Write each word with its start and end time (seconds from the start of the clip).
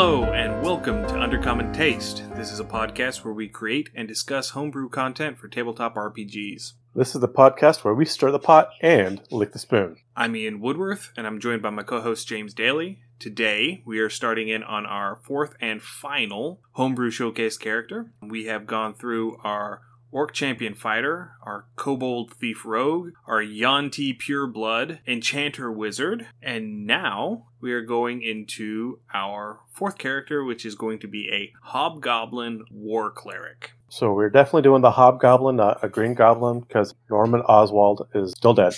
Hello, 0.00 0.26
and 0.26 0.62
welcome 0.62 1.02
to 1.08 1.14
Undercommon 1.14 1.74
Taste. 1.74 2.22
This 2.36 2.52
is 2.52 2.60
a 2.60 2.64
podcast 2.64 3.24
where 3.24 3.34
we 3.34 3.48
create 3.48 3.90
and 3.96 4.06
discuss 4.06 4.50
homebrew 4.50 4.90
content 4.90 5.38
for 5.38 5.48
tabletop 5.48 5.96
RPGs. 5.96 6.74
This 6.94 7.16
is 7.16 7.20
the 7.20 7.26
podcast 7.26 7.82
where 7.82 7.94
we 7.94 8.04
stir 8.04 8.30
the 8.30 8.38
pot 8.38 8.70
and 8.80 9.20
lick 9.32 9.52
the 9.52 9.58
spoon. 9.58 9.96
I'm 10.14 10.36
Ian 10.36 10.60
Woodworth, 10.60 11.10
and 11.16 11.26
I'm 11.26 11.40
joined 11.40 11.62
by 11.62 11.70
my 11.70 11.82
co 11.82 12.00
host 12.00 12.28
James 12.28 12.54
Daly. 12.54 13.00
Today, 13.18 13.82
we 13.84 13.98
are 13.98 14.08
starting 14.08 14.48
in 14.48 14.62
on 14.62 14.86
our 14.86 15.16
fourth 15.24 15.56
and 15.60 15.82
final 15.82 16.60
homebrew 16.74 17.10
showcase 17.10 17.56
character. 17.56 18.12
We 18.22 18.44
have 18.44 18.68
gone 18.68 18.94
through 18.94 19.38
our 19.42 19.82
Orc 20.12 20.32
Champion 20.32 20.74
Fighter, 20.74 21.32
our 21.44 21.66
Kobold 21.74 22.32
Thief 22.34 22.64
Rogue, 22.64 23.14
our 23.26 23.42
Yuan-ti 23.42 24.14
Pureblood 24.14 25.00
Enchanter 25.08 25.72
Wizard, 25.72 26.28
and 26.40 26.86
now 26.86 27.47
we 27.60 27.72
are 27.72 27.82
going 27.82 28.22
into 28.22 29.00
our 29.12 29.60
fourth 29.70 29.98
character, 29.98 30.44
which 30.44 30.64
is 30.64 30.74
going 30.74 30.98
to 31.00 31.08
be 31.08 31.30
a 31.32 31.52
Hobgoblin 31.62 32.64
War 32.70 33.10
Cleric. 33.10 33.72
So 33.88 34.12
we're 34.12 34.30
definitely 34.30 34.62
doing 34.62 34.82
the 34.82 34.90
Hobgoblin, 34.90 35.56
not 35.56 35.82
a 35.82 35.88
Green 35.88 36.14
Goblin, 36.14 36.60
because 36.60 36.94
Norman 37.10 37.40
Oswald 37.42 38.08
is 38.14 38.32
still 38.32 38.54
dead. 38.54 38.74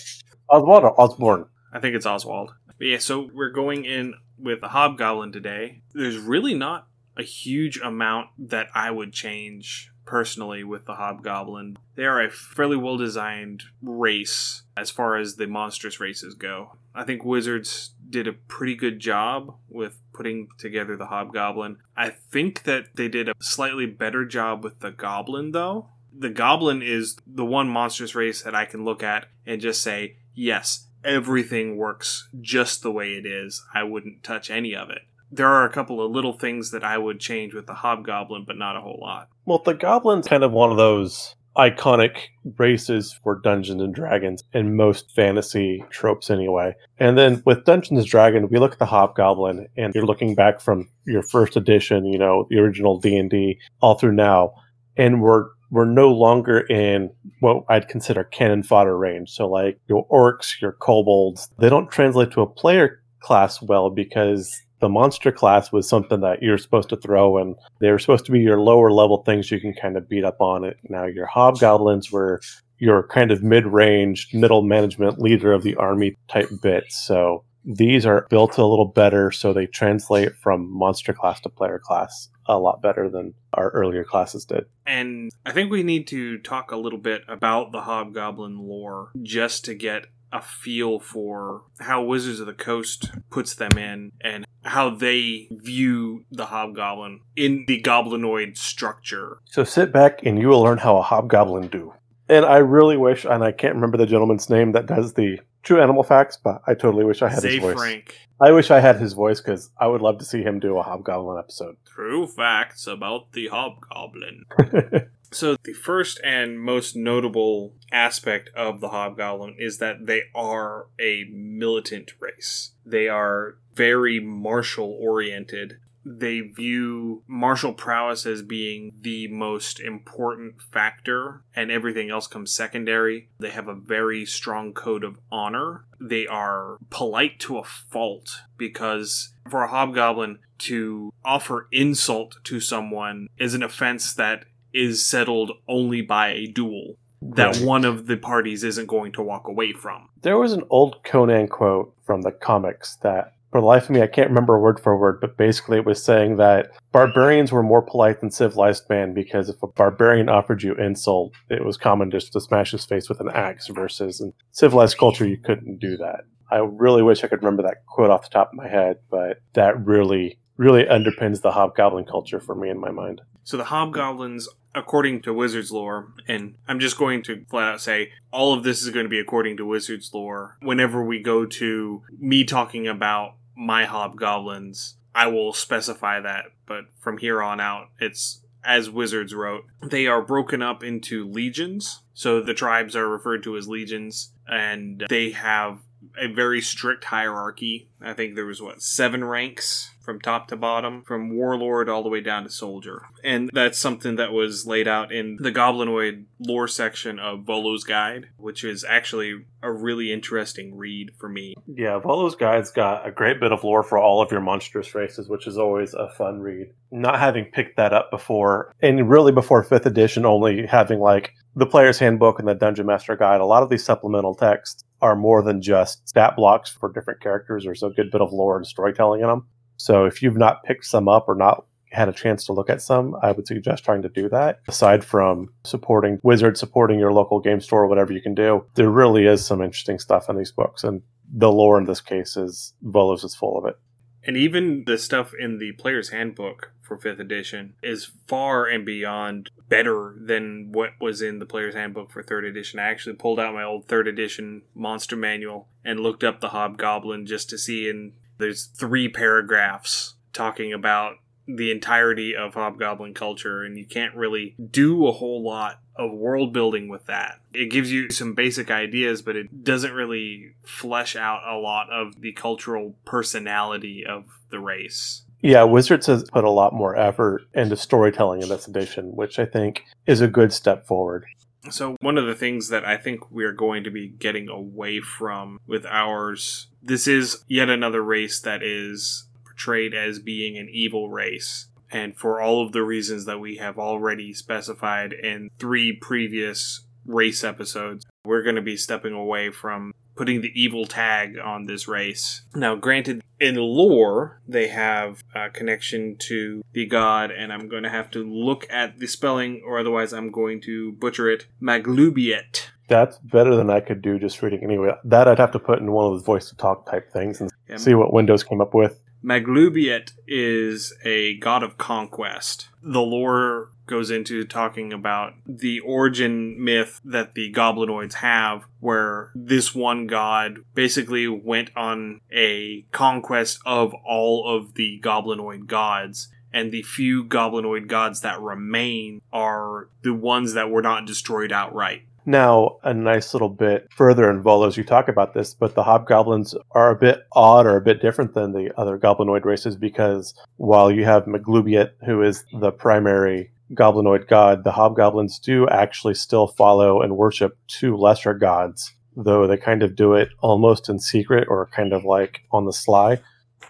Oswald 0.49 0.85
or 0.85 1.01
Osborne? 1.01 1.47
I 1.73 1.81
think 1.81 1.95
it's 1.95 2.07
Oswald. 2.07 2.55
But 2.79 2.87
yeah, 2.87 2.99
so 2.99 3.29
we're 3.35 3.51
going 3.51 3.85
in 3.85 4.15
with 4.39 4.61
the 4.61 4.69
Hobgoblin 4.69 5.33
today. 5.33 5.83
There's 5.93 6.17
really 6.17 6.55
not 6.55 6.87
a 7.17 7.23
huge 7.23 7.79
amount 7.79 8.29
that 8.39 8.69
I 8.75 8.91
would 8.91 9.13
change 9.13 9.93
personally 10.05 10.65
with 10.65 10.87
the 10.87 10.95
Hobgoblin. 10.95 11.79
They 11.95 12.05
are 12.05 12.21
a 12.21 12.31
fairly 12.31 12.77
well 12.77 12.97
designed 12.97 13.65
race 13.83 14.63
as 14.77 14.91
far 14.91 15.17
as 15.17 15.37
the 15.37 15.47
monstrous 15.47 16.01
races 16.01 16.35
go. 16.35 16.77
I 16.95 17.05
think 17.05 17.25
Wizards 17.25 17.91
did 18.09 18.27
a 18.27 18.33
pretty 18.33 18.75
good 18.75 18.99
job 18.99 19.55
with 19.69 20.01
putting 20.13 20.49
together 20.59 20.97
the 20.97 21.07
Hobgoblin. 21.07 21.79
I 21.97 22.11
think 22.11 22.65
that 22.65 22.97
they 22.97 23.09
did 23.09 23.29
a 23.29 23.35
slightly 23.41 23.87
better 23.87 24.25
job 24.25 24.65
with 24.65 24.81
the 24.81 24.91
Goblin, 24.91 25.53
though. 25.53 25.89
The 26.13 26.31
Goblin 26.31 26.83
is 26.83 27.17
the 27.27 27.45
one 27.45 27.69
monstrous 27.69 28.15
race 28.15 28.43
that 28.43 28.55
I 28.55 28.65
can 28.65 28.85
look 28.85 29.03
at 29.03 29.27
and 29.47 29.61
just 29.61 29.81
say, 29.81 30.17
yes, 30.35 30.89
everything 31.05 31.77
works 31.77 32.29
just 32.41 32.83
the 32.83 32.91
way 32.91 33.13
it 33.13 33.25
is. 33.25 33.65
I 33.73 33.85
wouldn't 33.85 34.25
touch 34.25 34.51
any 34.51 34.75
of 34.75 34.91
it 34.91 35.03
there 35.31 35.49
are 35.49 35.65
a 35.65 35.71
couple 35.71 36.05
of 36.05 36.11
little 36.11 36.33
things 36.33 36.71
that 36.73 36.83
I 36.83 36.99
would 36.99 37.21
change 37.21 37.55
with 37.55 37.67
the 37.67 37.75
Hobgoblin, 37.75 38.45
but 38.47 38.59
not 38.59 38.77
a 38.77 38.81
whole 38.81 38.99
lot. 39.01 39.29
Well, 39.51 39.63
the 39.65 39.75
Goblin's 39.75 40.29
kind 40.29 40.45
of 40.45 40.53
one 40.53 40.71
of 40.71 40.77
those 40.77 41.35
iconic 41.57 42.29
races 42.57 43.19
for 43.25 43.35
Dungeons 43.35 43.83
and 43.83 43.93
Dragons 43.93 44.45
in 44.55 44.77
most 44.77 45.11
fantasy 45.11 45.85
tropes 45.91 46.31
anyway. 46.31 46.77
And 46.99 47.19
then 47.19 47.43
with 47.45 47.65
Dungeons 47.65 47.99
and 47.99 48.09
Dragons, 48.09 48.49
we 48.49 48.61
look 48.61 48.75
at 48.75 48.79
the 48.79 48.87
Hobgoblin 48.87 49.67
and 49.77 49.93
you're 49.93 50.07
looking 50.07 50.37
back 50.37 50.61
from 50.61 50.89
your 51.05 51.25
first 51.25 51.57
edition, 51.57 52.05
you 52.05 52.17
know, 52.17 52.47
the 52.49 52.61
original 52.61 53.01
D&D 53.01 53.59
all 53.81 53.97
through 53.97 54.13
now, 54.13 54.53
and 54.97 55.21
we're 55.21 55.49
we're 55.73 55.85
no 55.85 56.13
longer 56.13 56.61
in 56.61 57.11
what 57.41 57.65
I'd 57.69 57.89
consider 57.89 58.23
cannon 58.23 58.63
fodder 58.63 58.97
range. 58.97 59.31
So 59.31 59.49
like 59.49 59.81
your 59.89 60.07
orcs, 60.07 60.61
your 60.61 60.75
kobolds, 60.75 61.49
they 61.59 61.69
don't 61.69 61.91
translate 61.91 62.31
to 62.33 62.43
a 62.43 62.47
player 62.47 63.03
class 63.19 63.61
well 63.61 63.91
because 63.91 64.63
the 64.81 64.89
monster 64.89 65.31
class 65.31 65.71
was 65.73 65.89
something 65.89 66.21
that 66.21 66.43
you're 66.43 66.59
supposed 66.59 66.89
to 66.91 66.97
throw, 66.97 67.39
and 67.39 67.57
they 67.81 67.91
were 67.91 67.99
supposed 67.99 68.27
to 68.27 68.33
be 68.33 68.41
your 68.41 68.61
lower 68.61 68.91
level 68.91 69.23
things 69.23 69.51
you 69.51 69.61
can 69.61 69.75
kind 69.75 69.97
of 69.97 70.09
beat 70.09 70.25
up 70.25 70.41
on 70.41 70.65
it. 70.65 70.79
Now, 70.89 71.07
your 71.07 71.27
hobgoblins 71.27 72.11
were 72.11 72.41
your 72.79 73.07
kind 73.07 73.31
of 73.31 73.43
mid 73.43 73.67
range, 73.67 74.29
middle 74.33 74.63
management 74.63 75.21
leader 75.21 75.53
of 75.53 75.63
the 75.63 75.77
army 75.77 76.17
type 76.29 76.49
bit 76.63 76.85
So 76.89 77.45
these 77.65 78.07
are 78.07 78.27
built 78.31 78.57
a 78.57 78.67
little 78.67 78.87
better, 78.87 79.31
so 79.31 79.53
they 79.53 79.67
translate 79.67 80.35
from 80.37 80.71
monster 80.73 81.13
class 81.13 81.41
to 81.43 81.49
player 81.51 81.79
class 81.79 82.29
a 82.47 82.59
lot 82.59 82.83
better 82.83 83.09
than 83.09 83.35
our 83.55 83.71
earlier 83.71 84.03
classes 84.03 84.45
did. 84.45 84.65
And 84.87 85.31
I 85.45 85.53
think 85.53 85.71
we 85.71 85.83
need 85.83 86.07
to 86.09 86.39
talk 86.39 86.73
a 86.73 86.77
little 86.77 86.99
bit 86.99 87.23
about 87.29 87.71
the 87.71 87.83
hobgoblin 87.83 88.59
lore 88.59 89.13
just 89.23 89.65
to 89.67 89.75
get 89.75 90.07
a 90.33 90.41
feel 90.41 90.99
for 90.99 91.63
how 91.81 92.03
Wizards 92.03 92.41
of 92.41 92.47
the 92.47 92.53
Coast 92.53 93.11
puts 93.31 93.55
them 93.55 93.77
in 93.77 94.13
and 94.21 94.47
how 94.65 94.91
they 94.91 95.49
view 95.51 96.25
the 96.31 96.47
hobgoblin 96.47 97.21
in 97.37 97.65
the 97.67 97.81
goblinoid 97.81 98.57
structure. 98.57 99.39
So 99.47 99.65
sit 99.65 99.93
back 99.93 100.21
and 100.25 100.39
you 100.39 100.49
will 100.49 100.63
learn 100.63 100.79
how 100.79 100.97
a 100.99 101.03
hobgoblin 101.03 101.69
do. 101.69 101.95
And 102.29 102.45
I 102.45 102.59
really 102.59 102.97
wish, 102.97 103.25
and 103.25 103.43
I 103.43 103.51
can't 103.51 103.75
remember 103.75 103.99
the 103.99 104.07
gentleman's 104.07 104.49
name 104.49 104.73
that 104.73 104.87
does 104.87 105.15
the 105.15 105.41
true 105.63 105.83
animal 105.83 106.03
facts, 106.03 106.37
but 106.37 106.63
I 106.67 106.75
totally 106.75 107.05
wish 107.05 107.23
I 107.23 107.29
had 107.29 107.41
Zay 107.41 107.55
his 107.55 107.61
voice. 107.61 107.77
Frank. 107.77 108.17
I 108.41 108.53
wish 108.53 108.71
I 108.71 108.81
had 108.81 108.97
his 108.97 109.13
voice 109.13 109.41
because 109.41 109.71
I 109.79 109.87
would 109.87 110.01
love 110.01 110.19
to 110.19 110.25
see 110.25 110.43
him 110.43 110.61
do 110.61 110.79
a 110.79 110.83
hobgoblin 110.83 111.39
episode. 111.39 111.77
True 111.85 112.27
facts 112.27 112.87
about 112.87 113.33
the 113.33 113.49
hobgoblin. 113.49 114.45
So, 115.33 115.57
the 115.63 115.73
first 115.73 116.21
and 116.25 116.61
most 116.61 116.97
notable 116.97 117.75
aspect 117.93 118.51
of 118.55 118.81
the 118.81 118.89
Hobgoblin 118.89 119.57
is 119.59 119.79
that 119.79 120.07
they 120.07 120.25
are 120.35 120.87
a 121.01 121.25
militant 121.31 122.13
race. 122.19 122.73
They 122.85 123.09
are 123.09 123.57
very 123.75 124.19
martial 124.19 124.97
oriented. 125.01 125.79
They 126.05 126.41
view 126.41 127.23
martial 127.27 127.75
prowess 127.75 128.25
as 128.27 128.43
being 128.43 128.93
the 129.01 129.29
most 129.29 129.79
important 129.79 130.61
factor, 130.63 131.43
and 131.55 131.71
everything 131.71 132.11
else 132.11 132.27
comes 132.27 132.53
secondary. 132.53 133.29
They 133.39 133.51
have 133.51 133.69
a 133.69 133.75
very 133.75 134.25
strong 134.25 134.73
code 134.73 135.05
of 135.05 135.19
honor. 135.31 135.85
They 136.01 136.27
are 136.27 136.79
polite 136.89 137.39
to 137.41 137.59
a 137.59 137.65
fault 137.65 138.43
because 138.57 139.33
for 139.49 139.63
a 139.63 139.69
hobgoblin 139.69 140.39
to 140.59 141.13
offer 141.25 141.69
insult 141.71 142.37
to 142.45 142.61
someone 142.61 143.29
is 143.39 143.55
an 143.55 143.63
offense 143.63 144.15
that 144.15 144.45
is 144.73 145.07
settled 145.07 145.53
only 145.69 146.03
by 146.03 146.29
a 146.29 146.47
duel 146.47 146.97
that 147.23 147.57
Right. 147.57 147.65
one 147.67 147.85
of 147.85 148.07
the 148.07 148.17
parties 148.17 148.65
isn't 148.65 148.87
going 148.87 149.13
to 149.13 149.23
walk 149.23 149.47
away 149.47 149.73
from. 149.73 150.09
There 150.23 150.39
was 150.39 150.53
an 150.53 150.65
old 150.71 151.05
Conan 151.05 151.49
quote 151.49 151.95
from 152.05 152.23
the 152.23 152.33
comics 152.33 152.97
that, 153.03 153.33
for 153.53 153.61
the 153.61 153.67
life 153.67 153.85
of 153.85 153.91
me, 153.91 154.01
I 154.01 154.07
can't 154.07 154.29
remember 154.31 154.59
word 154.59 154.81
for 154.81 154.97
word, 154.97 155.21
but 155.21 155.37
basically 155.37 155.77
it 155.79 155.85
was 155.85 156.03
saying 156.03 156.37
that 156.37 156.71
barbarians 156.93 157.53
were 157.53 157.63
more 157.63 157.83
polite 157.83 158.21
than 158.21 158.31
civilized 158.31 158.85
men 158.89 159.13
because 159.13 159.49
if 159.49 159.63
a 159.63 159.67
barbarian 159.67 160.29
offered 160.29 160.63
you 160.63 160.75
insult, 160.77 161.33
it 161.51 161.65
was 161.65 161.77
common 161.77 162.11
just 162.11 162.33
to 162.33 162.41
smash 162.41 162.71
his 162.71 162.87
face 162.87 163.09
with 163.09 163.21
an 163.21 163.29
axe 163.35 163.67
versus 163.69 164.21
in 164.21 164.33
civilized 164.53 164.97
culture, 164.99 165.27
you 165.27 165.37
couldn't 165.37 165.79
do 165.79 165.97
that. 165.99 166.21
I 166.51 166.59
really 166.59 167.03
wish 167.03 167.23
I 167.23 167.29
could 167.29 167.43
remember 167.43 167.63
that 167.65 167.85
quote 167.87 168.11
off 168.11 168.23
the 168.23 168.29
top 168.31 168.49
of 168.53 168.55
my 168.57 168.69
head, 168.69 168.97
but 169.11 169.39
that 169.53 169.85
really, 169.85 170.39
really 170.57 170.85
underpins 170.85 171.43
the 171.43 171.51
hobgoblin 171.53 172.07
culture 172.07 172.41
for 172.41 172.55
me 172.55 172.71
in 172.71 172.81
my 172.81 172.91
mind. 172.91 173.21
So 173.45 173.57
the 173.57 173.65
hobgoblins, 173.65 174.49
according 174.75 175.23
to 175.23 175.35
Wizards 175.35 175.73
lore, 175.73 176.13
and 176.29 176.55
I'm 176.69 176.81
just 176.81 176.99
going 176.99 177.23
to 177.25 177.45
flat 177.49 177.75
out 177.75 177.81
say 177.81 178.13
all 178.31 178.53
of 178.53 178.63
this 178.63 178.83
is 178.83 178.91
going 178.91 179.05
to 179.05 179.11
be 179.11 179.21
according 179.21 179.57
to 179.59 179.67
Wizards 179.67 180.13
lore. 180.13 180.57
Whenever 180.61 181.03
we 181.05 181.21
go 181.21 181.47
to 181.47 182.03
me 182.19 182.45
talking 182.45 182.87
about 182.87 183.35
my 183.57 183.85
hobgoblins, 183.85 184.95
I 185.15 185.27
will 185.27 185.53
specify 185.53 186.21
that. 186.21 186.47
But 186.67 186.87
from 186.99 187.19
here 187.19 187.43
on 187.43 187.61
out, 187.61 187.89
it's 187.99 188.41
as 188.65 188.91
Wizards 188.91 189.35
wrote. 189.35 189.65
They 189.83 190.07
are 190.07 190.23
broken 190.23 190.63
up 190.63 190.83
into 190.83 191.27
legions. 191.29 192.01
So 192.15 192.41
the 192.41 192.55
tribes 192.55 192.95
are 192.95 193.09
referred 193.09 193.43
to 193.45 193.57
as 193.57 193.69
legions, 193.69 194.33
and 194.47 195.05
they 195.09 195.31
have 195.31 195.79
a 196.19 196.29
very 196.29 196.61
strict 196.61 197.05
hierarchy. 197.05 197.89
I 198.01 198.13
think 198.15 198.35
there 198.35 198.47
was 198.47 198.63
what 198.63 198.83
seven 198.83 199.25
ranks 199.25 199.91
from 200.01 200.21
top 200.21 200.49
to 200.49 200.57
bottom, 200.57 201.03
from 201.03 201.37
warlord 201.37 201.89
all 201.89 202.03
the 202.03 202.09
way 202.09 202.21
down 202.21 202.43
to 202.45 202.51
soldier, 202.51 203.03
and 203.23 203.51
that's 203.53 203.79
something 203.79 204.17
that 204.17 204.33
was 204.33 204.67
laid 204.67 204.89
out 204.89 205.13
in 205.13 205.37
the 205.39 205.53
Goblinoid 205.53 206.25
lore 206.41 206.67
section 206.67 207.19
of 207.19 207.45
Volo's 207.45 207.85
Guide, 207.85 208.29
which 208.39 208.65
is 208.65 208.83
actually 208.83 209.45
a 209.63 209.71
really 209.71 210.11
interesting 210.11 210.77
read 210.77 211.11
for 211.19 211.29
me. 211.29 211.55
Yeah, 211.67 211.99
Volo's 211.99 212.35
Guide's 212.35 212.73
got 212.73 213.07
a 213.07 213.13
great 213.13 213.39
bit 213.39 213.53
of 213.53 213.63
lore 213.63 213.83
for 213.83 213.99
all 213.99 214.23
of 214.23 214.33
your 214.33 214.41
monstrous 214.41 214.95
races, 214.95 215.29
which 215.29 215.47
is 215.47 215.59
always 215.59 215.93
a 215.93 216.09
fun 216.09 216.41
read. 216.41 216.73
Not 216.91 217.19
having 217.19 217.45
picked 217.45 217.77
that 217.77 217.93
up 217.93 218.11
before, 218.11 218.73
and 218.81 219.09
really 219.09 219.33
before 219.33 219.65
5th 219.65 219.87
edition, 219.87 220.25
only 220.25 220.67
having 220.67 220.99
like 220.99 221.35
the 221.55 221.67
Player's 221.67 221.99
Handbook 221.99 222.39
and 222.39 222.49
the 222.49 222.55
Dungeon 222.55 222.87
Master 222.87 223.17
Guide, 223.17 223.41
a 223.41 223.47
lot 223.47 223.63
of 223.63 223.69
these 223.69 223.85
supplemental 223.85 224.35
texts 224.35 224.85
are 225.03 225.17
more 225.17 225.43
than 225.43 225.63
just 225.63 226.09
stat 226.09 226.37
blocks 226.37 226.71
for 226.71 226.93
different 226.93 227.21
characters. 227.21 227.65
There's 227.65 227.83
a 227.83 227.91
good 227.91 228.11
bit 228.11 228.21
of 228.21 228.33
lore 228.33 228.57
and 228.57 228.67
storytelling 228.67 229.21
in 229.21 229.27
them. 229.27 229.47
So 229.77 230.05
if 230.05 230.23
you've 230.23 230.37
not 230.37 230.63
picked 230.63 230.85
some 230.85 231.09
up 231.09 231.29
or 231.29 231.35
not 231.35 231.65
had 231.91 232.09
a 232.09 232.13
chance 232.13 232.45
to 232.47 232.53
look 232.53 232.71
at 232.71 232.83
some, 232.83 233.17
I 233.23 233.33
would 233.33 233.47
suggest 233.47 233.85
trying 233.85 234.03
to 234.03 234.09
do 234.09 234.29
that. 234.29 234.61
Aside 234.69 235.05
from 235.05 235.53
supporting 235.65 236.21
Wizard, 236.23 236.57
supporting 236.57 236.99
your 236.99 237.13
local 237.13 237.41
game 237.41 237.61
store, 237.61 237.87
whatever 237.87 238.13
you 238.13 238.23
can 238.23 238.35
do, 238.35 238.65
there 238.75 238.91
really 238.91 239.27
is 239.27 239.45
some 239.45 239.61
interesting 239.61 239.99
stuff 239.99 240.29
in 240.29 240.37
these 240.37 240.53
books. 240.53 240.85
And 240.85 241.03
the 241.33 241.51
lore 241.51 241.79
in 241.79 241.87
this 241.87 242.01
case 242.01 242.37
is 242.37 242.75
Volos 242.85 243.25
is 243.25 243.35
full 243.35 243.59
of 243.59 243.65
it. 243.65 243.77
And 244.25 244.37
even 244.37 244.85
the 244.85 244.99
stuff 244.99 245.33
in 245.39 245.59
the 245.59 245.73
player's 245.73 246.11
handbook 246.11 246.73
for 246.81 246.99
5th 246.99 247.21
edition 247.21 247.75
is 247.83 248.11
far 248.27 248.67
and 248.67 248.85
beyond 248.85 249.51
better 249.69 250.17
than 250.21 250.73
what 250.73 250.91
was 251.01 251.23
in 251.23 251.39
the 251.39 251.47
player's 251.47 251.75
handbook 251.75 252.11
for 252.11 252.23
3rd 252.23 252.49
edition. 252.49 252.81
I 252.81 252.89
actually 252.89 253.15
pulled 253.15 253.39
out 253.39 253.55
my 253.55 253.63
old 253.63 253.87
3rd 253.87 254.09
edition 254.09 254.63
monster 254.75 255.17
manual 255.17 255.69
and 255.85 256.01
looked 256.01 256.25
up 256.25 256.41
the 256.41 256.49
hobgoblin 256.49 257.27
just 257.27 257.49
to 257.51 257.59
see 257.59 257.89
and 257.89 258.13
there's 258.39 258.65
three 258.65 259.09
paragraphs 259.09 260.15
talking 260.33 260.73
about 260.73 261.17
the 261.57 261.71
entirety 261.71 262.35
of 262.37 262.55
hobgoblin 262.55 263.15
culture 263.15 263.63
and 263.63 263.79
you 263.79 263.87
can't 263.87 264.15
really 264.15 264.55
do 264.71 265.07
a 265.07 265.13
whole 265.13 265.43
lot 265.43 265.81
of 265.97 266.13
world 266.13 266.53
building 266.53 266.89
with 266.89 267.07
that. 267.07 267.41
It 267.53 267.71
gives 267.71 267.93
you 267.93 268.11
some 268.11 268.35
basic 268.35 268.71
ideas, 268.71 269.23
but 269.23 269.37
it 269.37 269.65
doesn't 269.65 269.93
really 269.93 270.55
flesh 270.63 271.17
out 271.17 271.43
a 271.47 271.57
lot 271.57 271.91
of 271.91 272.21
the 272.21 272.33
cultural 272.33 272.95
personality 273.05 274.05
of 274.09 274.25
the 274.51 274.59
race. 274.59 275.25
Yeah, 275.43 275.65
Wizards 275.65 276.07
has 276.07 276.25
put 276.31 276.45
a 276.45 276.51
lot 276.51 276.75
more 276.75 276.97
effort 276.97 277.43
into 277.55 277.77
storytelling 277.77 278.43
in 278.43 278.49
this 278.49 278.69
edition, 278.69 279.17
which 279.17 279.39
I 279.39 279.47
think 279.47 279.85
is 280.07 280.21
a 280.21 280.29
good 280.29 280.53
step 280.53 280.87
forward. 280.87 281.25
So, 281.71 281.97
one 282.01 282.17
of 282.17 282.27
the 282.27 282.35
things 282.35 282.69
that 282.69 282.87
I 282.87 282.97
think 282.97 283.31
we're 283.31 283.53
going 283.53 283.85
to 283.85 283.91
be 283.91 284.09
getting 284.09 284.49
away 284.49 285.01
from 285.01 285.61
with 285.67 285.85
ours, 285.85 286.69
this 286.83 287.07
is 287.07 287.45
yet 287.49 287.69
another 287.69 288.03
race 288.03 288.41
that 288.41 288.63
is 288.63 289.27
portrayed 289.61 289.95
as 289.95 290.19
being 290.19 290.57
an 290.57 290.69
evil 290.71 291.11
race. 291.11 291.69
And 291.91 292.17
for 292.17 292.41
all 292.41 292.65
of 292.65 292.73
the 292.73 292.83
reasons 292.83 293.25
that 293.27 293.41
we 293.41 293.57
have 293.57 293.79
already 293.79 294.33
specified 294.33 295.13
in 295.13 295.51
three 295.59 295.93
previous 295.93 296.87
race 297.05 297.43
episodes, 297.43 298.07
we're 298.25 298.43
going 298.43 298.57
to 298.57 298.63
be 298.63 298.77
stepping 298.77 299.13
away 299.13 299.51
from 299.51 299.93
putting 300.17 300.41
the 300.41 300.53
evil 300.55 300.85
tag 300.87 301.37
on 301.39 301.67
this 301.67 301.89
race. 301.89 302.43
Now, 302.55 302.77
granted, 302.77 303.23
in 303.41 303.57
lore, 303.57 304.41
they 304.47 304.69
have 304.69 305.23
a 305.35 305.51
connection 305.51 306.17
to 306.29 306.63
the 306.73 306.87
god, 306.87 307.31
and 307.31 307.53
I'm 307.53 307.69
going 307.69 307.85
to 307.85 307.89
have 307.89 308.11
to 308.13 308.23
look 308.23 308.67
at 308.71 308.99
the 308.99 309.07
spelling, 309.07 309.63
or 309.67 309.79
otherwise 309.79 310.13
I'm 310.13 310.31
going 310.31 310.61
to 310.63 310.93
butcher 310.93 311.29
it. 311.31 311.47
Maglubiyet. 311.61 312.69
That's 312.89 313.19
better 313.19 313.57
than 313.57 313.71
I 313.71 313.81
could 313.81 314.03
do 314.03 314.19
just 314.19 314.43
reading 314.43 314.63
anyway. 314.63 314.93
That 315.05 315.27
I'd 315.27 315.39
have 315.39 315.53
to 315.53 315.59
put 315.59 315.79
in 315.81 315.91
one 315.91 316.07
of 316.07 316.13
those 316.13 316.23
voice 316.23 316.49
to 316.51 316.57
talk 316.57 316.89
type 316.91 317.11
things 317.13 317.41
and 317.41 317.51
Yeah. 317.69 317.77
see 317.77 317.95
what 317.95 318.13
Windows 318.13 318.45
came 318.45 318.61
up 318.61 318.75
with. 318.75 319.01
Maglubiyet 319.25 320.13
is 320.27 320.95
a 321.05 321.37
god 321.39 321.63
of 321.63 321.77
conquest. 321.77 322.69
The 322.83 323.03
lore 323.03 323.71
goes 323.87 324.11
into 324.11 324.45
talking 324.45 324.93
about 324.93 325.35
the 325.47 325.81
origin 325.81 326.63
myth 326.63 327.01
that 327.05 327.35
the 327.35 327.53
goblinoids 327.53 328.15
have, 328.15 328.65
where 328.79 329.31
this 329.35 329.75
one 329.75 330.07
god 330.07 330.61
basically 330.75 331.29
went 331.29 331.71
on 331.77 332.21
a 332.33 332.87
conquest 332.93 333.59
of 333.67 333.93
all 334.07 334.57
of 334.57 334.75
the 334.75 335.01
goblinoid 335.03 335.67
gods. 335.67 336.29
And 336.53 336.73
the 336.73 336.83
few 336.83 337.25
goblinoid 337.25 337.87
gods 337.87 338.23
that 338.23 338.41
remain 338.41 339.23
are 339.33 339.89
the 340.03 340.15
ones 340.15 340.55
that 340.55 340.71
were 340.71 340.83
not 340.83 341.07
destroyed 341.07 341.53
outright. 341.53 342.03
Now, 342.27 342.77
a 342.83 342.93
nice 342.93 343.33
little 343.33 343.49
bit 343.49 343.89
further 343.91 344.31
involved 344.31 344.69
as 344.69 344.77
you 344.77 344.85
talk 344.85 345.09
about 345.09 345.35
this, 345.35 345.55
but 345.55 345.75
the 345.75 345.83
hobgoblins 345.83 346.55
are 346.73 346.91
a 346.91 346.97
bit 346.97 347.25
odd 347.33 347.67
or 347.67 347.77
a 347.77 347.81
bit 347.81 348.03
different 348.03 348.35
than 348.35 348.53
the 348.53 348.71
other 348.79 348.99
goblinoid 348.99 349.45
races 349.45 349.77
because 349.77 350.35
while 350.57 350.91
you 350.91 351.05
have 351.05 351.25
Maglubiyet, 351.25 351.93
who 352.05 352.23
is 352.23 352.45
the 352.61 352.73
primary 352.73 353.51
goblinoid 353.75 354.29
god, 354.29 354.65
the 354.65 354.73
hobgoblins 354.73 355.39
do 355.39 355.69
actually 355.69 356.15
still 356.15 356.47
follow 356.47 357.01
and 357.01 357.17
worship 357.17 357.57
two 357.69 357.97
lesser 357.97 358.35
gods, 358.35 358.93
though 359.17 359.47
they 359.47 359.57
kind 359.57 359.83
of 359.83 359.97
do 359.97 360.15
it 360.15 360.29
almost 360.41 360.89
in 360.89 360.99
secret 360.99 361.47
or 361.49 361.69
kind 361.73 361.93
of 361.93 362.05
like 362.05 362.41
on 362.53 362.67
the 362.67 362.73
sly, 362.73 363.21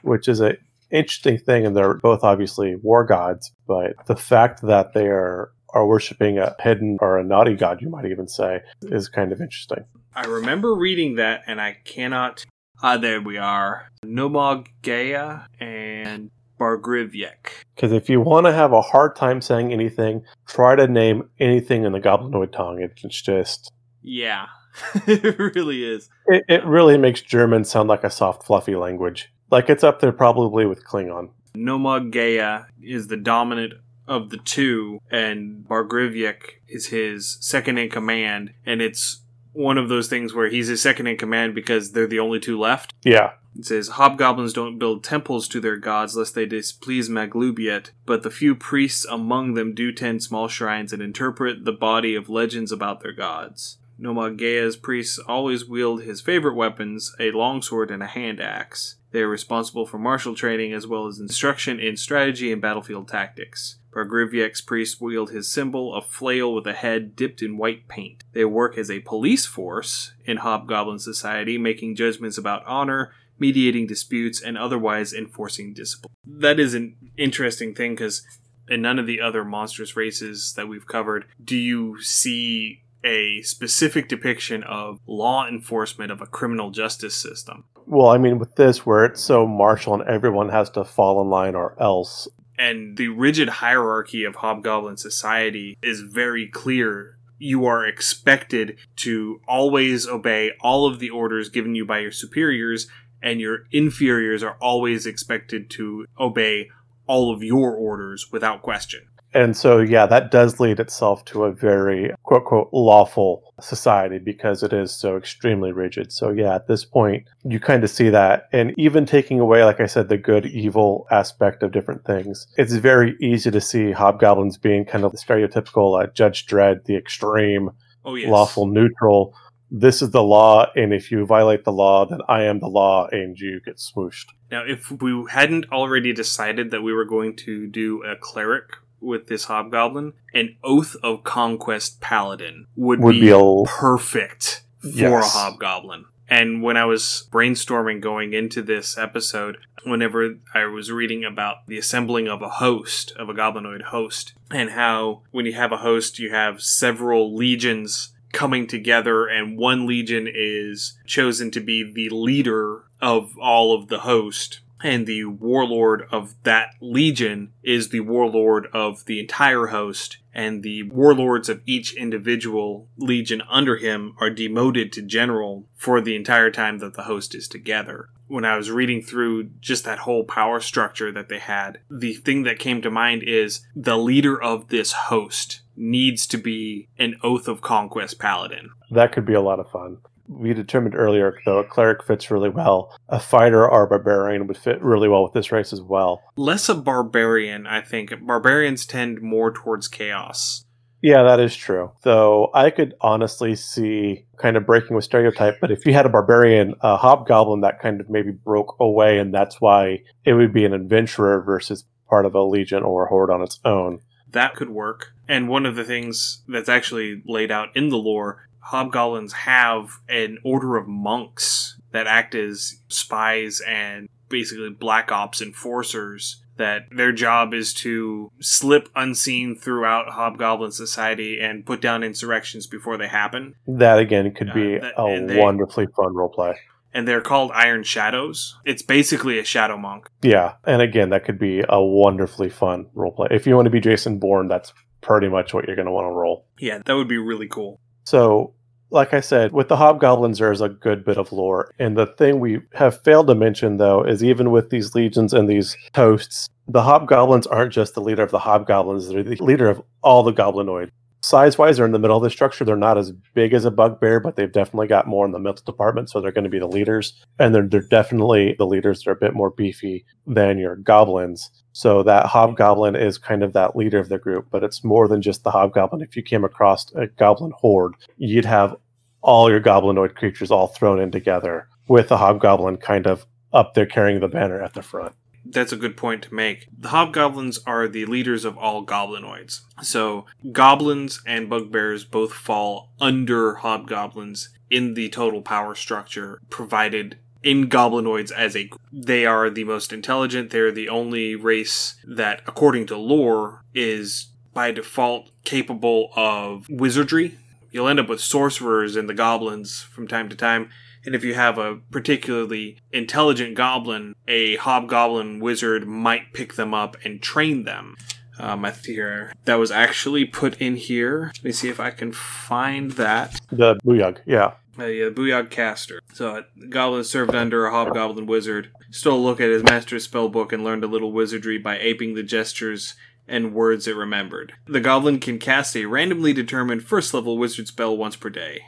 which 0.02 0.26
is 0.26 0.40
a 0.40 0.56
interesting 0.90 1.38
thing. 1.38 1.64
And 1.64 1.76
they're 1.76 1.94
both 1.94 2.24
obviously 2.24 2.74
war 2.74 3.04
gods 3.04 3.52
but 3.70 4.04
the 4.06 4.16
fact 4.16 4.62
that 4.62 4.94
they 4.94 5.06
are 5.06 5.52
are 5.74 5.86
worshiping 5.86 6.38
a 6.38 6.54
hidden 6.60 6.96
or 7.00 7.18
a 7.18 7.24
naughty 7.24 7.54
god 7.54 7.80
you 7.80 7.88
might 7.88 8.06
even 8.06 8.26
say 8.28 8.60
is 8.82 9.08
kind 9.08 9.32
of 9.32 9.40
interesting 9.40 9.84
I 10.14 10.24
remember 10.26 10.74
reading 10.74 11.14
that, 11.16 11.42
and 11.46 11.60
I 11.60 11.76
cannot. 11.84 12.44
Ah, 12.82 12.96
there 12.96 13.20
we 13.20 13.38
are. 13.38 13.86
Nomog 14.04 14.66
Gaia 14.82 15.42
and 15.60 16.30
Bargrivyek. 16.58 17.46
because 17.76 17.92
if 17.92 18.10
you 18.10 18.20
want 18.20 18.46
to 18.46 18.52
have 18.52 18.72
a 18.72 18.82
hard 18.82 19.14
time 19.14 19.40
saying 19.40 19.72
anything 19.72 20.22
try 20.48 20.74
to 20.76 20.86
name 20.88 21.28
anything 21.38 21.84
in 21.84 21.92
the 21.92 22.00
goblinoid 22.00 22.52
tongue 22.52 22.80
it's 22.80 23.22
just 23.22 23.70
Yeah, 24.02 24.46
it 25.06 25.38
really 25.54 25.84
is. 25.84 26.08
it, 26.26 26.44
it 26.48 26.64
really 26.64 26.98
makes 26.98 27.20
german 27.22 27.64
sound 27.64 27.88
like 27.88 28.02
a 28.04 28.10
soft 28.10 28.42
fluffy 28.44 28.74
language 28.76 29.32
like 29.50 29.70
it's 29.70 29.84
up 29.84 30.00
there 30.00 30.12
probably 30.12 30.66
with 30.66 30.84
klingon 30.84 31.30
Nomog-Geaya 31.56 32.66
is 32.82 33.06
the 33.08 33.16
dominant 33.16 33.74
of 34.10 34.30
the 34.30 34.36
two, 34.38 35.00
and 35.10 35.64
Bargrivyek 35.66 36.42
is 36.68 36.88
his 36.88 37.38
second 37.40 37.78
in 37.78 37.88
command, 37.88 38.52
and 38.66 38.82
it's 38.82 39.22
one 39.52 39.78
of 39.78 39.88
those 39.88 40.08
things 40.08 40.34
where 40.34 40.48
he's 40.48 40.66
his 40.66 40.82
second 40.82 41.06
in 41.06 41.16
command 41.16 41.54
because 41.54 41.92
they're 41.92 42.06
the 42.06 42.18
only 42.18 42.40
two 42.40 42.58
left. 42.58 42.92
yeah 43.04 43.32
It 43.56 43.64
says 43.64 43.88
hobgoblins 43.88 44.52
don't 44.52 44.78
build 44.78 45.02
temples 45.02 45.48
to 45.48 45.60
their 45.60 45.76
gods 45.76 46.16
lest 46.16 46.34
they 46.34 46.46
displease 46.46 47.08
Maglubiyet, 47.08 47.90
but 48.04 48.22
the 48.22 48.30
few 48.30 48.54
priests 48.54 49.04
among 49.04 49.54
them 49.54 49.74
do 49.74 49.92
tend 49.92 50.22
small 50.22 50.48
shrines 50.48 50.92
and 50.92 51.02
interpret 51.02 51.64
the 51.64 51.72
body 51.72 52.14
of 52.14 52.28
legends 52.28 52.72
about 52.72 53.00
their 53.00 53.12
gods. 53.12 53.78
Nomog-Geaya's 54.00 54.76
priests 54.76 55.18
always 55.18 55.68
wield 55.68 56.02
his 56.02 56.20
favorite 56.20 56.54
weapons, 56.54 57.14
a 57.20 57.30
longsword 57.32 57.90
and 57.90 58.02
a 58.02 58.06
hand 58.06 58.40
axe. 58.40 58.96
They 59.12 59.22
are 59.22 59.28
responsible 59.28 59.86
for 59.86 59.98
martial 59.98 60.34
training 60.34 60.72
as 60.72 60.86
well 60.86 61.06
as 61.06 61.18
instruction 61.18 61.80
in 61.80 61.96
strategy 61.96 62.52
and 62.52 62.62
battlefield 62.62 63.08
tactics. 63.08 63.78
Bargrivyek's 63.92 64.60
priests 64.60 65.00
wield 65.00 65.30
his 65.30 65.50
symbol, 65.50 65.94
a 65.94 66.00
flail 66.00 66.54
with 66.54 66.66
a 66.66 66.72
head 66.72 67.16
dipped 67.16 67.42
in 67.42 67.56
white 67.56 67.88
paint. 67.88 68.22
They 68.32 68.44
work 68.44 68.78
as 68.78 68.90
a 68.90 69.00
police 69.00 69.46
force 69.46 70.12
in 70.24 70.38
Hobgoblin 70.38 71.00
society, 71.00 71.58
making 71.58 71.96
judgments 71.96 72.38
about 72.38 72.64
honor, 72.66 73.12
mediating 73.38 73.88
disputes, 73.88 74.40
and 74.40 74.56
otherwise 74.56 75.12
enforcing 75.12 75.74
discipline. 75.74 76.12
That 76.24 76.60
is 76.60 76.74
an 76.74 76.96
interesting 77.16 77.74
thing 77.74 77.92
because 77.92 78.22
in 78.68 78.82
none 78.82 79.00
of 79.00 79.06
the 79.06 79.20
other 79.20 79.44
monstrous 79.44 79.96
races 79.96 80.52
that 80.54 80.68
we've 80.68 80.86
covered 80.86 81.24
do 81.42 81.56
you 81.56 82.00
see 82.00 82.82
a 83.04 83.42
specific 83.42 84.08
depiction 84.08 84.62
of 84.62 84.98
law 85.06 85.48
enforcement 85.48 86.12
of 86.12 86.20
a 86.20 86.26
criminal 86.26 86.70
justice 86.70 87.14
system. 87.14 87.64
Well 87.90 88.08
i 88.08 88.16
mean 88.18 88.38
with 88.38 88.54
this 88.54 88.86
where 88.86 89.04
it's 89.04 89.20
so 89.20 89.46
martial 89.46 89.94
and 89.94 90.08
everyone 90.08 90.48
has 90.48 90.70
to 90.70 90.84
fall 90.84 91.20
in 91.20 91.28
line 91.28 91.54
or 91.54 91.80
else. 91.80 92.28
And 92.58 92.98
the 92.98 93.08
rigid 93.08 93.48
hierarchy 93.48 94.24
of 94.24 94.36
hobgoblin 94.36 94.98
society 94.98 95.78
is 95.82 96.00
very 96.00 96.46
clear. 96.46 97.16
You 97.38 97.64
are 97.64 97.86
expected 97.86 98.76
to 98.96 99.40
always 99.48 100.06
obey 100.06 100.52
all 100.60 100.86
of 100.86 100.98
the 100.98 101.08
orders 101.08 101.48
given 101.48 101.74
you 101.74 101.86
by 101.86 102.00
your 102.00 102.12
superiors 102.12 102.86
and 103.22 103.40
your 103.40 103.60
inferiors 103.70 104.42
are 104.42 104.58
always 104.60 105.06
expected 105.06 105.70
to 105.70 106.04
obey 106.18 106.68
all 107.06 107.32
of 107.32 107.42
your 107.42 107.74
orders 107.74 108.30
without 108.30 108.62
question 108.62 109.08
And 109.32 109.56
so, 109.56 109.78
yeah, 109.78 110.06
that 110.06 110.30
does 110.30 110.58
lead 110.58 110.80
itself 110.80 111.24
to 111.26 111.44
a 111.44 111.52
very 111.52 112.12
quote, 112.24 112.44
quote, 112.44 112.70
lawful 112.72 113.54
society 113.60 114.18
because 114.18 114.62
it 114.62 114.72
is 114.72 114.90
so 114.90 115.16
extremely 115.16 115.72
rigid. 115.72 116.12
So, 116.12 116.30
yeah, 116.30 116.54
at 116.54 116.66
this 116.66 116.84
point, 116.84 117.26
you 117.44 117.60
kind 117.60 117.84
of 117.84 117.90
see 117.90 118.08
that. 118.10 118.48
And 118.52 118.74
even 118.76 119.06
taking 119.06 119.38
away, 119.38 119.64
like 119.64 119.80
I 119.80 119.86
said, 119.86 120.08
the 120.08 120.18
good, 120.18 120.46
evil 120.46 121.06
aspect 121.10 121.62
of 121.62 121.70
different 121.70 122.04
things, 122.04 122.48
it's 122.56 122.74
very 122.74 123.16
easy 123.20 123.50
to 123.50 123.60
see 123.60 123.92
hobgoblins 123.92 124.58
being 124.58 124.84
kind 124.84 125.04
of 125.04 125.12
the 125.12 125.18
stereotypical 125.18 126.02
uh, 126.02 126.08
Judge 126.08 126.46
Dredd, 126.46 126.84
the 126.84 126.96
extreme, 126.96 127.70
oh 128.04 128.14
yes 128.14 128.30
lawful 128.30 128.66
neutral. 128.66 129.34
This 129.70 130.02
is 130.02 130.10
the 130.10 130.22
law, 130.22 130.66
and 130.74 130.92
if 130.92 131.12
you 131.12 131.24
violate 131.24 131.62
the 131.62 131.72
law, 131.72 132.04
then 132.04 132.18
I 132.28 132.42
am 132.42 132.58
the 132.58 132.66
law, 132.66 133.06
and 133.12 133.38
you 133.38 133.60
get 133.64 133.76
swooshed. 133.76 134.26
Now, 134.50 134.64
if 134.66 134.90
we 134.90 135.24
hadn't 135.30 135.66
already 135.70 136.12
decided 136.12 136.72
that 136.72 136.82
we 136.82 136.92
were 136.92 137.04
going 137.04 137.36
to 137.36 137.68
do 137.68 138.02
a 138.02 138.16
cleric 138.16 138.64
with 139.00 139.26
this 139.28 139.44
hobgoblin, 139.44 140.12
an 140.34 140.56
Oath 140.62 140.96
of 141.02 141.24
Conquest 141.24 142.00
paladin 142.00 142.66
would, 142.76 143.00
Would 143.00 143.12
be, 143.14 143.20
be 143.22 143.30
a- 143.30 143.64
perfect 143.66 144.62
for 144.80 144.88
Yes. 144.88 145.34
a 145.34 145.38
hobgoblin. 145.38 146.04
And 146.28 146.62
when 146.62 146.76
I 146.76 146.84
was 146.84 147.28
brainstorming 147.32 148.00
going 148.00 148.34
into 148.34 148.62
this 148.62 148.96
episode, 148.96 149.58
whenever 149.84 150.36
I 150.54 150.66
was 150.66 150.92
reading 150.92 151.24
about 151.24 151.66
the 151.66 151.76
assembling 151.78 152.28
of 152.28 152.40
a 152.40 152.48
host, 152.48 153.12
of 153.18 153.28
a 153.28 153.34
goblinoid 153.34 153.82
host, 153.82 154.34
and 154.50 154.70
how 154.70 155.22
when 155.32 155.44
you 155.44 155.54
have 155.54 155.72
a 155.72 155.78
host, 155.78 156.20
you 156.20 156.30
have 156.30 156.62
several 156.62 157.34
legions 157.34 158.12
coming 158.32 158.68
together, 158.68 159.26
and 159.26 159.58
one 159.58 159.86
legion 159.86 160.28
is 160.32 160.96
chosen 161.04 161.50
to 161.50 161.60
be 161.60 161.82
the 161.92 162.08
leader 162.14 162.84
of 163.02 163.32
all 163.40 163.74
of 163.74 163.88
the 163.88 164.00
host. 164.00 164.60
And 164.82 165.06
the 165.06 165.24
warlord 165.24 166.06
of 166.10 166.34
that 166.44 166.70
legion 166.80 167.52
is 167.62 167.88
the 167.90 168.00
warlord 168.00 168.66
of 168.72 169.04
the 169.04 169.20
entire 169.20 169.66
host, 169.66 170.18
and 170.32 170.62
the 170.62 170.84
warlords 170.84 171.48
of 171.48 171.60
each 171.66 171.94
individual 171.94 172.88
legion 172.96 173.42
under 173.50 173.76
him 173.76 174.14
are 174.20 174.30
demoted 174.30 174.92
to 174.92 175.02
general 175.02 175.66
for 175.74 176.00
the 176.00 176.16
entire 176.16 176.50
time 176.50 176.78
that 176.78 176.94
the 176.94 177.02
host 177.02 177.34
is 177.34 177.46
together. 177.46 178.08
When 178.26 178.44
I 178.44 178.56
was 178.56 178.70
reading 178.70 179.02
through 179.02 179.50
just 179.60 179.84
that 179.84 179.98
whole 179.98 180.24
power 180.24 180.60
structure 180.60 181.10
that 181.12 181.28
they 181.28 181.40
had, 181.40 181.80
the 181.90 182.14
thing 182.14 182.44
that 182.44 182.60
came 182.60 182.80
to 182.82 182.90
mind 182.90 183.22
is 183.24 183.66
the 183.74 183.98
leader 183.98 184.40
of 184.40 184.68
this 184.68 184.92
host 184.92 185.60
needs 185.76 186.26
to 186.28 186.38
be 186.38 186.88
an 186.98 187.16
Oath 187.22 187.48
of 187.48 187.60
Conquest 187.60 188.18
paladin. 188.18 188.70
That 188.90 189.12
could 189.12 189.26
be 189.26 189.34
a 189.34 189.40
lot 189.40 189.58
of 189.58 189.70
fun. 189.70 189.98
We 190.30 190.54
determined 190.54 190.94
earlier, 190.94 191.38
though, 191.44 191.58
a 191.58 191.64
cleric 191.64 192.04
fits 192.04 192.30
really 192.30 192.48
well. 192.48 192.96
A 193.08 193.18
fighter 193.18 193.68
or 193.68 193.84
a 193.84 193.88
barbarian 193.88 194.46
would 194.46 194.56
fit 194.56 194.80
really 194.80 195.08
well 195.08 195.24
with 195.24 195.32
this 195.32 195.50
race 195.50 195.72
as 195.72 195.82
well. 195.82 196.22
Less 196.36 196.68
a 196.68 196.74
barbarian, 196.74 197.66
I 197.66 197.80
think. 197.80 198.12
Barbarians 198.24 198.86
tend 198.86 199.20
more 199.20 199.52
towards 199.52 199.88
chaos. 199.88 200.64
Yeah, 201.02 201.22
that 201.22 201.40
is 201.40 201.56
true. 201.56 201.92
Though 202.02 202.50
I 202.54 202.70
could 202.70 202.94
honestly 203.00 203.54
see 203.56 204.26
kind 204.36 204.56
of 204.56 204.66
breaking 204.66 204.94
with 204.94 205.04
stereotype, 205.04 205.58
but 205.60 205.70
if 205.70 205.86
you 205.86 205.94
had 205.94 206.06
a 206.06 206.10
barbarian, 206.10 206.74
a 206.80 206.96
hobgoblin 206.96 207.62
that 207.62 207.80
kind 207.80 208.00
of 208.00 208.10
maybe 208.10 208.30
broke 208.30 208.76
away, 208.78 209.18
and 209.18 209.32
that's 209.32 209.60
why 209.60 210.02
it 210.24 210.34
would 210.34 210.52
be 210.52 210.64
an 210.64 210.74
adventurer 210.74 211.40
versus 211.42 211.84
part 212.08 212.26
of 212.26 212.34
a 212.34 212.42
legion 212.42 212.82
or 212.82 213.06
a 213.06 213.08
horde 213.08 213.30
on 213.30 213.42
its 213.42 213.58
own. 213.64 214.00
That 214.28 214.54
could 214.54 214.70
work. 214.70 215.12
And 215.26 215.48
one 215.48 215.64
of 215.64 215.74
the 215.74 215.84
things 215.84 216.42
that's 216.46 216.68
actually 216.68 217.22
laid 217.26 217.50
out 217.50 217.74
in 217.74 217.88
the 217.88 217.96
lore 217.96 218.48
hobgoblins 218.60 219.32
have 219.32 219.98
an 220.08 220.38
order 220.44 220.76
of 220.76 220.86
monks 220.86 221.78
that 221.92 222.06
act 222.06 222.34
as 222.34 222.80
spies 222.88 223.60
and 223.66 224.08
basically 224.28 224.70
black 224.70 225.10
ops 225.10 225.42
enforcers 225.42 226.42
that 226.56 226.82
their 226.94 227.10
job 227.10 227.54
is 227.54 227.72
to 227.72 228.30
slip 228.38 228.88
unseen 228.94 229.56
throughout 229.56 230.10
hobgoblin 230.10 230.70
society 230.70 231.40
and 231.40 231.64
put 231.66 231.80
down 231.80 232.02
insurrections 232.04 232.66
before 232.66 232.96
they 232.96 233.08
happen 233.08 233.54
That 233.66 233.98
again 233.98 234.32
could 234.32 234.52
be 234.52 234.76
Uh, 234.76 234.80
that- 234.82 234.94
a 235.00 235.26
they- 235.26 235.38
wonderfully 235.40 235.86
fun 235.96 236.14
role 236.14 236.28
play. 236.28 236.54
and 236.92 237.08
they're 237.08 237.20
called 237.22 237.50
iron 237.54 237.82
shadows 237.82 238.56
it's 238.64 238.82
basically 238.82 239.38
a 239.38 239.44
shadow 239.44 239.76
monk 239.78 240.08
Yeah, 240.22 240.54
and 240.64 240.82
again, 240.82 241.10
that 241.10 241.24
could 241.24 241.38
be 241.38 241.62
a 241.68 241.82
wonderfully 241.82 242.50
fun 242.50 242.86
role 242.94 243.12
play. 243.12 243.28
If 243.30 243.46
you 243.46 243.56
want 243.56 243.66
to 243.66 243.70
be 243.70 243.80
Jason 243.80 244.18
Bourne, 244.18 244.48
that's 244.48 244.72
pretty 245.00 245.28
much 245.28 245.54
what 245.54 245.66
you're 245.66 245.76
going 245.76 245.86
to 245.86 245.92
want 245.92 246.06
to 246.06 246.12
roll. 246.12 246.46
yeah 246.58 246.78
that 246.84 246.94
would 246.94 247.08
be 247.08 247.16
really 247.18 247.48
cool 247.48 247.80
So, 248.04 248.54
like 248.90 249.14
I 249.14 249.20
said, 249.20 249.52
with 249.52 249.68
the 249.68 249.76
hobgoblins, 249.76 250.38
there's 250.38 250.60
a 250.60 250.68
good 250.68 251.04
bit 251.04 251.16
of 251.16 251.32
lore. 251.32 251.72
And 251.78 251.96
the 251.96 252.06
thing 252.06 252.40
we 252.40 252.60
have 252.74 253.02
failed 253.02 253.28
to 253.28 253.34
mention, 253.34 253.76
though, 253.76 254.02
is 254.02 254.24
even 254.24 254.50
with 254.50 254.70
these 254.70 254.94
legions 254.94 255.32
and 255.32 255.48
these 255.48 255.76
hosts, 255.94 256.48
the 256.66 256.82
hobgoblins 256.82 257.46
aren't 257.46 257.72
just 257.72 257.94
the 257.94 258.00
leader 258.00 258.22
of 258.22 258.30
the 258.30 258.38
hobgoblins, 258.38 259.08
they're 259.08 259.22
the 259.22 259.36
leader 259.36 259.68
of 259.68 259.82
all 260.02 260.22
the 260.22 260.32
goblinoids. 260.32 260.90
Size 261.22 261.58
wise, 261.58 261.76
they're 261.76 261.86
in 261.86 261.92
the 261.92 261.98
middle 261.98 262.16
of 262.16 262.22
the 262.22 262.30
structure. 262.30 262.64
They're 262.64 262.76
not 262.76 262.96
as 262.96 263.12
big 263.34 263.52
as 263.52 263.66
a 263.66 263.70
bugbear, 263.70 264.20
but 264.20 264.36
they've 264.36 264.50
definitely 264.50 264.86
got 264.86 265.06
more 265.06 265.26
in 265.26 265.32
the 265.32 265.38
middle 265.38 265.62
department, 265.64 266.08
so 266.08 266.20
they're 266.20 266.32
going 266.32 266.44
to 266.44 266.50
be 266.50 266.58
the 266.58 266.66
leaders. 266.66 267.12
And 267.38 267.54
they're, 267.54 267.66
they're 267.66 267.80
definitely 267.82 268.54
the 268.58 268.66
leaders. 268.66 269.02
They're 269.02 269.12
a 269.12 269.16
bit 269.16 269.34
more 269.34 269.50
beefy 269.50 270.06
than 270.26 270.58
your 270.58 270.76
goblins. 270.76 271.50
So 271.72 272.02
that 272.04 272.26
hobgoblin 272.26 272.96
is 272.96 273.18
kind 273.18 273.42
of 273.42 273.52
that 273.52 273.76
leader 273.76 273.98
of 273.98 274.08
the 274.08 274.18
group, 274.18 274.46
but 274.50 274.64
it's 274.64 274.82
more 274.82 275.06
than 275.06 275.20
just 275.20 275.44
the 275.44 275.50
hobgoblin. 275.50 276.00
If 276.00 276.16
you 276.16 276.22
came 276.22 276.44
across 276.44 276.90
a 276.94 277.06
goblin 277.06 277.52
horde, 277.54 277.94
you'd 278.16 278.46
have 278.46 278.74
all 279.20 279.50
your 279.50 279.60
goblinoid 279.60 280.14
creatures 280.14 280.50
all 280.50 280.68
thrown 280.68 280.98
in 280.98 281.10
together 281.10 281.68
with 281.88 282.08
the 282.08 282.16
hobgoblin 282.16 282.78
kind 282.78 283.06
of 283.06 283.26
up 283.52 283.74
there 283.74 283.86
carrying 283.86 284.20
the 284.20 284.28
banner 284.28 284.62
at 284.62 284.72
the 284.72 284.82
front. 284.82 285.14
That's 285.44 285.72
a 285.72 285.76
good 285.76 285.96
point 285.96 286.22
to 286.24 286.34
make. 286.34 286.66
The 286.76 286.88
hobgoblins 286.88 287.60
are 287.66 287.88
the 287.88 288.06
leaders 288.06 288.44
of 288.44 288.58
all 288.58 288.84
goblinoids. 288.84 289.60
So, 289.82 290.26
goblins 290.52 291.20
and 291.26 291.48
bugbears 291.48 292.04
both 292.04 292.32
fall 292.32 292.90
under 293.00 293.56
hobgoblins 293.56 294.50
in 294.70 294.94
the 294.94 295.08
total 295.08 295.42
power 295.42 295.74
structure 295.74 296.40
provided 296.50 297.18
in 297.42 297.68
goblinoids 297.68 298.30
as 298.30 298.54
a. 298.56 298.70
They 298.92 299.26
are 299.26 299.50
the 299.50 299.64
most 299.64 299.92
intelligent. 299.92 300.50
They're 300.50 300.72
the 300.72 300.88
only 300.88 301.34
race 301.34 301.96
that, 302.06 302.42
according 302.46 302.86
to 302.86 302.96
lore, 302.96 303.64
is 303.74 304.28
by 304.52 304.72
default 304.72 305.30
capable 305.44 306.10
of 306.16 306.66
wizardry. 306.68 307.38
You'll 307.70 307.88
end 307.88 308.00
up 308.00 308.08
with 308.08 308.20
sorcerers 308.20 308.96
and 308.96 309.08
the 309.08 309.14
goblins 309.14 309.80
from 309.80 310.08
time 310.08 310.28
to 310.28 310.36
time. 310.36 310.70
And 311.04 311.14
if 311.14 311.24
you 311.24 311.34
have 311.34 311.58
a 311.58 311.80
particularly 311.90 312.78
intelligent 312.92 313.54
goblin, 313.54 314.14
a 314.28 314.56
hobgoblin 314.56 315.40
wizard 315.40 315.86
might 315.86 316.32
pick 316.32 316.54
them 316.54 316.74
up 316.74 316.96
and 317.04 317.22
train 317.22 317.64
them. 317.64 317.96
Um, 318.38 318.64
I 318.64 318.70
think 318.70 318.98
that 319.44 319.56
was 319.56 319.70
actually 319.70 320.24
put 320.24 320.60
in 320.60 320.76
here. 320.76 321.32
Let 321.36 321.44
me 321.44 321.52
see 321.52 321.68
if 321.68 321.78
I 321.78 321.90
can 321.90 322.12
find 322.12 322.92
that. 322.92 323.38
The 323.50 323.76
Booyahg, 323.84 324.18
yeah. 324.24 324.52
Uh, 324.78 324.86
yeah, 324.86 325.10
Booyahg 325.10 325.50
Caster. 325.50 326.00
So, 326.14 326.36
uh, 326.36 326.42
goblin 326.70 327.04
served 327.04 327.34
under 327.34 327.66
a 327.66 327.70
hobgoblin 327.70 328.26
wizard. 328.26 328.70
Stole 328.90 329.18
a 329.18 329.20
look 329.20 329.40
at 329.40 329.50
his 329.50 329.62
master's 329.62 330.08
spellbook 330.08 330.52
and 330.52 330.64
learned 330.64 330.84
a 330.84 330.86
little 330.86 331.12
wizardry 331.12 331.58
by 331.58 331.78
aping 331.78 332.14
the 332.14 332.22
gestures 332.22 332.94
and 333.30 333.54
words 333.54 333.86
it 333.86 333.96
remembered. 333.96 334.52
The 334.66 334.80
goblin 334.80 335.20
can 335.20 335.38
cast 335.38 335.76
a 335.76 335.86
randomly 335.86 336.32
determined 336.32 336.82
first 336.82 337.14
level 337.14 337.38
wizard 337.38 337.68
spell 337.68 337.96
once 337.96 338.16
per 338.16 338.28
day. 338.28 338.62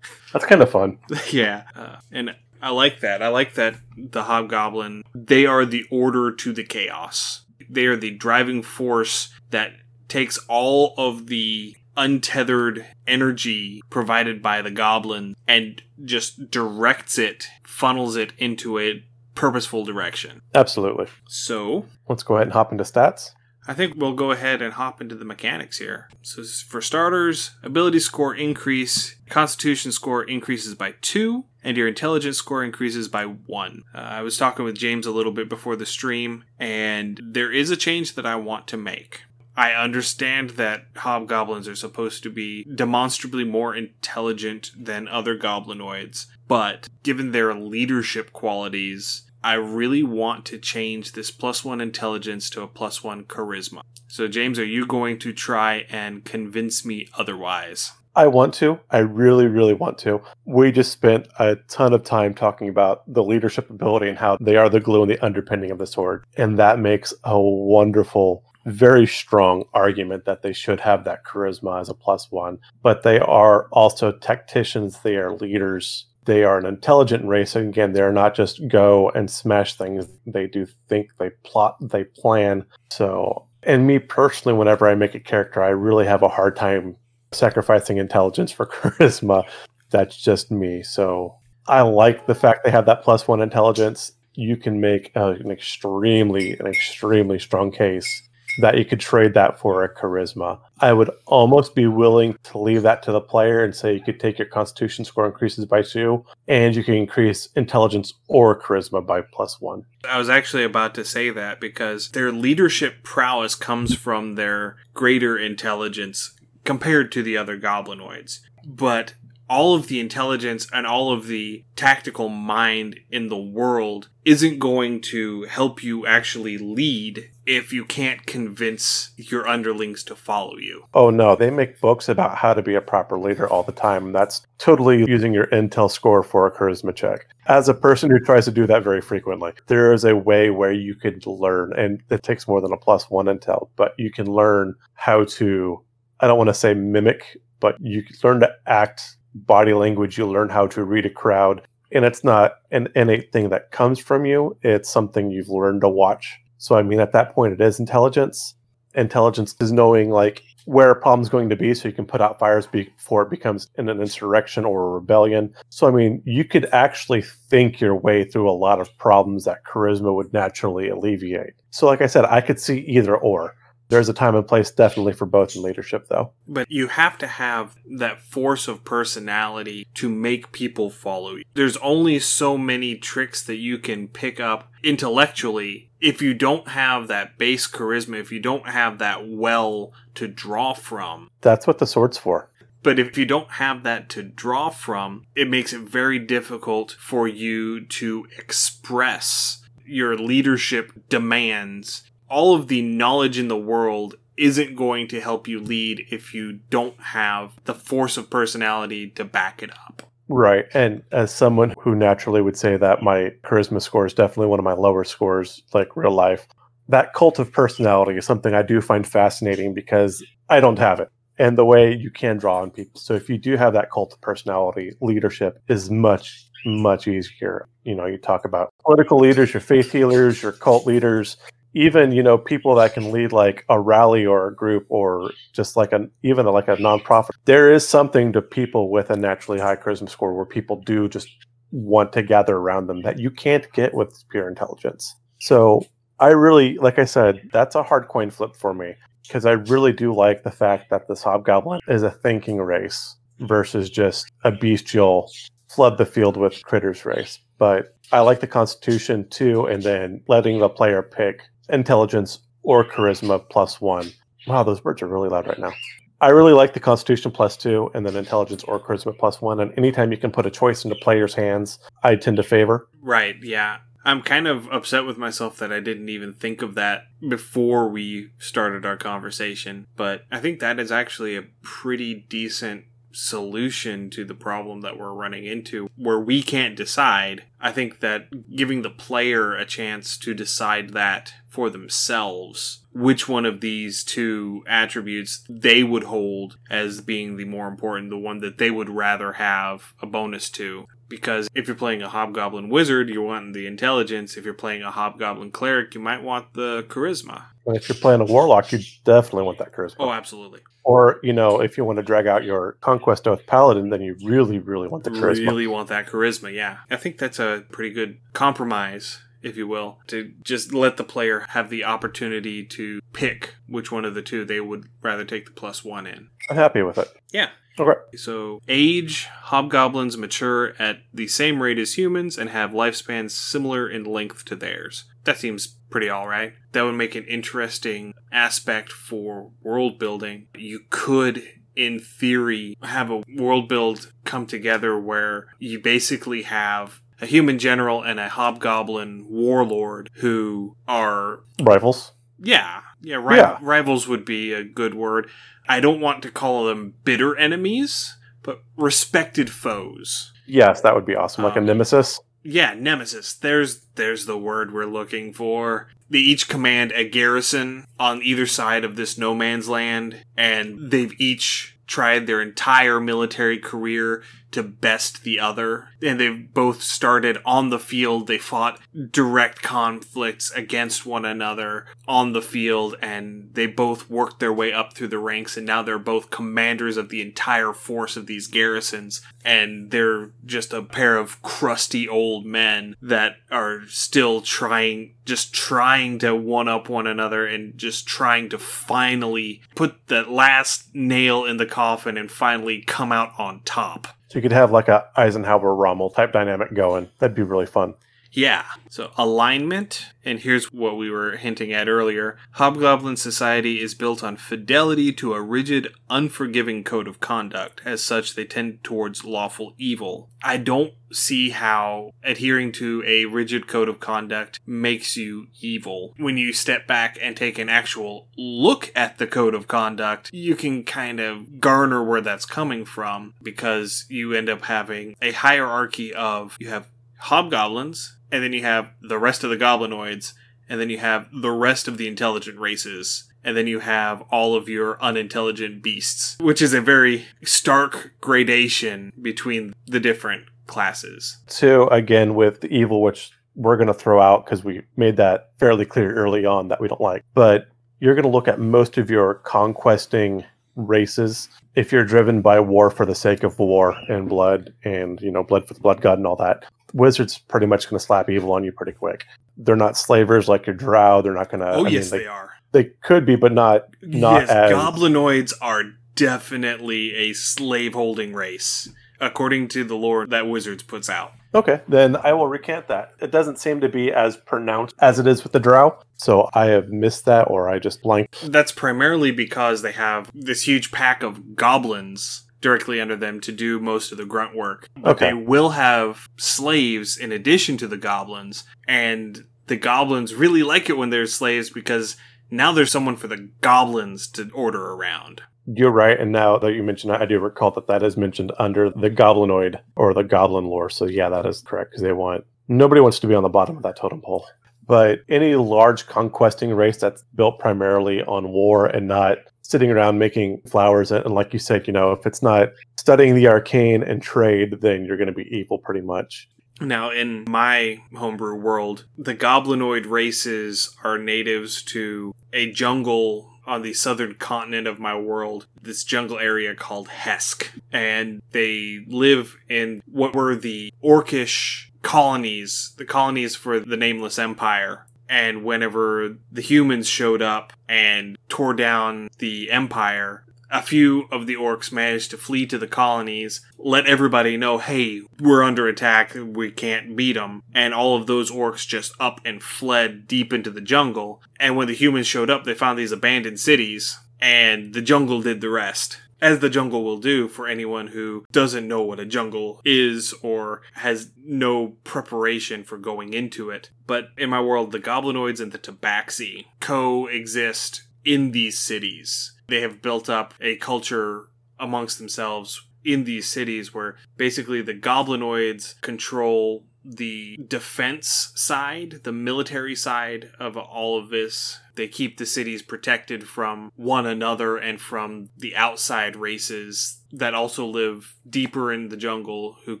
That's 0.32 0.46
kind 0.46 0.62
of 0.62 0.70
fun. 0.70 0.98
yeah, 1.30 1.64
uh, 1.76 1.96
and 2.10 2.34
I 2.60 2.70
like 2.70 3.00
that. 3.00 3.22
I 3.22 3.28
like 3.28 3.54
that 3.54 3.76
the 3.96 4.24
hobgoblin. 4.24 5.02
They 5.14 5.46
are 5.46 5.64
the 5.64 5.84
order 5.90 6.32
to 6.32 6.52
the 6.52 6.64
chaos. 6.64 7.42
They 7.68 7.84
are 7.86 7.96
the 7.96 8.10
driving 8.10 8.62
force 8.62 9.32
that 9.50 9.72
takes 10.08 10.38
all 10.48 10.94
of 10.96 11.26
the 11.26 11.76
untethered 11.96 12.86
energy 13.06 13.82
provided 13.90 14.40
by 14.40 14.62
the 14.62 14.70
goblin 14.70 15.34
and 15.46 15.82
just 16.04 16.50
directs 16.50 17.18
it, 17.18 17.48
funnels 17.64 18.16
it 18.16 18.32
into 18.38 18.78
a 18.78 19.04
purposeful 19.34 19.84
direction. 19.84 20.40
Absolutely. 20.54 21.06
So, 21.28 21.86
Let's 22.08 22.22
go 22.22 22.36
ahead 22.36 22.46
and 22.46 22.52
hop 22.52 22.72
into 22.72 22.84
stats. 22.84 23.32
I 23.68 23.74
think 23.74 23.94
we'll 23.96 24.14
go 24.14 24.30
ahead 24.30 24.62
and 24.62 24.72
hop 24.72 25.02
into 25.02 25.14
the 25.14 25.26
mechanics 25.26 25.76
here. 25.76 26.08
So, 26.22 26.42
for 26.42 26.80
starters, 26.80 27.50
ability 27.62 28.00
score 28.00 28.34
increase, 28.34 29.16
constitution 29.28 29.92
score 29.92 30.24
increases 30.24 30.74
by 30.74 30.94
two, 31.02 31.44
and 31.62 31.76
your 31.76 31.86
intelligence 31.86 32.38
score 32.38 32.64
increases 32.64 33.08
by 33.08 33.24
one. 33.24 33.82
Uh, 33.94 33.98
I 33.98 34.22
was 34.22 34.38
talking 34.38 34.64
with 34.64 34.78
James 34.78 35.06
a 35.06 35.10
little 35.10 35.32
bit 35.32 35.50
before 35.50 35.76
the 35.76 35.84
stream, 35.84 36.44
and 36.58 37.20
there 37.22 37.52
is 37.52 37.70
a 37.70 37.76
change 37.76 38.14
that 38.14 38.24
I 38.24 38.36
want 38.36 38.66
to 38.68 38.78
make. 38.78 39.24
I 39.54 39.72
understand 39.72 40.50
that 40.50 40.86
hobgoblins 40.96 41.68
are 41.68 41.74
supposed 41.74 42.22
to 42.22 42.30
be 42.30 42.64
demonstrably 42.74 43.44
more 43.44 43.74
intelligent 43.74 44.70
than 44.78 45.08
other 45.08 45.36
goblinoids, 45.36 46.26
but 46.46 46.88
given 47.02 47.32
their 47.32 47.52
leadership 47.54 48.32
qualities, 48.32 49.27
I 49.42 49.54
really 49.54 50.02
want 50.02 50.44
to 50.46 50.58
change 50.58 51.12
this 51.12 51.30
plus 51.30 51.64
one 51.64 51.80
intelligence 51.80 52.50
to 52.50 52.62
a 52.62 52.66
plus 52.66 53.04
one 53.04 53.24
charisma. 53.24 53.82
So, 54.08 54.26
James, 54.26 54.58
are 54.58 54.64
you 54.64 54.86
going 54.86 55.18
to 55.20 55.32
try 55.32 55.86
and 55.90 56.24
convince 56.24 56.84
me 56.84 57.08
otherwise? 57.16 57.92
I 58.16 58.26
want 58.26 58.52
to. 58.54 58.80
I 58.90 58.98
really, 58.98 59.46
really 59.46 59.74
want 59.74 59.96
to. 59.98 60.20
We 60.44 60.72
just 60.72 60.90
spent 60.90 61.28
a 61.38 61.54
ton 61.68 61.92
of 61.92 62.02
time 62.02 62.34
talking 62.34 62.68
about 62.68 63.02
the 63.06 63.22
leadership 63.22 63.70
ability 63.70 64.08
and 64.08 64.18
how 64.18 64.36
they 64.40 64.56
are 64.56 64.68
the 64.68 64.80
glue 64.80 65.02
and 65.02 65.10
the 65.10 65.24
underpinning 65.24 65.70
of 65.70 65.78
the 65.78 65.86
sword. 65.86 66.24
And 66.36 66.58
that 66.58 66.80
makes 66.80 67.14
a 67.22 67.40
wonderful, 67.40 68.42
very 68.64 69.06
strong 69.06 69.66
argument 69.72 70.24
that 70.24 70.42
they 70.42 70.52
should 70.52 70.80
have 70.80 71.04
that 71.04 71.24
charisma 71.24 71.80
as 71.80 71.88
a 71.88 71.94
plus 71.94 72.28
one. 72.32 72.58
But 72.82 73.04
they 73.04 73.20
are 73.20 73.68
also 73.70 74.10
tacticians, 74.10 74.98
they 75.00 75.14
are 75.14 75.36
leaders. 75.36 76.06
They 76.28 76.44
are 76.44 76.58
an 76.58 76.66
intelligent 76.66 77.24
race. 77.24 77.56
And 77.56 77.70
again, 77.70 77.94
they're 77.94 78.12
not 78.12 78.34
just 78.34 78.68
go 78.68 79.08
and 79.14 79.30
smash 79.30 79.76
things. 79.76 80.06
They 80.26 80.46
do 80.46 80.66
think, 80.86 81.08
they 81.18 81.30
plot, 81.42 81.76
they 81.80 82.04
plan. 82.04 82.66
So, 82.90 83.46
and 83.62 83.86
me 83.86 83.98
personally, 83.98 84.56
whenever 84.56 84.86
I 84.86 84.94
make 84.94 85.14
a 85.14 85.20
character, 85.20 85.62
I 85.62 85.70
really 85.70 86.04
have 86.04 86.22
a 86.22 86.28
hard 86.28 86.54
time 86.54 86.96
sacrificing 87.32 87.96
intelligence 87.96 88.52
for 88.52 88.66
charisma. 88.72 89.44
That's 89.88 90.22
just 90.22 90.50
me. 90.50 90.82
So 90.82 91.34
I 91.66 91.80
like 91.80 92.26
the 92.26 92.34
fact 92.34 92.62
they 92.62 92.70
have 92.72 92.84
that 92.84 93.02
plus 93.02 93.26
one 93.26 93.40
intelligence. 93.40 94.12
You 94.34 94.58
can 94.58 94.82
make 94.82 95.10
uh, 95.16 95.30
an 95.30 95.50
extremely, 95.50 96.58
an 96.58 96.66
extremely 96.66 97.38
strong 97.38 97.72
case 97.72 98.27
that 98.58 98.78
you 98.78 98.84
could 98.84 99.00
trade 99.00 99.34
that 99.34 99.58
for 99.58 99.82
a 99.82 99.94
charisma. 99.94 100.58
I 100.80 100.92
would 100.92 101.10
almost 101.26 101.74
be 101.74 101.86
willing 101.86 102.36
to 102.44 102.58
leave 102.58 102.82
that 102.82 103.02
to 103.04 103.12
the 103.12 103.20
player 103.20 103.64
and 103.64 103.74
say 103.74 103.94
you 103.94 104.02
could 104.02 104.20
take 104.20 104.38
your 104.38 104.48
constitution 104.48 105.04
score 105.04 105.26
increases 105.26 105.64
by 105.64 105.82
two, 105.82 106.24
and 106.46 106.74
you 106.74 106.84
can 106.84 106.94
increase 106.94 107.48
intelligence 107.56 108.14
or 108.28 108.60
charisma 108.60 109.04
by 109.04 109.22
plus 109.22 109.60
one. 109.60 109.84
I 110.08 110.18
was 110.18 110.28
actually 110.28 110.64
about 110.64 110.94
to 110.96 111.04
say 111.04 111.30
that 111.30 111.60
because 111.60 112.10
their 112.10 112.32
leadership 112.32 113.02
prowess 113.02 113.54
comes 113.54 113.94
from 113.94 114.34
their 114.34 114.76
greater 114.94 115.38
intelligence 115.38 116.34
compared 116.64 117.10
to 117.12 117.22
the 117.22 117.36
other 117.36 117.58
goblinoids. 117.58 118.40
But 118.66 119.14
all 119.48 119.74
of 119.74 119.88
the 119.88 120.00
intelligence 120.00 120.66
and 120.72 120.86
all 120.86 121.10
of 121.12 121.26
the 121.26 121.64
tactical 121.74 122.28
mind 122.28 123.00
in 123.10 123.28
the 123.28 123.38
world 123.38 124.08
isn't 124.24 124.58
going 124.58 125.00
to 125.00 125.44
help 125.44 125.82
you 125.82 126.06
actually 126.06 126.58
lead 126.58 127.30
if 127.48 127.72
you 127.72 127.82
can't 127.82 128.26
convince 128.26 129.10
your 129.16 129.48
underlings 129.48 130.04
to 130.04 130.14
follow 130.14 130.58
you. 130.58 130.84
Oh 130.92 131.08
no, 131.08 131.34
they 131.34 131.50
make 131.50 131.80
books 131.80 132.06
about 132.06 132.36
how 132.36 132.52
to 132.52 132.60
be 132.60 132.74
a 132.74 132.80
proper 132.82 133.18
leader 133.18 133.48
all 133.48 133.62
the 133.62 133.72
time. 133.72 134.12
That's 134.12 134.46
totally 134.58 135.08
using 135.08 135.32
your 135.32 135.46
intel 135.46 135.90
score 135.90 136.22
for 136.22 136.46
a 136.46 136.52
charisma 136.52 136.94
check. 136.94 137.26
As 137.46 137.66
a 137.66 137.74
person 137.74 138.10
who 138.10 138.20
tries 138.20 138.44
to 138.44 138.50
do 138.50 138.66
that 138.66 138.84
very 138.84 139.00
frequently, 139.00 139.52
there 139.66 139.94
is 139.94 140.04
a 140.04 140.14
way 140.14 140.50
where 140.50 140.72
you 140.72 140.94
could 140.94 141.26
learn, 141.26 141.72
and 141.72 142.02
it 142.10 142.22
takes 142.22 142.46
more 142.46 142.60
than 142.60 142.72
a 142.72 142.76
plus 142.76 143.08
one 143.08 143.26
intel, 143.26 143.70
but 143.76 143.94
you 143.96 144.10
can 144.10 144.26
learn 144.26 144.74
how 144.92 145.24
to, 145.24 145.82
I 146.20 146.26
don't 146.26 146.36
want 146.36 146.48
to 146.48 146.54
say 146.54 146.74
mimic, 146.74 147.38
but 147.60 147.76
you 147.80 148.04
learn 148.22 148.40
to 148.40 148.54
act 148.66 149.16
body 149.34 149.72
language. 149.72 150.18
You 150.18 150.26
learn 150.26 150.50
how 150.50 150.66
to 150.66 150.84
read 150.84 151.06
a 151.06 151.10
crowd. 151.10 151.62
And 151.92 152.04
it's 152.04 152.22
not 152.22 152.56
an 152.70 152.88
innate 152.94 153.32
thing 153.32 153.48
that 153.48 153.70
comes 153.70 153.98
from 153.98 154.26
you, 154.26 154.58
it's 154.62 154.90
something 154.90 155.30
you've 155.30 155.48
learned 155.48 155.80
to 155.80 155.88
watch. 155.88 156.38
So, 156.58 156.76
I 156.76 156.82
mean, 156.82 157.00
at 157.00 157.12
that 157.12 157.34
point, 157.34 157.52
it 157.54 157.60
is 157.60 157.80
intelligence. 157.80 158.54
Intelligence 158.94 159.54
is 159.60 159.72
knowing, 159.72 160.10
like, 160.10 160.42
where 160.64 160.90
a 160.90 161.00
problem's 161.00 161.30
going 161.30 161.48
to 161.48 161.56
be 161.56 161.72
so 161.72 161.88
you 161.88 161.94
can 161.94 162.04
put 162.04 162.20
out 162.20 162.38
fires 162.38 162.66
before 162.66 163.22
it 163.22 163.30
becomes 163.30 163.68
an 163.78 163.88
insurrection 163.88 164.66
or 164.66 164.86
a 164.86 164.90
rebellion. 164.90 165.54
So, 165.70 165.88
I 165.88 165.90
mean, 165.90 166.20
you 166.26 166.44
could 166.44 166.68
actually 166.72 167.22
think 167.22 167.80
your 167.80 167.94
way 167.94 168.24
through 168.24 168.50
a 168.50 168.52
lot 168.52 168.78
of 168.78 168.94
problems 168.98 169.44
that 169.44 169.64
charisma 169.64 170.14
would 170.14 170.30
naturally 170.34 170.90
alleviate. 170.90 171.54
So, 171.70 171.86
like 171.86 172.02
I 172.02 172.06
said, 172.06 172.26
I 172.26 172.42
could 172.42 172.60
see 172.60 172.80
either 172.80 173.16
or. 173.16 173.54
There's 173.88 174.08
a 174.08 174.12
time 174.14 174.34
and 174.34 174.46
place 174.46 174.70
definitely 174.70 175.14
for 175.14 175.24
both 175.26 175.56
in 175.56 175.62
leadership, 175.62 176.08
though. 176.08 176.32
But 176.46 176.70
you 176.70 176.88
have 176.88 177.16
to 177.18 177.26
have 177.26 177.74
that 177.96 178.20
force 178.20 178.68
of 178.68 178.84
personality 178.84 179.86
to 179.94 180.08
make 180.08 180.52
people 180.52 180.90
follow 180.90 181.36
you. 181.36 181.44
There's 181.54 181.78
only 181.78 182.18
so 182.18 182.58
many 182.58 182.96
tricks 182.96 183.42
that 183.44 183.56
you 183.56 183.78
can 183.78 184.08
pick 184.08 184.40
up 184.40 184.70
intellectually. 184.82 185.90
If 186.00 186.20
you 186.22 186.34
don't 186.34 186.68
have 186.68 187.08
that 187.08 187.38
base 187.38 187.66
charisma, 187.66 188.20
if 188.20 188.30
you 188.30 188.40
don't 188.40 188.68
have 188.68 188.98
that 188.98 189.26
well 189.28 189.92
to 190.14 190.28
draw 190.28 190.74
from, 190.74 191.30
That's 191.40 191.66
what 191.66 191.78
the 191.78 191.86
sword's 191.86 192.18
for. 192.18 192.50
but 192.82 192.98
if 192.98 193.18
you 193.18 193.24
don't 193.24 193.52
have 193.52 193.82
that 193.84 194.08
to 194.10 194.22
draw 194.22 194.68
from, 194.70 195.24
it 195.34 195.48
makes 195.48 195.72
it 195.72 195.80
very 195.80 196.18
difficult 196.18 196.92
for 196.92 197.26
you 197.26 197.84
to 197.86 198.26
express 198.38 199.62
your 199.84 200.16
leadership 200.16 200.92
demands. 201.08 202.02
All 202.28 202.54
of 202.54 202.68
the 202.68 202.82
knowledge 202.82 203.38
in 203.38 203.48
the 203.48 203.56
world 203.56 204.16
isn't 204.36 204.76
going 204.76 205.08
to 205.08 205.20
help 205.20 205.48
you 205.48 205.60
lead 205.60 206.06
if 206.10 206.32
you 206.32 206.52
don't 206.70 207.00
have 207.00 207.52
the 207.64 207.74
force 207.74 208.16
of 208.16 208.30
personality 208.30 209.10
to 209.10 209.24
back 209.24 209.62
it 209.62 209.70
up. 209.70 210.02
Right. 210.28 210.66
And 210.74 211.02
as 211.10 211.34
someone 211.34 211.74
who 211.80 211.94
naturally 211.94 212.42
would 212.42 212.56
say 212.56 212.76
that 212.76 213.02
my 213.02 213.32
charisma 213.44 213.80
score 213.80 214.06
is 214.06 214.12
definitely 214.12 214.48
one 214.48 214.58
of 214.58 214.64
my 214.64 214.74
lower 214.74 215.04
scores, 215.04 215.62
like 215.72 215.96
real 215.96 216.12
life, 216.12 216.46
that 216.88 217.14
cult 217.14 217.38
of 217.38 217.52
personality 217.52 218.18
is 218.18 218.26
something 218.26 218.54
I 218.54 218.62
do 218.62 218.80
find 218.80 219.06
fascinating 219.06 219.74
because 219.74 220.24
I 220.48 220.60
don't 220.60 220.78
have 220.78 221.00
it. 221.00 221.08
And 221.38 221.56
the 221.56 221.64
way 221.64 221.94
you 221.94 222.10
can 222.10 222.36
draw 222.36 222.62
on 222.62 222.70
people. 222.70 223.00
So 223.00 223.14
if 223.14 223.28
you 223.28 223.38
do 223.38 223.56
have 223.56 223.72
that 223.72 223.90
cult 223.90 224.12
of 224.12 224.20
personality, 224.20 224.92
leadership 225.00 225.62
is 225.68 225.90
much, 225.90 226.44
much 226.66 227.06
easier. 227.06 227.68
You 227.84 227.94
know, 227.94 228.06
you 228.06 228.18
talk 228.18 228.44
about 228.44 228.72
political 228.84 229.18
leaders, 229.18 229.54
your 229.54 229.60
faith 229.60 229.92
healers, 229.92 230.42
your 230.42 230.52
cult 230.52 230.86
leaders, 230.86 231.36
even 231.74 232.12
you 232.12 232.22
know 232.22 232.38
people 232.38 232.74
that 232.74 232.94
can 232.94 233.12
lead 233.12 233.32
like 233.32 233.64
a 233.68 233.80
rally 233.80 234.24
or 234.24 234.48
a 234.48 234.54
group 234.54 234.86
or 234.88 235.30
just 235.52 235.76
like 235.76 235.92
an 235.92 236.10
even 236.22 236.46
like 236.46 236.68
a 236.68 236.76
nonprofit 236.76 237.30
there 237.44 237.72
is 237.72 237.86
something 237.86 238.32
to 238.32 238.40
people 238.40 238.90
with 238.90 239.10
a 239.10 239.16
naturally 239.16 239.60
high 239.60 239.76
charisma 239.76 240.08
score 240.08 240.34
where 240.34 240.46
people 240.46 240.80
do 240.84 241.08
just 241.08 241.28
want 241.70 242.12
to 242.12 242.22
gather 242.22 242.56
around 242.56 242.86
them 242.86 243.02
that 243.02 243.18
you 243.18 243.30
can't 243.30 243.70
get 243.72 243.92
with 243.92 244.24
pure 244.30 244.48
intelligence. 244.48 245.14
So 245.40 245.84
i 246.20 246.28
really 246.28 246.76
like 246.78 246.98
i 246.98 247.04
said 247.04 247.40
that's 247.52 247.76
a 247.76 247.82
hard 247.82 248.08
coin 248.08 248.28
flip 248.28 248.56
for 248.56 248.74
me 248.74 248.92
because 249.22 249.46
i 249.46 249.52
really 249.52 249.92
do 249.92 250.12
like 250.12 250.42
the 250.42 250.50
fact 250.50 250.90
that 250.90 251.06
this 251.06 251.22
hobgoblin 251.22 251.80
is 251.86 252.02
a 252.02 252.10
thinking 252.10 252.56
race 252.56 253.14
versus 253.40 253.88
just 253.88 254.30
a 254.42 254.50
bestial 254.50 255.30
flood 255.68 255.98
the 255.98 256.06
field 256.06 256.36
with 256.36 256.62
critters 256.64 257.04
race. 257.04 257.38
But 257.58 257.96
I 258.12 258.20
like 258.20 258.40
the 258.40 258.46
Constitution 258.46 259.28
too, 259.28 259.66
and 259.66 259.82
then 259.82 260.22
letting 260.28 260.58
the 260.58 260.68
player 260.68 261.02
pick 261.02 261.42
intelligence 261.68 262.40
or 262.62 262.84
charisma 262.84 263.46
plus 263.48 263.80
one. 263.80 264.10
Wow, 264.46 264.62
those 264.62 264.80
birds 264.80 265.02
are 265.02 265.08
really 265.08 265.28
loud 265.28 265.46
right 265.46 265.58
now. 265.58 265.72
I 266.20 266.30
really 266.30 266.52
like 266.52 266.74
the 266.74 266.80
Constitution 266.80 267.30
plus 267.30 267.56
two, 267.56 267.90
and 267.94 268.04
then 268.04 268.16
intelligence 268.16 268.64
or 268.64 268.80
charisma 268.80 269.16
plus 269.16 269.40
one. 269.40 269.60
And 269.60 269.72
anytime 269.78 270.10
you 270.10 270.18
can 270.18 270.32
put 270.32 270.46
a 270.46 270.50
choice 270.50 270.84
into 270.84 270.96
players' 270.96 271.34
hands, 271.34 271.78
I 272.02 272.16
tend 272.16 272.38
to 272.38 272.42
favor. 272.42 272.88
Right, 273.00 273.36
yeah. 273.42 273.78
I'm 274.04 274.22
kind 274.22 274.48
of 274.48 274.68
upset 274.68 275.04
with 275.04 275.18
myself 275.18 275.58
that 275.58 275.72
I 275.72 275.80
didn't 275.80 276.08
even 276.08 276.32
think 276.32 276.62
of 276.62 276.74
that 276.76 277.02
before 277.28 277.88
we 277.88 278.30
started 278.38 278.86
our 278.86 278.96
conversation, 278.96 279.86
but 279.96 280.22
I 280.30 280.40
think 280.40 280.60
that 280.60 280.80
is 280.80 280.90
actually 280.90 281.36
a 281.36 281.44
pretty 281.62 282.14
decent 282.14 282.84
solution 283.12 284.10
to 284.10 284.24
the 284.24 284.34
problem 284.34 284.80
that 284.82 284.98
we're 284.98 285.12
running 285.12 285.44
into 285.44 285.88
where 285.96 286.20
we 286.20 286.42
can't 286.42 286.76
decide. 286.76 287.44
I 287.60 287.72
think 287.72 288.00
that 288.00 288.54
giving 288.54 288.82
the 288.82 288.90
player 288.90 289.54
a 289.54 289.64
chance 289.64 290.16
to 290.18 290.34
decide 290.34 290.90
that 290.90 291.34
for 291.48 291.70
themselves, 291.70 292.84
which 292.92 293.28
one 293.28 293.46
of 293.46 293.60
these 293.60 294.04
two 294.04 294.62
attributes 294.68 295.44
they 295.48 295.82
would 295.82 296.04
hold 296.04 296.58
as 296.70 297.00
being 297.00 297.36
the 297.36 297.44
more 297.44 297.66
important, 297.66 298.10
the 298.10 298.18
one 298.18 298.38
that 298.38 298.58
they 298.58 298.70
would 298.70 298.90
rather 298.90 299.34
have 299.34 299.94
a 300.00 300.06
bonus 300.06 300.50
to. 300.50 300.86
Because 301.08 301.48
if 301.54 301.66
you're 301.66 301.76
playing 301.76 302.02
a 302.02 302.08
hobgoblin 302.08 302.68
wizard, 302.68 303.08
you're 303.08 303.22
wanting 303.22 303.52
the 303.52 303.66
intelligence. 303.66 304.36
If 304.36 304.44
you're 304.44 304.52
playing 304.52 304.82
a 304.82 304.90
hobgoblin 304.90 305.52
cleric, 305.52 305.94
you 305.94 306.00
might 306.00 306.22
want 306.22 306.52
the 306.52 306.84
charisma. 306.88 307.44
And 307.66 307.76
if 307.76 307.88
you're 307.88 307.96
playing 307.96 308.20
a 308.20 308.24
warlock, 308.24 308.72
you 308.72 308.80
definitely 309.04 309.44
want 309.44 309.58
that 309.58 309.72
charisma. 309.72 309.96
Oh, 310.00 310.12
absolutely. 310.12 310.60
Or, 310.84 311.20
you 311.22 311.32
know, 311.32 311.60
if 311.60 311.76
you 311.76 311.84
want 311.84 311.98
to 311.98 312.02
drag 312.02 312.26
out 312.26 312.44
your 312.44 312.78
conquest 312.80 313.28
oath 313.28 313.46
paladin, 313.46 313.90
then 313.90 314.00
you 314.00 314.16
really, 314.24 314.58
really 314.58 314.88
want 314.88 315.04
the 315.04 315.10
charisma. 315.10 315.46
Really 315.46 315.66
want 315.66 315.88
that 315.88 316.06
charisma, 316.06 316.52
yeah. 316.52 316.78
I 316.90 316.96
think 316.96 317.18
that's 317.18 317.38
a 317.38 317.64
pretty 317.70 317.90
good 317.94 318.18
compromise, 318.32 319.20
if 319.42 319.56
you 319.56 319.68
will, 319.68 319.98
to 320.06 320.32
just 320.42 320.72
let 320.72 320.96
the 320.96 321.04
player 321.04 321.44
have 321.50 321.68
the 321.68 321.84
opportunity 321.84 322.64
to 322.64 323.00
pick 323.12 323.56
which 323.68 323.92
one 323.92 324.06
of 324.06 324.14
the 324.14 324.22
two 324.22 324.44
they 324.46 324.60
would 324.60 324.86
rather 325.02 325.24
take 325.24 325.44
the 325.44 325.50
plus 325.50 325.84
one 325.84 326.06
in. 326.06 326.30
I'm 326.48 326.56
happy 326.56 326.80
with 326.82 326.96
it. 326.96 327.08
Yeah. 327.32 327.50
Okay. 327.78 328.00
So, 328.16 328.60
age 328.66 329.26
hobgoblins 329.26 330.16
mature 330.16 330.74
at 330.80 331.00
the 331.14 331.28
same 331.28 331.62
rate 331.62 331.78
as 331.78 331.96
humans 331.96 332.36
and 332.36 332.50
have 332.50 332.70
lifespans 332.70 333.30
similar 333.30 333.88
in 333.88 334.04
length 334.04 334.44
to 334.46 334.56
theirs. 334.56 335.04
That 335.28 335.36
seems 335.36 335.76
pretty 335.90 336.10
alright. 336.10 336.54
That 336.72 336.84
would 336.84 336.94
make 336.94 337.14
an 337.14 337.24
interesting 337.24 338.14
aspect 338.32 338.90
for 338.90 339.50
world 339.62 339.98
building. 339.98 340.46
You 340.56 340.80
could 340.88 341.42
in 341.76 341.98
theory 342.00 342.78
have 342.82 343.10
a 343.10 343.22
world 343.36 343.68
build 343.68 344.10
come 344.24 344.46
together 344.46 344.98
where 344.98 345.48
you 345.58 345.78
basically 345.80 346.42
have 346.44 347.02
a 347.20 347.26
human 347.26 347.58
general 347.58 348.02
and 348.02 348.18
a 348.18 348.30
hobgoblin 348.30 349.26
warlord 349.28 350.08
who 350.14 350.74
are 350.88 351.40
Rivals. 351.62 352.12
yeah 352.38 352.80
yeah, 353.02 353.16
ri- 353.16 353.36
Yeah. 353.36 353.58
rivals 353.60 354.08
would 354.08 354.24
be 354.24 354.54
a 354.54 354.64
good 354.64 354.94
word 354.94 355.28
i 355.68 355.78
don't 355.78 356.00
want 356.00 356.22
to 356.22 356.30
call 356.30 356.64
them 356.64 356.94
bitter 357.04 357.36
enemies 357.36 358.16
but 358.42 358.62
respected 358.76 359.50
foes 359.50 360.32
Yes, 360.50 360.80
that 360.80 360.94
would 360.94 361.04
be 361.04 361.14
awesome. 361.14 361.44
Like 361.44 361.56
a 361.56 361.58
Um, 361.58 361.66
nemesis. 361.66 362.18
Yeah 362.48 362.74
nemesis. 362.74 363.34
There's 363.34 363.80
there's 363.94 364.26
the 364.26 364.38
word 364.38 364.72
we're 364.72 364.86
looking 364.86 365.32
for. 365.32 365.88
They 366.10 366.18
each 366.18 366.48
command 366.48 366.92
a 366.92 367.08
garrison 367.08 367.86
on 367.98 368.22
either 368.22 368.46
side 368.46 368.84
of 368.84 368.96
this 368.96 369.18
no 369.18 369.34
man's 369.34 369.68
land 369.68 370.24
and 370.36 370.90
they've 370.90 371.12
each 371.20 371.76
tried 371.86 372.26
their 372.26 372.40
entire 372.40 373.00
military 373.00 373.58
career 373.58 374.22
to 374.52 374.62
best 374.62 375.22
the 375.22 375.38
other. 375.38 375.88
And 376.02 376.18
they've 376.18 376.52
both 376.52 376.82
started 376.82 377.38
on 377.44 377.70
the 377.70 377.78
field. 377.78 378.26
They 378.26 378.38
fought 378.38 378.80
direct 379.10 379.62
conflicts 379.62 380.50
against 380.50 381.06
one 381.06 381.24
another 381.24 381.86
on 382.06 382.32
the 382.32 382.42
field 382.42 382.96
and 383.02 383.50
they 383.52 383.66
both 383.66 384.08
worked 384.08 384.40
their 384.40 384.52
way 384.52 384.72
up 384.72 384.94
through 384.94 385.08
the 385.08 385.18
ranks 385.18 385.56
and 385.56 385.66
now 385.66 385.82
they're 385.82 385.98
both 385.98 386.30
commanders 386.30 386.96
of 386.96 387.08
the 387.08 387.20
entire 387.20 387.72
force 387.72 388.16
of 388.16 388.26
these 388.26 388.46
garrisons. 388.46 389.20
And 389.44 389.90
they're 389.90 390.30
just 390.44 390.72
a 390.72 390.82
pair 390.82 391.16
of 391.16 391.40
crusty 391.42 392.08
old 392.08 392.46
men 392.46 392.96
that 393.02 393.36
are 393.50 393.86
still 393.86 394.40
trying 394.40 395.14
just 395.24 395.52
trying 395.52 396.18
to 396.18 396.34
one 396.34 396.68
up 396.68 396.88
one 396.88 397.06
another 397.06 397.46
and 397.46 397.76
just 397.76 398.06
trying 398.06 398.48
to 398.48 398.58
finally 398.58 399.60
put 399.74 400.06
the 400.06 400.22
last 400.22 400.94
nail 400.94 401.44
in 401.44 401.58
the 401.58 401.66
coffin 401.66 402.16
and 402.16 402.30
finally 402.30 402.80
come 402.80 403.12
out 403.12 403.32
on 403.38 403.60
top. 403.64 404.08
So 404.28 404.38
you 404.38 404.42
could 404.42 404.52
have 404.52 404.70
like 404.70 404.88
a 404.88 405.08
Eisenhower 405.16 405.74
Rommel 405.74 406.10
type 406.10 406.32
dynamic 406.32 406.74
going. 406.74 407.08
That'd 407.18 407.34
be 407.34 407.42
really 407.42 407.66
fun. 407.66 407.94
Yeah. 408.30 408.64
So 408.90 409.10
alignment, 409.16 410.06
and 410.24 410.40
here's 410.40 410.66
what 410.66 410.96
we 410.96 411.10
were 411.10 411.36
hinting 411.36 411.72
at 411.72 411.88
earlier. 411.88 412.36
Hobgoblin 412.52 413.16
society 413.16 413.80
is 413.80 413.94
built 413.94 414.22
on 414.22 414.36
fidelity 414.36 415.12
to 415.14 415.34
a 415.34 415.42
rigid, 415.42 415.88
unforgiving 416.08 416.84
code 416.84 417.08
of 417.08 417.20
conduct. 417.20 417.80
As 417.84 418.02
such, 418.02 418.34
they 418.34 418.44
tend 418.44 418.82
towards 418.84 419.24
lawful 419.24 419.74
evil. 419.78 420.30
I 420.42 420.56
don't 420.56 420.92
see 421.10 421.50
how 421.50 422.12
adhering 422.22 422.70
to 422.72 423.02
a 423.06 423.24
rigid 423.24 423.66
code 423.66 423.88
of 423.88 423.98
conduct 423.98 424.60
makes 424.66 425.16
you 425.16 425.48
evil. 425.60 426.14
When 426.16 426.36
you 426.36 426.52
step 426.52 426.86
back 426.86 427.18
and 427.20 427.36
take 427.36 427.58
an 427.58 427.68
actual 427.68 428.28
look 428.36 428.92
at 428.94 429.18
the 429.18 429.26
code 429.26 429.54
of 429.54 429.68
conduct, 429.68 430.30
you 430.32 430.54
can 430.54 430.84
kind 430.84 431.18
of 431.18 431.60
garner 431.60 432.04
where 432.04 432.20
that's 432.20 432.46
coming 432.46 432.84
from 432.84 433.34
because 433.42 434.04
you 434.08 434.32
end 434.34 434.48
up 434.48 434.64
having 434.66 435.16
a 435.20 435.32
hierarchy 435.32 436.14
of 436.14 436.56
you 436.60 436.68
have 436.68 436.86
hobgoblins, 437.18 438.16
and 438.30 438.42
then 438.42 438.52
you 438.52 438.62
have 438.62 438.90
the 439.00 439.18
rest 439.18 439.44
of 439.44 439.50
the 439.50 439.56
goblinoids, 439.56 440.32
and 440.68 440.80
then 440.80 440.90
you 440.90 440.98
have 440.98 441.28
the 441.32 441.50
rest 441.50 441.88
of 441.88 441.96
the 441.98 442.08
intelligent 442.08 442.58
races. 442.58 443.24
and 443.44 443.56
then 443.56 443.68
you 443.68 443.78
have 443.78 444.20
all 444.32 444.56
of 444.56 444.68
your 444.68 445.00
unintelligent 445.00 445.80
beasts, 445.80 446.36
which 446.40 446.60
is 446.60 446.74
a 446.74 446.80
very 446.80 447.24
stark 447.44 448.10
gradation 448.20 449.12
between 449.22 449.72
the 449.86 450.00
different 450.00 450.44
classes. 450.66 451.38
Two, 451.46 451.84
again, 451.84 452.34
with 452.34 452.60
the 452.60 452.68
evil, 452.68 453.00
which 453.00 453.30
we're 453.54 453.76
going 453.76 453.86
to 453.86 453.94
throw 453.94 454.20
out 454.20 454.44
because 454.44 454.64
we 454.64 454.82
made 454.96 455.16
that 455.16 455.50
fairly 455.58 455.86
clear 455.86 456.12
early 456.14 456.44
on 456.44 456.68
that 456.68 456.80
we 456.80 456.88
don't 456.88 457.00
like. 457.00 457.24
But 457.32 457.68
you're 458.00 458.14
going 458.14 458.24
to 458.24 458.28
look 458.28 458.48
at 458.48 458.58
most 458.58 458.98
of 458.98 459.08
your 459.08 459.34
conquesting 459.34 460.44
races 460.78 461.48
if 461.74 461.92
you're 461.92 462.04
driven 462.04 462.40
by 462.40 462.58
war 462.60 462.88
for 462.90 463.04
the 463.04 463.14
sake 463.14 463.42
of 463.42 463.58
war 463.58 463.96
and 464.08 464.28
blood 464.28 464.72
and 464.84 465.20
you 465.20 465.30
know 465.30 465.42
blood 465.42 465.66
for 465.66 465.74
the 465.74 465.80
blood 465.80 466.00
god 466.00 466.18
and 466.18 466.26
all 466.26 466.36
that 466.36 466.64
wizards 466.94 467.38
pretty 467.38 467.66
much 467.66 467.90
going 467.90 467.98
to 467.98 468.04
slap 468.04 468.30
evil 468.30 468.52
on 468.52 468.64
you 468.64 468.72
pretty 468.72 468.92
quick 468.92 469.26
they're 469.58 469.76
not 469.76 469.96
slavers 469.96 470.48
like 470.48 470.66
your 470.66 470.76
drow 470.76 471.20
they're 471.20 471.34
not 471.34 471.50
going 471.50 471.60
to 471.60 471.70
Oh 471.70 471.84
I 471.84 471.88
yes, 471.88 472.12
mean, 472.12 472.20
they 472.22 472.26
are. 472.26 472.50
they 472.72 472.84
could 473.02 473.26
be 473.26 473.36
but 473.36 473.52
not 473.52 473.88
not 474.02 474.42
yes, 474.42 474.50
as 474.50 474.72
goblinoids 474.72 475.52
are 475.60 475.82
definitely 476.14 477.14
a 477.14 477.32
slave-holding 477.32 478.32
race, 478.32 478.88
according 479.20 479.68
to 479.68 479.84
the 479.84 479.94
lore 479.94 480.26
that 480.26 480.48
Wizards 480.48 480.82
puts 480.82 481.08
out. 481.08 481.32
Okay 481.54 481.80
then 481.88 482.16
i 482.16 482.32
will 482.32 482.48
recant 482.48 482.88
that 482.88 483.12
it 483.20 483.30
doesn't 483.30 483.58
seem 483.58 483.80
to 483.80 483.88
be 483.88 484.12
as 484.12 484.36
pronounced 484.36 484.94
as 485.00 485.18
it 485.18 485.26
is 485.26 485.42
with 485.42 485.52
the 485.52 485.60
drow 485.60 485.98
so 486.16 486.48
i 486.54 486.66
have 486.66 486.88
missed 486.88 487.24
that 487.24 487.44
or 487.50 487.68
i 487.68 487.78
just 487.78 488.02
blanked 488.02 488.50
That's 488.52 488.72
primarily 488.72 489.30
because 489.30 489.82
they 489.82 489.92
have 489.92 490.30
this 490.34 490.66
huge 490.66 490.90
pack 490.92 491.22
of 491.22 491.54
goblins 491.56 492.44
directly 492.60 493.00
under 493.00 493.14
them 493.16 493.40
to 493.40 493.52
do 493.52 493.78
most 493.78 494.10
of 494.10 494.18
the 494.18 494.24
grunt 494.24 494.52
work. 494.56 494.88
But 494.96 495.10
Okay. 495.10 495.26
they 495.28 495.34
will 495.34 495.70
have 495.70 496.26
slaves 496.36 497.16
in 497.16 497.30
addition 497.30 497.76
to 497.76 497.86
the 497.86 497.96
goblins, 497.96 498.64
and 498.88 499.44
the 499.68 499.76
goblins 499.76 500.34
really 500.34 500.64
like 500.64 500.90
it 500.90 500.98
when 500.98 501.10
there's 501.10 501.32
slaves 501.32 501.70
because 501.70 502.16
now 502.50 502.72
there's 502.72 502.90
someone 502.90 503.14
for 503.14 503.28
the 503.28 503.48
goblins 503.60 504.26
to 504.32 504.50
order 504.52 504.84
around. 504.92 505.42
You're 505.70 505.90
right, 505.90 506.18
and 506.18 506.32
now 506.32 506.56
that 506.58 506.72
you 506.72 506.82
mention 506.82 507.10
it, 507.10 507.20
I 507.20 507.26
do 507.26 507.38
recall 507.38 507.70
that 507.72 507.88
that 507.88 508.02
is 508.02 508.16
mentioned 508.16 508.52
under 508.58 508.88
the 508.88 509.10
goblinoid 509.10 509.78
or 509.96 510.14
the 510.14 510.24
goblin 510.24 510.64
lore. 510.64 510.88
So 510.88 511.04
yeah, 511.04 511.28
that 511.28 511.44
is 511.44 511.60
correct 511.60 511.90
because 511.90 512.02
they 512.02 512.12
want 512.12 512.44
nobody 512.68 513.02
wants 513.02 513.18
to 513.20 513.26
be 513.26 513.34
on 513.34 513.42
the 513.42 513.50
bottom 513.50 513.76
of 513.76 513.82
that 513.82 513.96
totem 513.96 514.22
pole. 514.22 514.46
But 514.86 515.20
any 515.28 515.56
large 515.56 516.06
conquesting 516.06 516.72
race 516.72 516.96
that's 516.96 517.22
built 517.34 517.58
primarily 517.58 518.22
on 518.22 518.48
war 518.48 518.86
and 518.86 519.06
not 519.06 519.38
sitting 519.60 519.90
around 519.90 520.18
making 520.18 520.62
flowers, 520.66 521.12
and 521.12 521.34
like 521.34 521.52
you 521.52 521.58
said, 521.58 521.86
you 521.86 521.92
know, 521.92 522.12
if 522.12 522.24
it's 522.24 522.42
not 522.42 522.70
studying 522.98 523.34
the 523.34 523.48
arcane 523.48 524.02
and 524.02 524.22
trade, 524.22 524.80
then 524.80 525.04
you're 525.04 525.18
going 525.18 525.26
to 525.26 525.34
be 525.34 525.48
evil 525.50 525.76
pretty 525.76 526.00
much. 526.00 526.48
Now, 526.80 527.10
in 527.10 527.44
my 527.48 528.00
homebrew 528.16 528.54
world, 528.54 529.04
the 529.18 529.34
goblinoid 529.34 530.08
races 530.08 530.96
are 531.02 531.18
natives 531.18 531.82
to 531.84 532.32
a 532.52 532.70
jungle 532.70 533.50
on 533.68 533.82
the 533.82 533.92
southern 533.92 534.34
continent 534.34 534.86
of 534.86 534.98
my 534.98 535.16
world, 535.18 535.66
this 535.80 536.04
jungle 536.04 536.38
area 536.38 536.74
called 536.74 537.08
Hesk. 537.08 537.68
And 537.92 538.42
they 538.52 539.04
live 539.06 539.56
in 539.68 540.02
what 540.10 540.34
were 540.34 540.56
the 540.56 540.92
orcish 541.02 541.90
colonies, 542.02 542.94
the 542.96 543.04
colonies 543.04 543.54
for 543.54 543.78
the 543.78 543.96
Nameless 543.96 544.38
Empire. 544.38 545.06
And 545.28 545.62
whenever 545.62 546.36
the 546.50 546.62
humans 546.62 547.06
showed 547.06 547.42
up 547.42 547.74
and 547.88 548.38
tore 548.48 548.72
down 548.72 549.28
the 549.38 549.70
empire, 549.70 550.44
a 550.70 550.82
few 550.82 551.28
of 551.30 551.46
the 551.46 551.56
orcs 551.56 551.92
managed 551.92 552.30
to 552.30 552.36
flee 552.36 552.66
to 552.66 552.78
the 552.78 552.86
colonies, 552.86 553.60
let 553.78 554.06
everybody 554.06 554.56
know, 554.56 554.78
hey, 554.78 555.22
we're 555.40 555.62
under 555.62 555.88
attack, 555.88 556.34
we 556.34 556.70
can't 556.70 557.16
beat 557.16 557.34
them. 557.34 557.62
And 557.74 557.94
all 557.94 558.16
of 558.16 558.26
those 558.26 558.50
orcs 558.50 558.86
just 558.86 559.12
up 559.18 559.40
and 559.44 559.62
fled 559.62 560.26
deep 560.26 560.52
into 560.52 560.70
the 560.70 560.80
jungle. 560.80 561.42
And 561.58 561.76
when 561.76 561.86
the 561.86 561.94
humans 561.94 562.26
showed 562.26 562.50
up, 562.50 562.64
they 562.64 562.74
found 562.74 562.98
these 562.98 563.12
abandoned 563.12 563.60
cities, 563.60 564.18
and 564.40 564.94
the 564.94 565.02
jungle 565.02 565.40
did 565.40 565.60
the 565.60 565.70
rest. 565.70 566.18
As 566.40 566.60
the 566.60 566.70
jungle 566.70 567.02
will 567.02 567.18
do 567.18 567.48
for 567.48 567.66
anyone 567.66 568.08
who 568.08 568.44
doesn't 568.52 568.86
know 568.86 569.02
what 569.02 569.18
a 569.18 569.26
jungle 569.26 569.80
is 569.84 570.32
or 570.40 570.82
has 570.92 571.32
no 571.36 571.96
preparation 572.04 572.84
for 572.84 572.96
going 572.96 573.34
into 573.34 573.70
it. 573.70 573.90
But 574.06 574.28
in 574.36 574.48
my 574.48 574.60
world, 574.60 574.92
the 574.92 575.00
goblinoids 575.00 575.60
and 575.60 575.72
the 575.72 575.78
tabaxi 575.78 576.66
coexist 576.78 578.02
in 578.28 578.50
these 578.50 578.78
cities. 578.78 579.54
They 579.68 579.80
have 579.80 580.02
built 580.02 580.28
up 580.28 580.52
a 580.60 580.76
culture 580.76 581.48
amongst 581.80 582.18
themselves 582.18 582.84
in 583.02 583.24
these 583.24 583.48
cities 583.48 583.94
where 583.94 584.16
basically 584.36 584.82
the 584.82 584.92
goblinoids 584.92 585.98
control 586.02 586.84
the 587.02 587.56
defense 587.66 588.52
side, 588.54 589.20
the 589.22 589.32
military 589.32 589.94
side 589.94 590.50
of 590.60 590.76
all 590.76 591.18
of 591.18 591.30
this. 591.30 591.80
They 591.94 592.06
keep 592.06 592.36
the 592.36 592.44
cities 592.44 592.82
protected 592.82 593.48
from 593.48 593.90
one 593.96 594.26
another 594.26 594.76
and 594.76 595.00
from 595.00 595.48
the 595.56 595.74
outside 595.74 596.36
races 596.36 597.22
that 597.32 597.54
also 597.54 597.86
live 597.86 598.34
deeper 598.48 598.92
in 598.92 599.08
the 599.08 599.16
jungle 599.16 599.78
who 599.86 600.00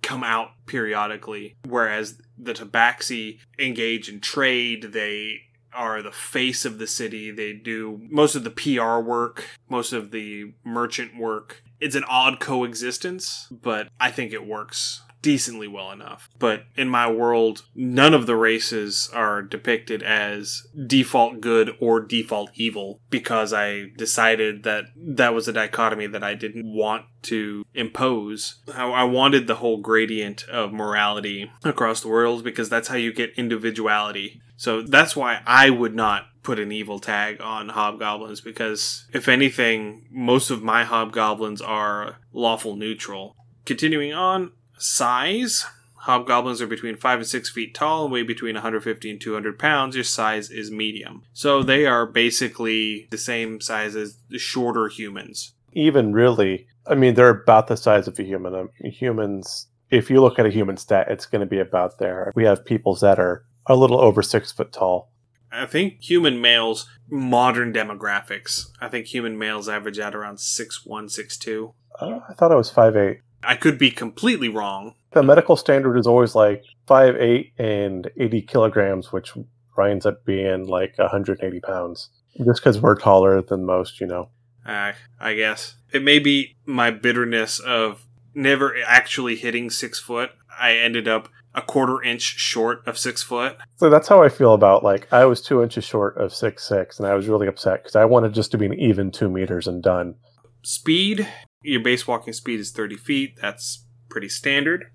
come 0.00 0.24
out 0.24 0.52
periodically. 0.64 1.56
Whereas 1.66 2.22
the 2.38 2.54
Tabaxi 2.54 3.40
engage 3.58 4.08
in 4.08 4.20
trade, 4.20 4.92
they 4.92 5.42
are 5.78 6.02
the 6.02 6.12
face 6.12 6.64
of 6.64 6.78
the 6.78 6.86
city. 6.86 7.30
They 7.30 7.52
do 7.52 8.00
most 8.10 8.34
of 8.34 8.44
the 8.44 8.50
PR 8.50 8.98
work, 8.98 9.46
most 9.68 9.92
of 9.92 10.10
the 10.10 10.52
merchant 10.64 11.16
work. 11.16 11.62
It's 11.80 11.94
an 11.94 12.04
odd 12.08 12.40
coexistence, 12.40 13.46
but 13.50 13.88
I 14.00 14.10
think 14.10 14.32
it 14.32 14.46
works 14.46 15.02
decently 15.22 15.68
well 15.68 15.90
enough. 15.90 16.28
But 16.38 16.64
in 16.76 16.88
my 16.88 17.10
world, 17.10 17.62
none 17.74 18.14
of 18.14 18.26
the 18.26 18.36
races 18.36 19.10
are 19.12 19.42
depicted 19.42 20.02
as 20.02 20.66
default 20.86 21.40
good 21.40 21.76
or 21.80 22.00
default 22.00 22.50
evil 22.54 23.00
because 23.10 23.52
I 23.52 23.86
decided 23.96 24.62
that 24.62 24.84
that 24.96 25.34
was 25.34 25.48
a 25.48 25.52
dichotomy 25.52 26.06
that 26.08 26.22
I 26.22 26.34
didn't 26.34 26.72
want 26.72 27.06
to 27.22 27.64
impose. 27.74 28.60
I, 28.72 29.04
wanted 29.04 29.46
the 29.46 29.56
whole 29.56 29.78
gradient 29.78 30.44
of 30.48 30.72
morality 30.72 31.50
across 31.64 32.00
the 32.00 32.08
world 32.08 32.44
because 32.44 32.68
that's 32.68 32.88
how 32.88 32.96
you 32.96 33.12
get 33.12 33.32
individuality. 33.36 34.40
So 34.58 34.82
that's 34.82 35.14
why 35.14 35.40
I 35.46 35.70
would 35.70 35.94
not 35.94 36.26
put 36.42 36.58
an 36.58 36.72
evil 36.72 36.98
tag 36.98 37.40
on 37.40 37.70
hobgoblins 37.70 38.40
because 38.40 39.06
if 39.12 39.28
anything, 39.28 40.06
most 40.10 40.50
of 40.50 40.62
my 40.62 40.82
hobgoblins 40.82 41.62
are 41.62 42.16
lawful 42.32 42.74
neutral. 42.74 43.36
Continuing 43.64 44.12
on, 44.12 44.52
size. 44.76 45.64
Hobgoblins 46.02 46.60
are 46.60 46.66
between 46.66 46.96
5 46.96 47.18
and 47.18 47.26
6 47.26 47.50
feet 47.50 47.74
tall 47.74 48.04
and 48.04 48.12
weigh 48.12 48.22
between 48.22 48.54
150 48.54 49.10
and 49.10 49.20
200 49.20 49.58
pounds. 49.58 49.94
Your 49.94 50.04
size 50.04 50.50
is 50.50 50.70
medium. 50.70 51.22
So 51.32 51.62
they 51.62 51.86
are 51.86 52.06
basically 52.06 53.06
the 53.10 53.18
same 53.18 53.60
size 53.60 53.94
as 53.94 54.18
the 54.28 54.38
shorter 54.38 54.88
humans. 54.88 55.52
Even 55.74 56.12
really, 56.12 56.66
I 56.86 56.96
mean, 56.96 57.14
they're 57.14 57.28
about 57.28 57.68
the 57.68 57.76
size 57.76 58.08
of 58.08 58.18
a 58.18 58.24
human. 58.24 58.54
Um, 58.54 58.70
humans, 58.80 59.68
if 59.90 60.10
you 60.10 60.20
look 60.20 60.38
at 60.38 60.46
a 60.46 60.50
human 60.50 60.78
stat, 60.78 61.08
it's 61.10 61.26
going 61.26 61.40
to 61.40 61.46
be 61.46 61.60
about 61.60 61.98
there. 61.98 62.32
We 62.34 62.44
have 62.44 62.64
peoples 62.64 63.02
that 63.02 63.18
are 63.20 63.44
a 63.68 63.76
little 63.76 64.00
over 64.00 64.22
six 64.22 64.50
foot 64.50 64.72
tall. 64.72 65.10
I 65.50 65.66
think 65.66 66.02
human 66.02 66.40
males, 66.40 66.88
modern 67.08 67.72
demographics, 67.72 68.66
I 68.80 68.88
think 68.88 69.06
human 69.06 69.38
males 69.38 69.68
average 69.68 69.98
out 69.98 70.14
around 70.14 70.36
6'1, 70.36 70.86
6'2. 70.86 71.72
Uh, 72.00 72.20
I 72.28 72.34
thought 72.34 72.52
I 72.52 72.56
was 72.56 72.70
five 72.70 72.96
eight. 72.96 73.20
I 73.42 73.56
could 73.56 73.78
be 73.78 73.90
completely 73.90 74.48
wrong. 74.48 74.94
The 75.12 75.22
medical 75.22 75.56
standard 75.56 75.96
is 75.96 76.06
always 76.06 76.34
like 76.34 76.64
five 76.86 77.16
eight 77.16 77.52
and 77.58 78.10
80 78.18 78.42
kilograms, 78.42 79.12
which 79.12 79.32
winds 79.76 80.04
up 80.06 80.24
being 80.24 80.66
like 80.66 80.98
180 80.98 81.60
pounds. 81.60 82.10
Just 82.44 82.60
because 82.60 82.80
we're 82.80 82.94
taller 82.94 83.40
than 83.42 83.64
most, 83.64 84.00
you 84.00 84.06
know. 84.06 84.28
Uh, 84.66 84.92
I 85.18 85.34
guess. 85.34 85.76
It 85.92 86.02
may 86.02 86.18
be 86.18 86.56
my 86.66 86.90
bitterness 86.90 87.58
of 87.58 88.06
never 88.34 88.74
actually 88.86 89.36
hitting 89.36 89.70
six 89.70 89.98
foot. 89.98 90.30
I 90.60 90.72
ended 90.76 91.08
up 91.08 91.28
a 91.54 91.62
quarter 91.62 92.02
inch 92.02 92.22
short 92.22 92.86
of 92.86 92.98
six 92.98 93.22
foot. 93.22 93.56
So 93.76 93.90
that's 93.90 94.08
how 94.08 94.22
I 94.22 94.28
feel 94.28 94.54
about 94.54 94.84
like 94.84 95.12
I 95.12 95.24
was 95.24 95.40
two 95.40 95.62
inches 95.62 95.84
short 95.84 96.16
of 96.18 96.32
six 96.34 96.66
six, 96.66 96.98
and 96.98 97.08
I 97.08 97.14
was 97.14 97.28
really 97.28 97.46
upset 97.48 97.82
because 97.82 97.96
I 97.96 98.04
wanted 98.04 98.34
just 98.34 98.50
to 98.52 98.58
be 98.58 98.66
an 98.66 98.74
even 98.74 99.10
two 99.10 99.28
meters 99.28 99.66
and 99.66 99.82
done. 99.82 100.14
Speed, 100.62 101.26
your 101.62 101.80
base 101.82 102.06
walking 102.06 102.32
speed 102.32 102.60
is 102.60 102.70
30 102.72 102.96
feet. 102.96 103.38
That's 103.40 103.84
pretty 104.08 104.28
standard. 104.28 104.86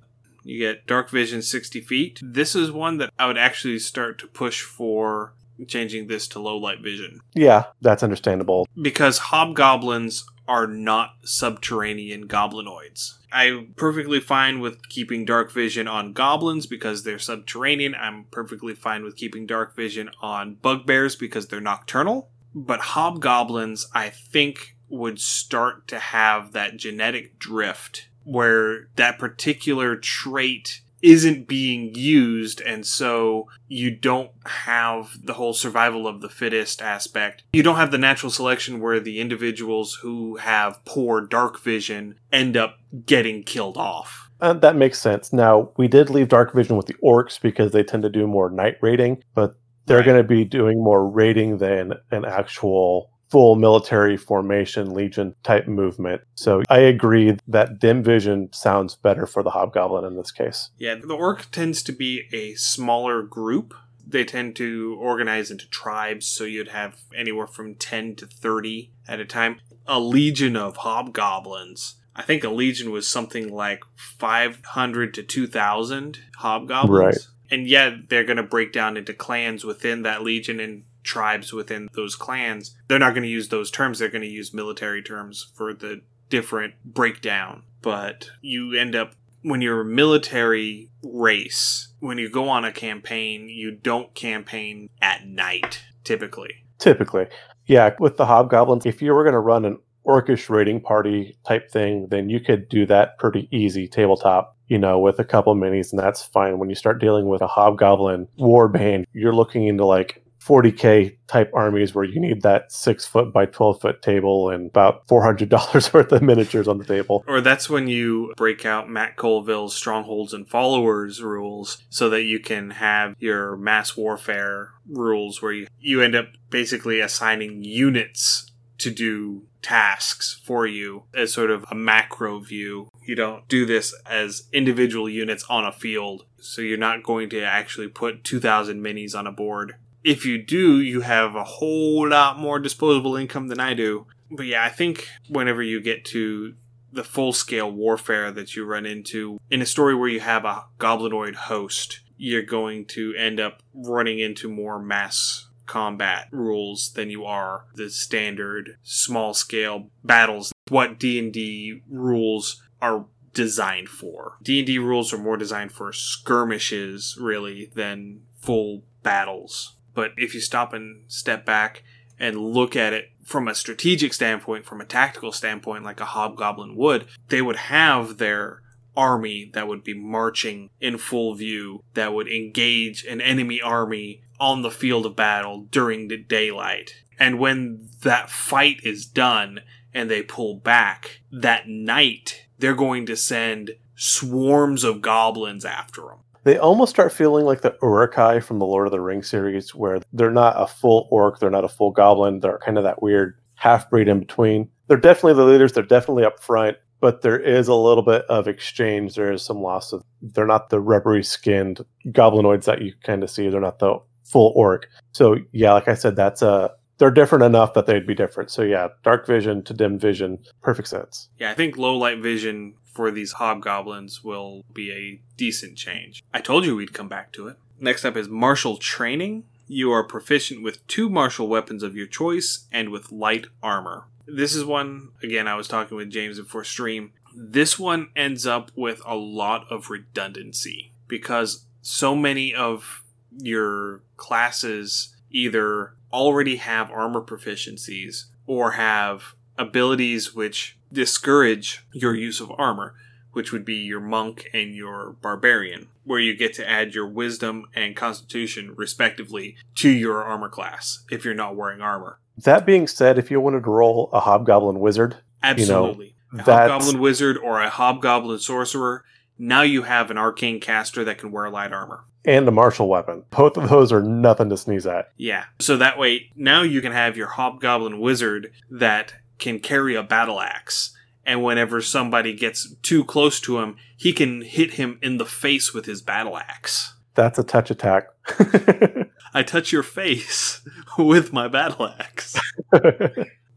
You 0.44 0.60
get 0.60 0.86
dark 0.88 1.10
vision 1.10 1.42
60 1.42 1.82
feet. 1.82 2.20
This 2.22 2.54
is 2.54 2.70
one 2.72 2.98
that 2.98 3.12
I 3.18 3.28
would 3.28 3.38
actually 3.38 3.80
start 3.80 4.20
to 4.20 4.28
push 4.28 4.62
for 4.62 5.34
changing 5.68 6.08
this 6.08 6.28
to 6.28 6.40
low 6.40 6.58
light 6.58 6.82
vision 6.82 7.20
Yeah, 7.36 7.66
that's 7.80 8.04
understandable. 8.04 8.68
because 8.82 9.20
hobgoblins 9.20 10.26
are 10.48 10.68
not 10.68 11.16
subterranean 11.24 12.28
goblinoids. 12.28 13.18
I'm 13.32 13.74
perfectly 13.76 14.20
fine 14.20 14.60
with 14.60 14.88
keeping 14.90 15.26
dark 15.26 15.52
vision 15.52 15.88
on 15.88 16.14
goblins 16.14 16.66
because 16.66 17.04
they're 17.04 17.20
subterranean. 17.20 17.96
I'm 17.96 18.26
perfectly 18.26 18.76
fine 18.76 19.04
with 19.04 19.16
keeping 19.16 19.46
dark 19.46 19.76
vision 19.76 20.10
on 20.22 20.56
bugbears 20.56 21.16
because 21.16 21.48
they're 21.48 21.62
nocturnal. 21.62 22.30
But 22.54 22.80
hobgoblins, 22.82 23.88
I 23.94 24.10
think, 24.10 24.76
would 24.90 25.20
start 25.20 25.88
to 25.88 25.98
have 25.98 26.52
that 26.52 26.78
genetic 26.78 27.40
drift 27.40 28.10
where 28.24 28.90
that 28.96 29.18
particular 29.18 29.96
trait 29.96 30.82
isn't 31.04 31.48
being 31.48 31.94
used 31.94 32.62
and 32.62 32.86
so 32.86 33.48
you 33.68 33.92
don't 33.96 34.32
have 34.46 35.10
the 35.22 35.34
whole 35.34 35.54
survival 35.54 36.08
of 36.08 36.22
the 36.22 36.30
fittest 36.30 36.82
aspect. 36.82 37.44
You 37.54 37.62
don't 37.62 37.76
have 37.76 37.92
the 37.92 37.98
natural 37.98 38.32
selection 38.32 38.80
where 38.80 39.00
the 39.02 39.20
individuals 39.20 40.00
who 40.02 40.38
have 40.38 40.84
poor 40.86 41.20
dark 41.22 41.60
vision 41.60 42.16
end 42.32 42.56
up 42.58 42.78
getting 43.06 43.44
killed 43.44 43.78
off. 43.78 44.30
Uh, 44.40 44.54
that 44.54 44.76
makes 44.76 45.00
sense. 45.00 45.32
Now, 45.32 45.70
we 45.78 45.88
did 45.88 46.10
leave 46.10 46.28
Dark 46.28 46.54
Vision 46.54 46.76
with 46.76 46.88
the 46.88 46.96
Orcs 46.96 47.40
because 47.40 47.72
they 47.72 47.84
tend 47.84 48.04
to 48.04 48.10
do 48.10 48.28
more 48.28 48.50
night 48.50 48.76
raiding, 48.82 49.24
but 49.36 49.56
they're 49.86 49.98
Right. 49.98 50.06
going 50.06 50.22
to 50.22 50.28
be 50.28 50.44
doing 50.44 50.84
more 50.84 51.08
raiding 51.08 51.60
than 51.60 51.94
an 52.12 52.26
actual 52.26 53.10
full 53.34 53.56
military 53.56 54.16
formation 54.16 54.94
legion 54.94 55.34
type 55.42 55.68
movement. 55.68 56.22
So 56.36 56.62
I 56.70 56.82
agree 56.82 57.36
that 57.48 57.80
dim 57.80 58.04
vision 58.04 58.54
sounds 58.54 58.96
better 58.96 59.26
for 59.26 59.42
the 59.42 59.50
hobgoblin 59.50 60.06
in 60.06 60.16
this 60.16 60.32
case. 60.32 60.70
Yeah, 60.78 60.98
the 61.04 61.16
orc 61.16 61.50
tends 61.50 61.82
to 61.84 61.92
be 61.92 62.26
a 62.32 62.54
smaller 62.54 63.24
group. 63.24 63.74
They 64.06 64.24
tend 64.24 64.56
to 64.58 64.96
organize 65.00 65.50
into 65.50 65.68
tribes, 65.68 66.28
so 66.28 66.44
you'd 66.44 66.68
have 66.68 67.02
anywhere 67.16 67.48
from 67.48 67.74
10 67.74 68.18
to 68.18 68.28
30 68.28 68.92
at 69.08 69.20
a 69.20 69.26
time. 69.26 69.60
A 69.88 70.00
legion 70.00 70.56
of 70.56 70.78
hobgoblins. 70.78 71.96
I 72.16 72.22
think 72.22 72.44
a 72.44 72.52
legion 72.52 72.92
was 72.92 73.08
something 73.08 73.52
like 73.52 73.84
500 73.96 75.12
to 75.16 75.24
2,000 75.24 76.20
hobgoblins. 76.38 76.92
Right. 76.92 77.28
And 77.50 77.68
yet 77.68 78.10
they're 78.10 78.26
going 78.26 78.38
to 78.38 78.44
break 78.44 78.72
down 78.72 78.96
into 78.96 79.14
clans 79.16 79.64
within 79.64 80.04
that 80.04 80.22
legion 80.22 80.60
and 80.60 80.84
tribes 81.04 81.54
within 81.54 81.90
those 81.94 82.16
clans. 82.16 82.76
They're 82.88 83.00
not 83.00 83.14
going 83.14 83.24
to 83.24 83.30
use 83.30 83.50
those 83.50 83.72
terms, 83.72 84.00
they're 84.00 84.10
going 84.10 84.24
to 84.24 84.28
use 84.28 84.54
military 84.54 85.04
terms 85.04 85.52
for 85.56 85.74
the 85.74 86.02
different 86.30 86.76
breakdown. 86.84 87.64
But 87.82 88.30
you 88.42 88.74
end 88.74 88.96
up 88.96 89.16
when 89.44 89.62
you're 89.62 89.82
a 89.82 89.86
military 89.86 90.90
race, 91.04 91.94
when 92.00 92.18
you 92.18 92.30
go 92.30 92.48
on 92.48 92.64
a 92.64 92.72
campaign, 92.72 93.50
you 93.50 93.72
don't 93.72 94.14
campaign 94.16 94.90
at 95.02 95.28
night 95.28 95.84
typically. 96.04 96.66
Typically. 96.80 97.28
Yeah, 97.66 97.96
with 98.00 98.18
the 98.18 98.26
hobgoblins, 98.26 98.86
if 98.86 99.02
you 99.02 99.14
were 99.14 99.24
going 99.24 99.34
to 99.34 99.40
run 99.40 99.66
an 99.66 99.80
orcish 100.06 100.50
raiding 100.50 100.82
party 100.82 101.38
type 101.46 101.70
thing, 101.70 102.08
then 102.10 102.30
you 102.30 102.40
could 102.40 102.68
do 102.68 102.86
that 102.88 103.18
pretty 103.18 103.48
easy 103.52 103.88
tabletop, 103.88 104.58
you 104.68 104.78
know, 104.78 105.00
with 105.00 105.20
a 105.20 105.24
couple 105.24 105.56
minis, 105.56 105.92
and 105.92 106.00
that's 106.00 106.24
fine. 106.24 106.60
When 106.60 106.70
you 106.70 106.76
start 106.76 107.00
dealing 107.00 107.28
with 107.28 107.42
a 107.42 107.48
hobgoblin 107.48 108.28
war 108.38 108.68
band, 108.68 109.06
you're 109.14 109.36
looking 109.36 109.68
into 109.68 109.86
like 109.86 110.23
40k 110.46 111.18
type 111.28 111.52
armies 111.54 111.96
where 111.96 112.04
you 112.04 112.20
need 112.20 112.42
that 112.42 112.72
six 112.72 113.06
foot 113.06 113.32
by 113.32 113.46
12 113.46 113.82
foot 113.82 114.02
table 114.02 114.50
and 114.50 114.68
about 114.68 115.08
$400 115.08 115.94
worth 115.94 116.12
of 116.12 116.22
miniatures 116.22 116.68
on 116.68 116.78
the 116.78 116.86
table. 116.86 117.24
Or 117.28 117.42
that's 117.42 117.70
when 117.70 117.88
you 117.88 118.34
break 118.36 118.66
out 118.66 118.90
Matt 118.90 119.16
Colville's 119.16 119.76
strongholds 119.76 120.34
and 120.34 120.48
followers 120.48 121.22
rules 121.22 121.84
so 121.90 122.10
that 122.10 122.24
you 122.24 122.40
can 122.40 122.72
have 122.72 123.16
your 123.20 123.56
mass 123.58 123.96
warfare 123.96 124.72
rules 124.88 125.42
where 125.42 125.54
you, 125.54 125.68
you 125.80 126.02
end 126.02 126.16
up 126.16 126.28
basically 126.50 127.00
assigning 127.00 127.64
units 127.64 128.52
to 128.80 128.92
do 128.92 129.44
tasks 129.62 130.42
for 130.44 130.68
you 130.68 131.04
as 131.16 131.32
sort 131.32 131.50
of 131.50 131.66
a 131.72 131.76
macro 131.76 132.40
view. 132.40 132.90
You 133.08 133.16
don't 133.16 133.48
do 133.48 133.66
this 133.66 133.96
as 134.06 134.50
individual 134.52 135.10
units 135.10 135.46
on 135.50 135.64
a 135.66 135.72
field, 135.72 136.26
so 136.40 136.62
you're 136.62 136.78
not 136.78 137.02
going 137.02 137.30
to 137.30 137.42
actually 137.42 137.88
put 137.88 138.26
2,000 138.26 138.84
minis 138.84 139.16
on 139.16 139.26
a 139.26 139.32
board. 139.32 139.76
If 140.04 140.26
you 140.26 140.42
do, 140.44 140.82
you 140.82 141.02
have 141.02 141.36
a 141.36 141.44
whole 141.44 142.10
lot 142.10 142.38
more 142.38 142.60
disposable 142.60 143.16
income 143.16 143.48
than 143.48 143.60
I 143.60 143.74
do. 143.74 144.08
But 144.30 144.48
yeah, 144.48 144.64
I 144.64 144.70
think 144.70 145.08
whenever 145.30 145.62
you 145.62 145.80
get 145.80 146.06
to 146.06 146.56
the 146.92 147.04
full 147.04 147.34
scale 147.34 147.72
warfare 147.72 148.32
that 148.32 148.56
you 148.56 148.66
run 148.66 148.86
into 148.86 149.40
in 149.50 149.62
a 149.62 149.66
story 149.66 149.96
where 149.96 150.10
you 150.10 150.20
have 150.20 150.46
a 150.46 150.66
goblinoid 150.80 151.36
host, 151.36 152.02
you're 152.18 152.44
going 152.44 152.86
to 152.86 153.14
end 153.16 153.40
up 153.40 153.62
running 153.74 154.20
into 154.20 154.50
more 154.50 154.80
mass 154.80 155.48
combat 155.66 156.28
rules 156.32 156.92
than 156.94 157.10
you 157.10 157.26
are 157.26 157.66
the 157.76 157.90
standard 157.90 158.78
small 158.84 159.34
scale 159.34 159.90
battles 160.04 160.54
what 160.70 161.00
D&D 161.00 161.82
rules 161.90 162.62
are 162.82 163.06
designed 163.34 163.90
for. 163.90 164.38
D&D 164.42 164.78
rules 164.78 165.14
are 165.14 165.18
more 165.18 165.38
designed 165.38 165.72
for 165.72 165.92
skirmishes 165.92 167.18
really 167.20 167.72
than 167.74 168.22
full 168.40 168.84
battles. 169.02 169.76
But 169.94 170.12
if 170.18 170.34
you 170.34 170.42
stop 170.42 170.74
and 170.74 171.10
step 171.12 171.46
back 171.46 171.84
and 172.20 172.38
look 172.38 172.76
at 172.76 172.94
it 172.94 173.12
from 173.24 173.48
a 173.48 173.56
strategic 173.56 174.14
standpoint, 174.14 174.66
from 174.66 174.82
a 174.82 174.86
tactical 174.86 175.32
standpoint, 175.32 175.84
like 175.84 176.00
a 176.00 176.06
hobgoblin 176.06 176.76
would, 176.76 177.08
they 177.30 177.42
would 177.42 177.56
have 177.56 178.18
their 178.18 178.62
army 178.96 179.50
that 179.54 179.68
would 179.68 179.84
be 179.84 179.94
marching 179.94 180.70
in 180.80 180.98
full 180.98 181.34
view, 181.36 181.84
that 181.94 182.14
would 182.14 182.28
engage 182.28 183.04
an 183.06 183.22
enemy 183.22 183.62
army 183.62 184.22
on 184.40 184.62
the 184.62 184.72
field 184.72 185.06
of 185.06 185.16
battle 185.16 185.68
during 185.72 186.08
the 186.08 186.18
daylight. 186.18 186.96
And 187.20 187.40
when 187.40 187.90
that 188.02 188.30
fight 188.30 188.82
is 188.84 189.06
done 189.06 189.62
and 189.94 190.10
they 190.10 190.22
pull 190.22 190.58
back, 190.58 191.22
that 191.32 191.68
night 191.68 192.48
they're 192.58 192.76
going 192.76 193.06
to 193.06 193.16
send 193.16 193.72
swarms 193.96 194.84
of 194.84 195.02
goblins 195.02 195.66
after 195.66 196.02
them. 196.02 196.20
They 196.44 196.58
almost 196.58 196.90
start 196.90 197.14
feeling 197.14 197.46
like 197.46 197.62
the 197.62 197.78
Uruk-hai 197.82 198.42
from 198.42 198.60
the 198.60 198.66
Lord 198.66 198.88
of 198.88 198.92
the 198.92 199.00
Rings 199.00 199.30
series, 199.30 199.74
where 199.74 200.00
they're 200.12 200.32
not 200.32 200.62
a 200.62 200.68
full 200.68 201.08
orc, 201.10 201.40
they're 201.40 201.50
not 201.50 201.64
a 201.64 201.70
full 201.70 201.92
goblin, 201.92 202.42
they're 202.42 202.60
kind 202.60 202.78
of 202.78 202.84
that 202.84 203.02
weird 203.02 203.40
half 203.56 203.90
breed 203.90 204.08
in 204.08 204.20
between. 204.20 204.70
They're 204.88 204.98
definitely 204.98 205.36
the 205.36 205.50
leaders, 205.50 205.72
they're 205.72 205.84
definitely 205.84 206.26
up 206.26 206.44
front, 206.44 206.78
but 207.00 207.22
there 207.22 207.40
is 207.40 207.68
a 207.68 207.76
little 207.76 208.04
bit 208.04 208.26
of 208.26 208.48
exchange. 208.48 209.16
There 209.16 209.32
is 209.32 209.42
some 209.42 209.62
loss 209.62 209.94
of, 209.94 210.04
they're 210.22 210.46
not 210.46 210.70
the 210.70 210.82
rubbery 210.82 211.24
skinned 211.24 211.84
goblinoids 212.08 212.66
that 212.66 212.82
you 212.82 212.94
kind 213.04 213.24
of 213.24 213.30
see, 213.30 213.50
they're 213.50 213.62
not 213.62 213.80
the 213.80 214.00
full 214.26 214.52
orc. 214.56 214.90
So, 215.14 215.38
yeah, 215.54 215.74
like 215.74 215.88
I 215.88 215.96
said, 215.96 216.16
that's 216.16 216.42
a, 216.42 216.72
they're 216.98 217.12
different 217.12 217.44
enough 217.44 217.74
that 217.74 217.86
they'd 217.86 218.08
be 218.08 218.16
different. 218.16 218.52
So, 218.52 218.62
yeah, 218.62 218.90
dark 219.04 219.26
vision 219.26 219.64
to 219.64 219.74
dim 219.74 219.98
vision, 219.98 220.40
perfect 220.62 220.88
sense. 220.88 221.30
Yeah, 221.40 221.52
I 221.52 221.54
think 221.54 221.78
low 221.78 221.98
light 221.98 222.20
vision 222.20 222.76
for 222.86 223.12
these 223.12 223.34
hobgoblins 223.34 224.24
will 224.24 224.64
be 224.74 224.92
a 224.92 225.22
decent 225.36 225.78
change. 225.78 226.24
I 226.34 226.40
told 226.42 226.66
you 226.66 226.76
we'd 226.76 226.94
come 226.94 227.10
back 227.10 227.32
to 227.34 227.48
it. 227.48 227.58
Next 227.80 228.06
up 228.06 228.16
is 228.16 228.30
martial 228.30 228.78
training. 228.78 229.46
You 229.68 229.92
are 229.92 230.04
proficient 230.04 230.64
with 230.64 230.86
two 230.88 231.10
martial 231.10 231.48
weapons 231.48 231.84
of 231.84 231.96
your 231.96 232.06
choice 232.06 232.68
and 232.72 232.90
with 232.90 233.12
light 233.12 233.48
armor. 233.64 234.06
This 234.28 234.56
is 234.56 234.64
one, 234.64 235.10
again, 235.22 235.48
I 235.48 235.56
was 235.56 235.68
talking 235.68 235.98
with 235.98 236.12
James 236.12 236.40
before 236.40 236.64
stream. 236.64 237.14
This 237.36 237.80
one 237.80 238.10
ends 238.16 238.46
up 238.46 238.72
with 238.76 239.02
a 239.06 239.16
lot 239.16 239.66
of 239.72 239.90
redundancy 239.90 240.94
because 241.08 241.66
so 241.82 242.16
many 242.16 242.54
of 242.54 243.04
your 243.32 244.04
classes 244.16 245.16
either 245.34 245.96
already 246.14 246.58
have 246.58 246.92
armor 246.92 247.22
proficiencies 247.22 248.26
or 248.48 248.72
have 248.72 249.36
abilities 249.58 250.34
which 250.34 250.78
discourage 250.92 251.86
your 251.92 252.16
use 252.16 252.40
of 252.40 252.52
armor, 252.58 252.96
which 253.34 253.52
would 253.52 253.66
be 253.66 253.76
your 253.76 254.00
monk 254.00 254.48
and 254.54 254.76
your 254.76 255.16
barbarian, 255.22 255.88
where 256.04 256.20
you 256.20 256.36
get 256.36 256.54
to 256.54 256.70
add 256.70 256.94
your 256.94 257.08
wisdom 257.08 257.66
and 257.76 257.96
constitution 257.96 258.74
respectively 258.76 259.58
to 259.76 259.90
your 259.90 260.24
armor 260.24 260.50
class 260.50 261.04
if 261.10 261.26
you're 261.26 261.34
not 261.34 261.56
wearing 261.56 261.82
armor. 261.82 262.20
That 262.38 262.66
being 262.66 262.88
said, 262.88 263.18
if 263.18 263.30
you 263.30 263.40
wanted 263.40 263.64
to 263.64 263.70
roll 263.70 264.10
a 264.14 264.20
hobgoblin 264.20 264.80
wizard, 264.80 265.18
Absolutely. 265.42 266.16
a 266.32 266.38
that's 266.38 266.48
hobgoblin 266.48 267.00
wizard 267.00 267.38
or 267.38 267.62
a 267.62 267.70
hobgoblin 267.70 268.40
sorcerer, 268.40 269.04
now 269.38 269.62
you 269.62 269.84
have 269.84 270.12
an 270.12 270.18
arcane 270.18 270.60
caster 270.60 271.04
that 271.04 271.18
can 271.18 271.32
wear 271.32 271.50
light 271.50 271.74
armor. 271.74 272.06
And 272.26 272.48
a 272.48 272.52
martial 272.52 272.88
weapon. 272.88 273.24
Both 273.30 273.58
of 273.58 273.70
those 273.70 273.92
are 273.92 274.02
nothing 274.02 274.50
to 274.50 274.58
sneeze 274.58 274.86
at. 274.86 275.12
Yeah. 275.18 275.46
So 275.60 275.78
that 275.78 275.98
way, 275.98 276.32
now 276.36 276.62
you 276.62 276.82
can 276.82 276.92
have 276.92 277.18
your 277.18 277.28
hobgoblin 277.28 278.00
wizard 278.00 278.52
that 278.70 279.16
can 279.40 279.60
carry 279.60 279.96
a 279.96 280.04
battle 280.04 280.40
axe. 280.40 280.96
And 281.26 281.44
whenever 281.44 281.82
somebody 281.82 282.34
gets 282.34 282.74
too 282.82 283.06
close 283.06 283.40
to 283.42 283.60
him, 283.60 283.78
he 283.96 284.12
can 284.14 284.42
hit 284.42 284.74
him 284.74 285.00
in 285.02 285.18
the 285.18 285.26
face 285.26 285.74
with 285.74 285.86
his 285.86 286.02
battle 286.02 286.38
axe. 286.38 286.94
That's 287.16 287.40
a 287.40 287.44
touch 287.44 287.72
attack. 287.72 288.08
I 289.34 289.44
touch 289.44 289.72
your 289.72 289.84
face 289.84 290.62
with 290.98 291.32
my 291.32 291.48
battle 291.48 291.88
axe. 291.88 292.38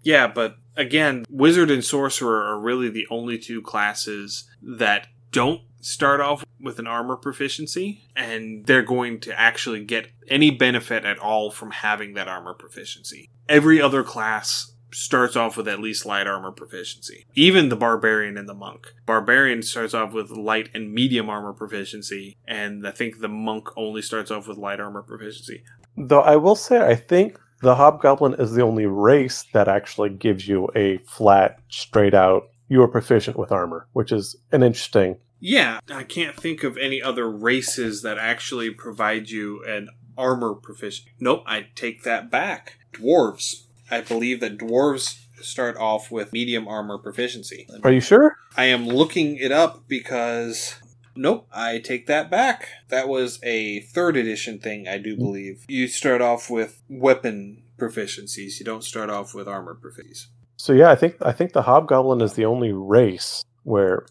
Yeah, 0.06 0.28
but 0.28 0.54
again, 0.76 1.24
wizard 1.28 1.68
and 1.68 1.84
sorcerer 1.84 2.44
are 2.44 2.60
really 2.60 2.88
the 2.88 3.08
only 3.10 3.38
two 3.38 3.60
classes 3.60 4.48
that 4.62 5.08
don't 5.36 5.60
start 5.82 6.18
off 6.18 6.46
with 6.58 6.78
an 6.78 6.86
armor 6.86 7.14
proficiency, 7.14 8.08
and 8.16 8.64
they're 8.64 8.80
going 8.82 9.20
to 9.20 9.38
actually 9.38 9.84
get 9.84 10.08
any 10.28 10.50
benefit 10.50 11.04
at 11.04 11.18
all 11.18 11.50
from 11.50 11.70
having 11.72 12.14
that 12.14 12.26
armor 12.26 12.54
proficiency. 12.54 13.28
Every 13.46 13.78
other 13.78 14.02
class 14.02 14.72
starts 14.94 15.36
off 15.36 15.58
with 15.58 15.68
at 15.68 15.78
least 15.78 16.06
light 16.06 16.26
armor 16.26 16.52
proficiency. 16.52 17.26
Even 17.34 17.68
the 17.68 17.76
barbarian 17.76 18.38
and 18.38 18.48
the 18.48 18.54
monk. 18.54 18.94
Barbarian 19.04 19.62
starts 19.62 19.92
off 19.92 20.14
with 20.14 20.30
light 20.30 20.70
and 20.72 20.90
medium 20.94 21.28
armor 21.28 21.52
proficiency, 21.52 22.38
and 22.48 22.88
I 22.88 22.92
think 22.92 23.20
the 23.20 23.28
monk 23.28 23.68
only 23.76 24.00
starts 24.00 24.30
off 24.30 24.48
with 24.48 24.56
light 24.56 24.80
armor 24.80 25.02
proficiency. 25.02 25.64
Though 25.98 26.22
I 26.22 26.36
will 26.36 26.56
say, 26.56 26.80
I 26.80 26.94
think 26.94 27.38
the 27.60 27.74
hobgoblin 27.74 28.36
is 28.38 28.54
the 28.54 28.62
only 28.62 28.86
race 28.86 29.44
that 29.52 29.68
actually 29.68 30.10
gives 30.10 30.48
you 30.48 30.70
a 30.74 30.96
flat, 31.06 31.58
straight 31.68 32.14
out, 32.14 32.44
you 32.68 32.82
are 32.82 32.88
proficient 32.88 33.38
with 33.38 33.52
armor, 33.52 33.86
which 33.92 34.10
is 34.10 34.34
an 34.50 34.62
interesting 34.62 35.18
Yeah, 35.40 35.80
I 35.90 36.02
can't 36.02 36.36
think 36.36 36.64
of 36.64 36.76
any 36.76 37.02
other 37.02 37.30
races 37.30 38.02
that 38.02 38.18
actually 38.18 38.70
provide 38.70 39.30
you 39.30 39.62
an 39.64 39.88
armor 40.16 40.54
proficiency. 40.54 41.12
Nope, 41.20 41.42
I 41.46 41.68
take 41.74 42.02
that 42.04 42.30
back. 42.30 42.78
Dwarves. 42.92 43.64
I 43.90 44.00
believe 44.00 44.40
that 44.40 44.58
dwarves 44.58 45.20
start 45.40 45.76
off 45.76 46.10
with 46.10 46.32
medium 46.32 46.66
armor 46.66 46.98
proficiency. 46.98 47.68
Are 47.84 47.92
you 47.92 48.00
sure? 48.00 48.36
I 48.56 48.64
am 48.66 48.86
looking 48.86 49.36
it 49.36 49.52
up 49.52 49.86
because. 49.88 50.76
Nope, 51.18 51.46
I 51.50 51.78
take 51.78 52.06
that 52.08 52.30
back. 52.30 52.68
That 52.88 53.08
was 53.08 53.38
a 53.42 53.80
third 53.80 54.18
edition 54.18 54.58
thing, 54.58 54.86
I 54.86 54.98
do 54.98 55.16
believe. 55.16 55.64
You 55.66 55.88
start 55.88 56.20
off 56.20 56.50
with 56.50 56.82
weapon 56.90 57.62
proficiencies, 57.78 58.58
you 58.58 58.66
don't 58.66 58.84
start 58.84 59.08
off 59.08 59.34
with 59.34 59.48
armor 59.48 59.74
proficiencies. 59.74 60.26
So 60.56 60.72
yeah, 60.72 60.90
I 60.90 60.94
think 60.94 61.16
I 61.20 61.32
think 61.32 61.52
the 61.52 61.62
hobgoblin 61.62 62.20
is 62.20 62.34
the 62.34 62.44
only 62.44 62.72
race 62.72 63.44
where 63.62 64.06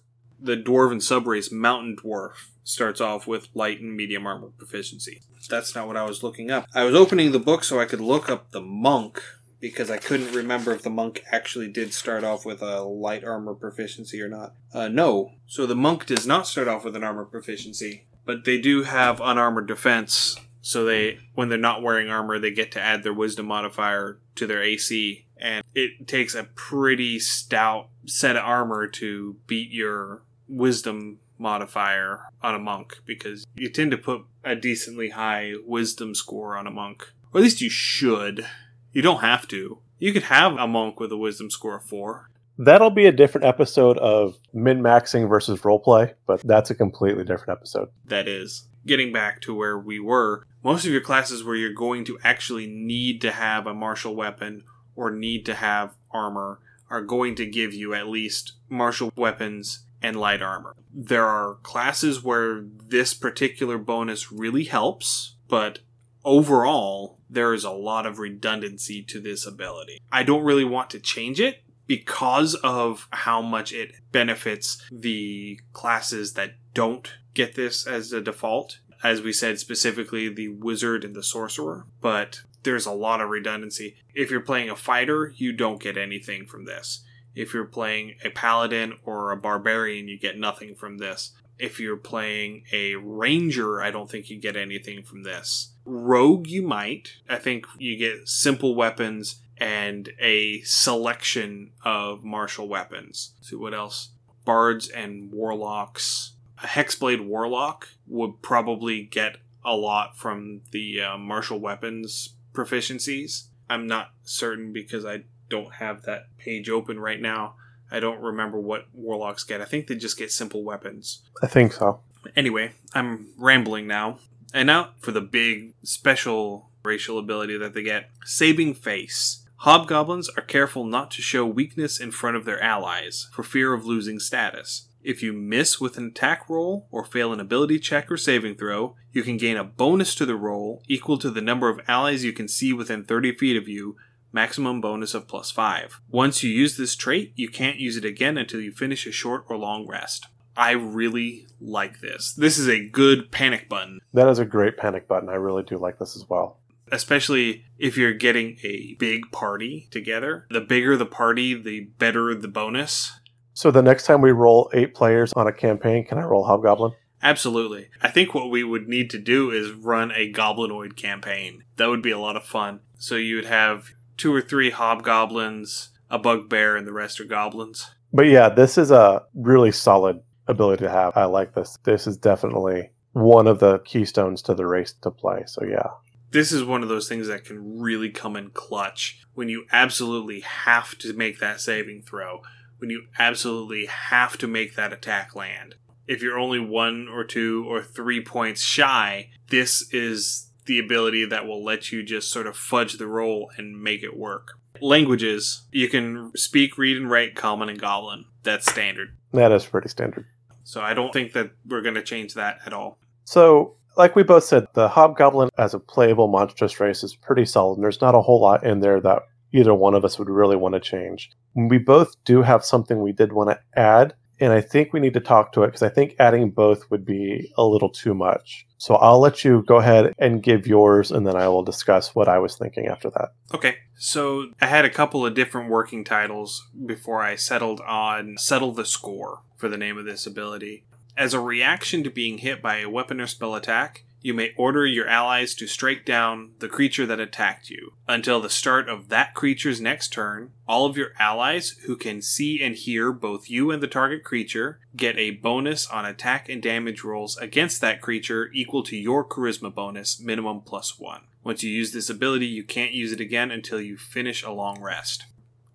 The 0.45 0.55
dwarven 0.55 1.01
subrace 1.01 1.51
Mountain 1.51 1.95
Dwarf 1.95 2.51
starts 2.63 3.01
off 3.01 3.25
with 3.25 3.47
light 3.55 3.81
and 3.81 3.95
medium 3.95 4.27
armor 4.27 4.49
proficiency. 4.55 5.23
That's 5.49 5.73
not 5.73 5.87
what 5.87 5.97
I 5.97 6.03
was 6.03 6.21
looking 6.21 6.51
up. 6.51 6.67
I 6.71 6.83
was 6.83 6.93
opening 6.93 7.31
the 7.31 7.39
book 7.39 7.63
so 7.63 7.79
I 7.79 7.85
could 7.85 7.99
look 7.99 8.29
up 8.29 8.51
the 8.51 8.61
monk 8.61 9.23
because 9.59 9.89
I 9.89 9.97
couldn't 9.97 10.35
remember 10.35 10.71
if 10.71 10.83
the 10.83 10.91
monk 10.91 11.23
actually 11.31 11.67
did 11.67 11.95
start 11.95 12.23
off 12.23 12.45
with 12.45 12.61
a 12.61 12.83
light 12.83 13.23
armor 13.23 13.55
proficiency 13.55 14.21
or 14.21 14.27
not. 14.27 14.53
Uh, 14.71 14.87
no. 14.87 15.31
So 15.47 15.65
the 15.65 15.75
monk 15.75 16.05
does 16.05 16.27
not 16.27 16.45
start 16.45 16.67
off 16.67 16.85
with 16.85 16.95
an 16.95 17.03
armor 17.03 17.25
proficiency, 17.25 18.05
but 18.23 18.45
they 18.45 18.61
do 18.61 18.83
have 18.83 19.19
unarmored 19.19 19.67
defense. 19.67 20.37
So 20.61 20.85
they, 20.85 21.17
when 21.33 21.49
they're 21.49 21.57
not 21.57 21.81
wearing 21.81 22.11
armor, 22.11 22.37
they 22.37 22.51
get 22.51 22.71
to 22.73 22.81
add 22.81 23.01
their 23.01 23.13
wisdom 23.13 23.47
modifier 23.47 24.19
to 24.35 24.45
their 24.45 24.61
AC, 24.61 25.25
and 25.37 25.63
it 25.73 26.07
takes 26.07 26.35
a 26.35 26.43
pretty 26.43 27.19
stout 27.19 27.89
set 28.05 28.35
of 28.35 28.43
armor 28.43 28.87
to 28.87 29.37
beat 29.47 29.71
your 29.71 30.21
wisdom 30.47 31.19
modifier 31.37 32.21
on 32.41 32.55
a 32.55 32.59
monk 32.59 32.99
because 33.05 33.45
you 33.55 33.69
tend 33.69 33.91
to 33.91 33.97
put 33.97 34.21
a 34.43 34.55
decently 34.55 35.09
high 35.09 35.53
wisdom 35.65 36.15
score 36.15 36.55
on 36.55 36.67
a 36.67 36.71
monk. 36.71 37.11
Or 37.33 37.39
at 37.39 37.43
least 37.43 37.61
you 37.61 37.69
should. 37.69 38.45
You 38.93 39.01
don't 39.01 39.21
have 39.21 39.47
to. 39.49 39.79
You 39.99 40.13
could 40.13 40.23
have 40.23 40.53
a 40.53 40.67
monk 40.67 40.99
with 40.99 41.11
a 41.11 41.17
wisdom 41.17 41.49
score 41.49 41.77
of 41.77 41.83
four. 41.83 42.29
that'll 42.57 42.89
be 42.89 43.05
a 43.05 43.11
different 43.11 43.45
episode 43.45 43.97
of 43.97 44.37
min 44.53 44.81
maxing 44.81 45.27
versus 45.27 45.59
roleplay, 45.61 46.13
but 46.25 46.41
that's 46.43 46.69
a 46.69 46.75
completely 46.75 47.25
different 47.25 47.49
episode. 47.49 47.89
That 48.05 48.27
is. 48.27 48.67
Getting 48.85 49.11
back 49.11 49.41
to 49.41 49.53
where 49.53 49.77
we 49.77 49.99
were, 49.99 50.45
most 50.63 50.85
of 50.85 50.91
your 50.91 51.01
classes 51.01 51.43
where 51.43 51.55
you're 51.55 51.73
going 51.73 52.05
to 52.05 52.19
actually 52.23 52.67
need 52.67 53.19
to 53.21 53.31
have 53.31 53.67
a 53.67 53.73
martial 53.73 54.15
weapon 54.15 54.63
or 54.95 55.11
need 55.11 55.45
to 55.47 55.55
have 55.55 55.95
armor 56.11 56.59
are 56.89 57.01
going 57.01 57.35
to 57.35 57.45
give 57.45 57.73
you 57.73 57.93
at 57.93 58.07
least 58.07 58.53
martial 58.69 59.11
weapons 59.15 59.84
and 60.01 60.15
light 60.15 60.41
armor. 60.41 60.75
There 60.93 61.25
are 61.25 61.55
classes 61.63 62.23
where 62.23 62.63
this 62.63 63.13
particular 63.13 63.77
bonus 63.77 64.31
really 64.31 64.65
helps, 64.65 65.35
but 65.47 65.79
overall, 66.23 67.19
there 67.29 67.53
is 67.53 67.63
a 67.63 67.71
lot 67.71 68.05
of 68.05 68.19
redundancy 68.19 69.03
to 69.03 69.19
this 69.19 69.45
ability. 69.45 69.99
I 70.11 70.23
don't 70.23 70.43
really 70.43 70.65
want 70.65 70.89
to 70.91 70.99
change 70.99 71.39
it 71.39 71.63
because 71.87 72.55
of 72.55 73.07
how 73.11 73.41
much 73.41 73.71
it 73.71 73.93
benefits 74.11 74.81
the 74.91 75.59
classes 75.73 76.33
that 76.33 76.55
don't 76.73 77.13
get 77.33 77.55
this 77.55 77.85
as 77.85 78.11
a 78.11 78.21
default. 78.21 78.79
As 79.03 79.21
we 79.21 79.33
said, 79.33 79.59
specifically 79.59 80.29
the 80.29 80.49
wizard 80.49 81.03
and 81.03 81.15
the 81.15 81.21
sorcerer, 81.21 81.85
but 82.01 82.41
there's 82.63 82.87
a 82.87 82.91
lot 82.91 83.21
of 83.21 83.29
redundancy. 83.29 83.95
If 84.15 84.31
you're 84.31 84.39
playing 84.39 84.69
a 84.69 84.75
fighter, 84.75 85.31
you 85.35 85.53
don't 85.53 85.81
get 85.81 85.97
anything 85.97 86.47
from 86.47 86.65
this. 86.65 87.03
If 87.35 87.53
you're 87.53 87.65
playing 87.65 88.15
a 88.23 88.29
paladin 88.29 88.93
or 89.05 89.31
a 89.31 89.37
barbarian, 89.37 90.07
you 90.07 90.17
get 90.17 90.37
nothing 90.37 90.75
from 90.75 90.97
this. 90.97 91.31
If 91.57 91.79
you're 91.79 91.97
playing 91.97 92.63
a 92.71 92.95
ranger, 92.95 93.81
I 93.81 93.91
don't 93.91 94.09
think 94.09 94.29
you 94.29 94.39
get 94.39 94.55
anything 94.55 95.03
from 95.03 95.23
this. 95.23 95.71
Rogue, 95.85 96.47
you 96.47 96.61
might. 96.61 97.13
I 97.29 97.37
think 97.37 97.65
you 97.77 97.97
get 97.97 98.27
simple 98.27 98.75
weapons 98.75 99.41
and 99.57 100.09
a 100.19 100.61
selection 100.61 101.71
of 101.83 102.23
martial 102.23 102.67
weapons. 102.67 103.33
Let's 103.37 103.49
see 103.49 103.55
what 103.55 103.73
else? 103.73 104.09
Bards 104.43 104.89
and 104.89 105.31
warlocks. 105.31 106.33
A 106.63 106.67
hexblade 106.67 107.25
warlock 107.25 107.89
would 108.07 108.41
probably 108.41 109.03
get 109.03 109.37
a 109.63 109.75
lot 109.75 110.17
from 110.17 110.61
the 110.71 111.01
uh, 111.01 111.17
martial 111.17 111.59
weapons 111.59 112.35
proficiencies. 112.53 113.45
I'm 113.69 113.87
not 113.87 114.11
certain 114.23 114.71
because 114.71 115.05
I 115.05 115.23
don't 115.49 115.75
have 115.75 116.03
that 116.03 116.27
page 116.37 116.69
open 116.69 116.99
right 116.99 117.21
now. 117.21 117.55
I 117.91 117.99
don't 117.99 118.21
remember 118.21 118.59
what 118.59 118.87
warlocks 118.93 119.43
get. 119.43 119.61
I 119.61 119.65
think 119.65 119.87
they 119.87 119.95
just 119.95 120.17
get 120.17 120.31
simple 120.31 120.63
weapons. 120.63 121.21
I 121.41 121.47
think 121.47 121.73
so. 121.73 121.99
Anyway, 122.35 122.71
I'm 122.93 123.27
rambling 123.37 123.87
now. 123.87 124.19
And 124.53 124.67
now 124.67 124.91
for 124.99 125.11
the 125.11 125.21
big 125.21 125.73
special 125.83 126.69
racial 126.83 127.17
ability 127.17 127.57
that 127.57 127.73
they 127.73 127.83
get 127.83 128.09
Saving 128.23 128.73
Face. 128.73 129.43
Hobgoblins 129.59 130.29
are 130.37 130.43
careful 130.43 130.85
not 130.85 131.09
to 131.11 131.21
show 131.21 131.45
weakness 131.45 131.99
in 131.99 132.11
front 132.11 132.37
of 132.37 132.45
their 132.45 132.61
allies 132.61 133.29
for 133.33 133.43
fear 133.43 133.73
of 133.73 133.85
losing 133.85 134.19
status. 134.19 134.87
If 135.01 135.21
you 135.21 135.33
miss 135.33 135.79
with 135.79 135.97
an 135.97 136.07
attack 136.07 136.49
roll 136.49 136.87
or 136.91 137.03
fail 137.03 137.31
an 137.31 137.39
ability 137.39 137.79
check 137.79 138.11
or 138.11 138.17
saving 138.17 138.55
throw, 138.55 138.95
you 139.11 139.23
can 139.23 139.37
gain 139.37 139.55
a 139.55 139.63
bonus 139.63 140.15
to 140.15 140.25
the 140.25 140.35
roll 140.35 140.81
equal 140.87 141.17
to 141.19 141.29
the 141.29 141.41
number 141.41 141.69
of 141.69 141.79
allies 141.87 142.23
you 142.23 142.33
can 142.33 142.47
see 142.47 142.73
within 142.73 143.03
30 143.03 143.35
feet 143.35 143.55
of 143.55 143.67
you, 143.67 143.95
maximum 144.35 144.81
bonus 144.81 145.13
of 145.13 145.27
plus 145.29 145.49
5. 145.49 146.01
Once 146.09 146.43
you 146.43 146.49
use 146.51 146.75
this 146.77 146.93
trait, 146.95 147.31
you 147.35 147.47
can't 147.49 147.79
use 147.79 147.95
it 147.95 148.03
again 148.03 148.37
until 148.37 148.59
you 148.59 148.71
finish 148.71 149.07
a 149.07 149.11
short 149.11 149.45
or 149.49 149.57
long 149.57 149.87
rest. 149.87 150.27
I 150.57 150.71
really 150.71 151.47
like 151.61 152.01
this. 152.01 152.33
This 152.33 152.57
is 152.57 152.67
a 152.67 152.85
good 152.87 153.31
panic 153.31 153.67
button, 153.69 153.99
That 154.13 154.27
is 154.27 154.37
a 154.39 154.45
great 154.45 154.75
panic 154.77 155.07
button. 155.07 155.29
I 155.29 155.35
really 155.35 155.63
do 155.63 155.77
like 155.77 155.97
this 155.99 156.15
as 156.15 156.25
well. 156.29 156.59
especially 156.91 157.63
if 157.79 157.97
you're 157.97 158.13
getting 158.13 158.57
a 158.63 158.95
big 158.99 159.31
party 159.31 159.87
together. 159.89 160.45
The 160.51 160.61
bigger 160.61 160.95
the 160.97 161.05
party, 161.05 161.53
the 161.55 161.79
better 161.97 162.35
the 162.35 162.47
bonus. 162.47 163.11
So 163.53 163.71
the 163.71 163.81
next 163.81 164.05
time 164.05 164.21
we 164.21 164.31
roll 164.31 164.69
eight 164.73 164.93
players 164.93 165.31
on 165.33 165.47
a 165.47 165.53
campaign, 165.53 166.05
can 166.05 166.17
I 166.19 166.23
roll 166.23 166.43
Hobgoblin? 166.45 166.91
Absolutely. 167.23 167.87
I 168.01 168.09
think 168.09 168.33
what 168.35 168.51
we 168.51 168.63
would 168.63 168.87
need 168.87 169.09
to 169.11 169.17
do 169.17 169.49
is 169.49 169.71
run 169.71 170.11
a 170.11 170.31
goblinoid 170.31 170.95
campaign. 170.95 171.63
That 171.77 171.87
would 171.89 172.03
be 172.03 172.11
a 172.11 172.19
lot 172.19 172.35
of 172.35 172.43
fun. 172.45 172.81
So 172.99 173.15
you 173.15 173.37
would 173.37 173.45
have 173.45 173.91
two 174.17 174.33
or 174.33 174.41
three 174.41 174.71
hobgoblins, 174.71 175.89
a 176.09 176.19
bugbear, 176.19 176.75
and 176.75 176.87
the 176.87 176.93
rest 176.93 177.19
are 177.19 177.25
goblins. 177.25 177.89
But 178.13 178.27
yeah, 178.27 178.49
this 178.49 178.77
is 178.77 178.91
a 178.91 179.23
really 179.33 179.71
solid 179.71 180.21
ability 180.47 180.85
to 180.85 180.89
have. 180.89 181.17
I 181.17 181.25
like 181.25 181.53
this. 181.53 181.77
This 181.83 182.07
is 182.07 182.17
definitely 182.17 182.91
one 183.13 183.47
of 183.47 183.59
the 183.59 183.79
keystones 183.79 184.41
to 184.43 184.53
the 184.53 184.65
race 184.65 184.93
to 185.01 185.11
play. 185.11 185.43
So 185.47 185.63
yeah. 185.63 185.87
This 186.31 186.51
is 186.51 186.63
one 186.63 186.83
of 186.83 186.89
those 186.89 187.07
things 187.07 187.27
that 187.27 187.45
can 187.45 187.79
really 187.79 188.09
come 188.09 188.35
in 188.35 188.49
clutch 188.49 189.21
when 189.33 189.47
you 189.47 189.65
absolutely 189.71 190.41
have 190.41 190.97
to 190.99 191.13
make 191.13 191.39
that 191.39 191.61
saving 191.61 192.01
throw, 192.01 192.41
when 192.77 192.89
you 192.89 193.05
absolutely 193.17 193.85
have 193.85 194.37
to 194.39 194.47
make 194.47 194.75
that 194.75 194.91
attack 194.91 195.35
land. 195.35 195.75
If 196.07 196.21
you're 196.21 196.37
only 196.37 196.59
one 196.59 197.07
or 197.07 197.23
two 197.23 197.65
or 197.67 197.81
three 197.81 198.21
points 198.21 198.61
shy, 198.61 199.29
this 199.49 199.91
is 199.93 200.51
the 200.65 200.79
ability 200.79 201.25
that 201.25 201.45
will 201.45 201.63
let 201.63 201.91
you 201.91 202.03
just 202.03 202.31
sort 202.31 202.47
of 202.47 202.57
fudge 202.57 202.97
the 202.97 203.07
roll 203.07 203.51
and 203.57 203.81
make 203.81 204.03
it 204.03 204.17
work. 204.17 204.59
Languages 204.81 205.63
you 205.71 205.87
can 205.87 206.31
speak, 206.35 206.77
read, 206.77 206.97
and 206.97 207.09
write 207.09 207.35
Common 207.35 207.69
and 207.69 207.79
Goblin. 207.79 208.25
That's 208.43 208.69
standard. 208.69 209.15
That 209.31 209.51
is 209.51 209.65
pretty 209.65 209.89
standard. 209.89 210.25
So 210.63 210.81
I 210.81 210.93
don't 210.93 211.13
think 211.13 211.33
that 211.33 211.51
we're 211.67 211.81
going 211.81 211.95
to 211.95 212.03
change 212.03 212.33
that 212.33 212.59
at 212.65 212.73
all. 212.73 212.97
So, 213.23 213.75
like 213.97 214.15
we 214.15 214.23
both 214.23 214.43
said, 214.43 214.67
the 214.73 214.89
Hobgoblin 214.89 215.49
as 215.57 215.73
a 215.73 215.79
playable 215.79 216.27
monstrous 216.27 216.79
race 216.79 217.03
is 217.03 217.15
pretty 217.15 217.45
solid. 217.45 217.75
And 217.75 217.83
there's 217.83 218.01
not 218.01 218.15
a 218.15 218.21
whole 218.21 218.41
lot 218.41 218.65
in 218.65 218.79
there 218.81 218.99
that 219.01 219.23
either 219.53 219.73
one 219.73 219.93
of 219.93 220.03
us 220.03 220.19
would 220.19 220.29
really 220.29 220.55
want 220.55 220.73
to 220.73 220.79
change. 220.79 221.31
We 221.55 221.77
both 221.77 222.21
do 222.25 222.41
have 222.41 222.65
something 222.65 223.01
we 223.01 223.13
did 223.13 223.31
want 223.31 223.51
to 223.51 223.59
add, 223.79 224.13
and 224.39 224.51
I 224.51 224.59
think 224.59 224.91
we 224.91 224.99
need 224.99 225.13
to 225.13 225.21
talk 225.21 225.53
to 225.53 225.63
it 225.63 225.67
because 225.67 225.83
I 225.83 225.89
think 225.89 226.15
adding 226.19 226.49
both 226.49 226.91
would 226.91 227.05
be 227.05 227.51
a 227.57 227.63
little 227.63 227.89
too 227.89 228.13
much. 228.13 228.64
So 228.77 228.95
I'll 228.95 229.19
let 229.19 229.43
you 229.43 229.63
go 229.67 229.77
ahead 229.77 230.13
and 230.17 230.43
give 230.43 230.67
yours, 230.67 231.11
and 231.11 231.25
then 231.25 231.35
I 231.35 231.47
will 231.47 231.63
discuss 231.63 232.13
what 232.13 232.27
I 232.27 232.39
was 232.39 232.57
thinking 232.57 232.87
after 232.87 233.09
that. 233.11 233.29
Okay, 233.53 233.77
so 233.95 234.51
I 234.61 234.67
had 234.67 234.85
a 234.85 234.89
couple 234.89 235.25
of 235.25 235.33
different 235.33 235.69
working 235.69 236.03
titles 236.03 236.67
before 236.85 237.21
I 237.21 237.35
settled 237.35 237.81
on 237.81 238.35
Settle 238.37 238.73
the 238.73 238.85
Score 238.85 239.41
for 239.55 239.69
the 239.69 239.77
name 239.77 239.97
of 239.97 240.05
this 240.05 240.25
ability. 240.27 240.83
As 241.17 241.33
a 241.33 241.39
reaction 241.39 242.03
to 242.03 242.09
being 242.09 242.39
hit 242.39 242.61
by 242.61 242.79
a 242.79 242.89
weapon 242.89 243.21
or 243.21 243.27
spell 243.27 243.55
attack, 243.55 244.03
you 244.25 244.33
may 244.33 244.51
order 244.57 244.87
your 244.87 245.07
allies 245.07 245.53
to 245.53 245.67
strike 245.67 246.03
down 246.03 246.49
the 246.57 246.67
creature 246.67 247.05
that 247.05 247.19
attacked 247.19 247.69
you. 247.69 247.93
Until 248.07 248.41
the 248.41 248.49
start 248.49 248.89
of 248.89 249.09
that 249.09 249.35
creature's 249.35 249.79
next 249.79 250.11
turn, 250.11 250.49
all 250.67 250.87
of 250.87 250.97
your 250.97 251.11
allies 251.19 251.75
who 251.85 251.95
can 251.95 252.23
see 252.23 252.59
and 252.63 252.75
hear 252.75 253.11
both 253.11 253.51
you 253.51 253.69
and 253.69 253.83
the 253.83 253.87
target 253.87 254.23
creature 254.23 254.79
get 254.95 255.15
a 255.19 255.29
bonus 255.29 255.85
on 255.85 256.07
attack 256.07 256.49
and 256.49 256.59
damage 256.59 257.03
rolls 257.03 257.37
against 257.37 257.81
that 257.81 258.01
creature 258.01 258.49
equal 258.51 258.81
to 258.81 258.97
your 258.97 259.23
charisma 259.23 259.71
bonus, 259.71 260.19
minimum 260.19 260.61
plus 260.61 260.97
one. 260.97 261.21
Once 261.43 261.61
you 261.61 261.69
use 261.69 261.93
this 261.93 262.09
ability, 262.09 262.47
you 262.47 262.63
can't 262.63 262.93
use 262.93 263.11
it 263.11 263.19
again 263.19 263.51
until 263.51 263.79
you 263.79 263.95
finish 263.95 264.41
a 264.41 264.49
long 264.49 264.81
rest. 264.81 265.25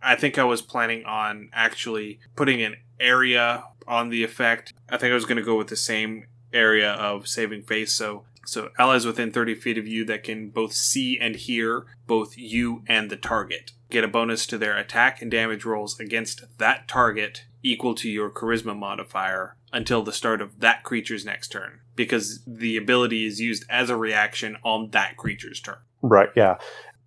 I 0.03 0.17
think 0.17 0.39
I 0.39 0.45
was 0.45 0.61
planning 0.61 1.05
on 1.05 1.51
actually 1.53 2.19
putting 2.35 2.61
an 2.63 2.79
area 2.99 3.63
on 3.87 4.09
the 4.09 4.25
effect. 4.25 4.73
I 4.89 4.97
think 4.97 5.13
I 5.13 5.15
was 5.15 5.25
going 5.25 5.37
to 5.37 5.45
go 5.45 5.57
with 5.57 5.69
the 5.69 5.77
same 5.77 6.27
area 6.53 6.93
of 6.93 7.29
saving 7.29 7.63
face. 7.63 7.93
So 7.93 8.25
so 8.51 8.71
allies 8.79 9.07
within 9.07 9.31
30 9.31 9.55
feet 9.55 9.79
of 9.79 9.87
you 9.87 10.05
that 10.05 10.25
can 10.25 10.51
both 10.51 10.73
see 10.73 11.19
and 11.21 11.37
hear 11.37 11.87
both 12.07 12.37
you 12.37 12.83
and 12.89 13.09
the 13.09 13.17
target 13.17 13.73
get 13.91 14.05
a 14.05 14.09
bonus 14.09 14.47
to 14.47 14.59
their 14.59 14.77
attack 14.77 15.21
and 15.21 15.31
damage 15.31 15.65
rolls 15.65 15.99
against 16.01 16.45
that 16.59 16.89
target 16.89 17.45
equal 17.63 17.95
to 17.95 18.09
your 18.09 18.31
charisma 18.31 18.77
modifier 18.77 19.57
until 19.73 20.03
the 20.03 20.13
start 20.13 20.41
of 20.41 20.61
that 20.61 20.83
creature's 20.83 21.25
next 21.25 21.49
turn 21.49 21.81
because 21.95 22.43
the 22.47 22.77
ability 22.77 23.27
is 23.27 23.41
used 23.41 23.65
as 23.69 23.91
a 23.91 23.97
reaction 23.97 24.57
on 24.65 24.91
that 24.91 25.17
creature's 25.17 25.61
turn. 25.61 25.79
Right, 26.03 26.31
yeah. 26.35 26.57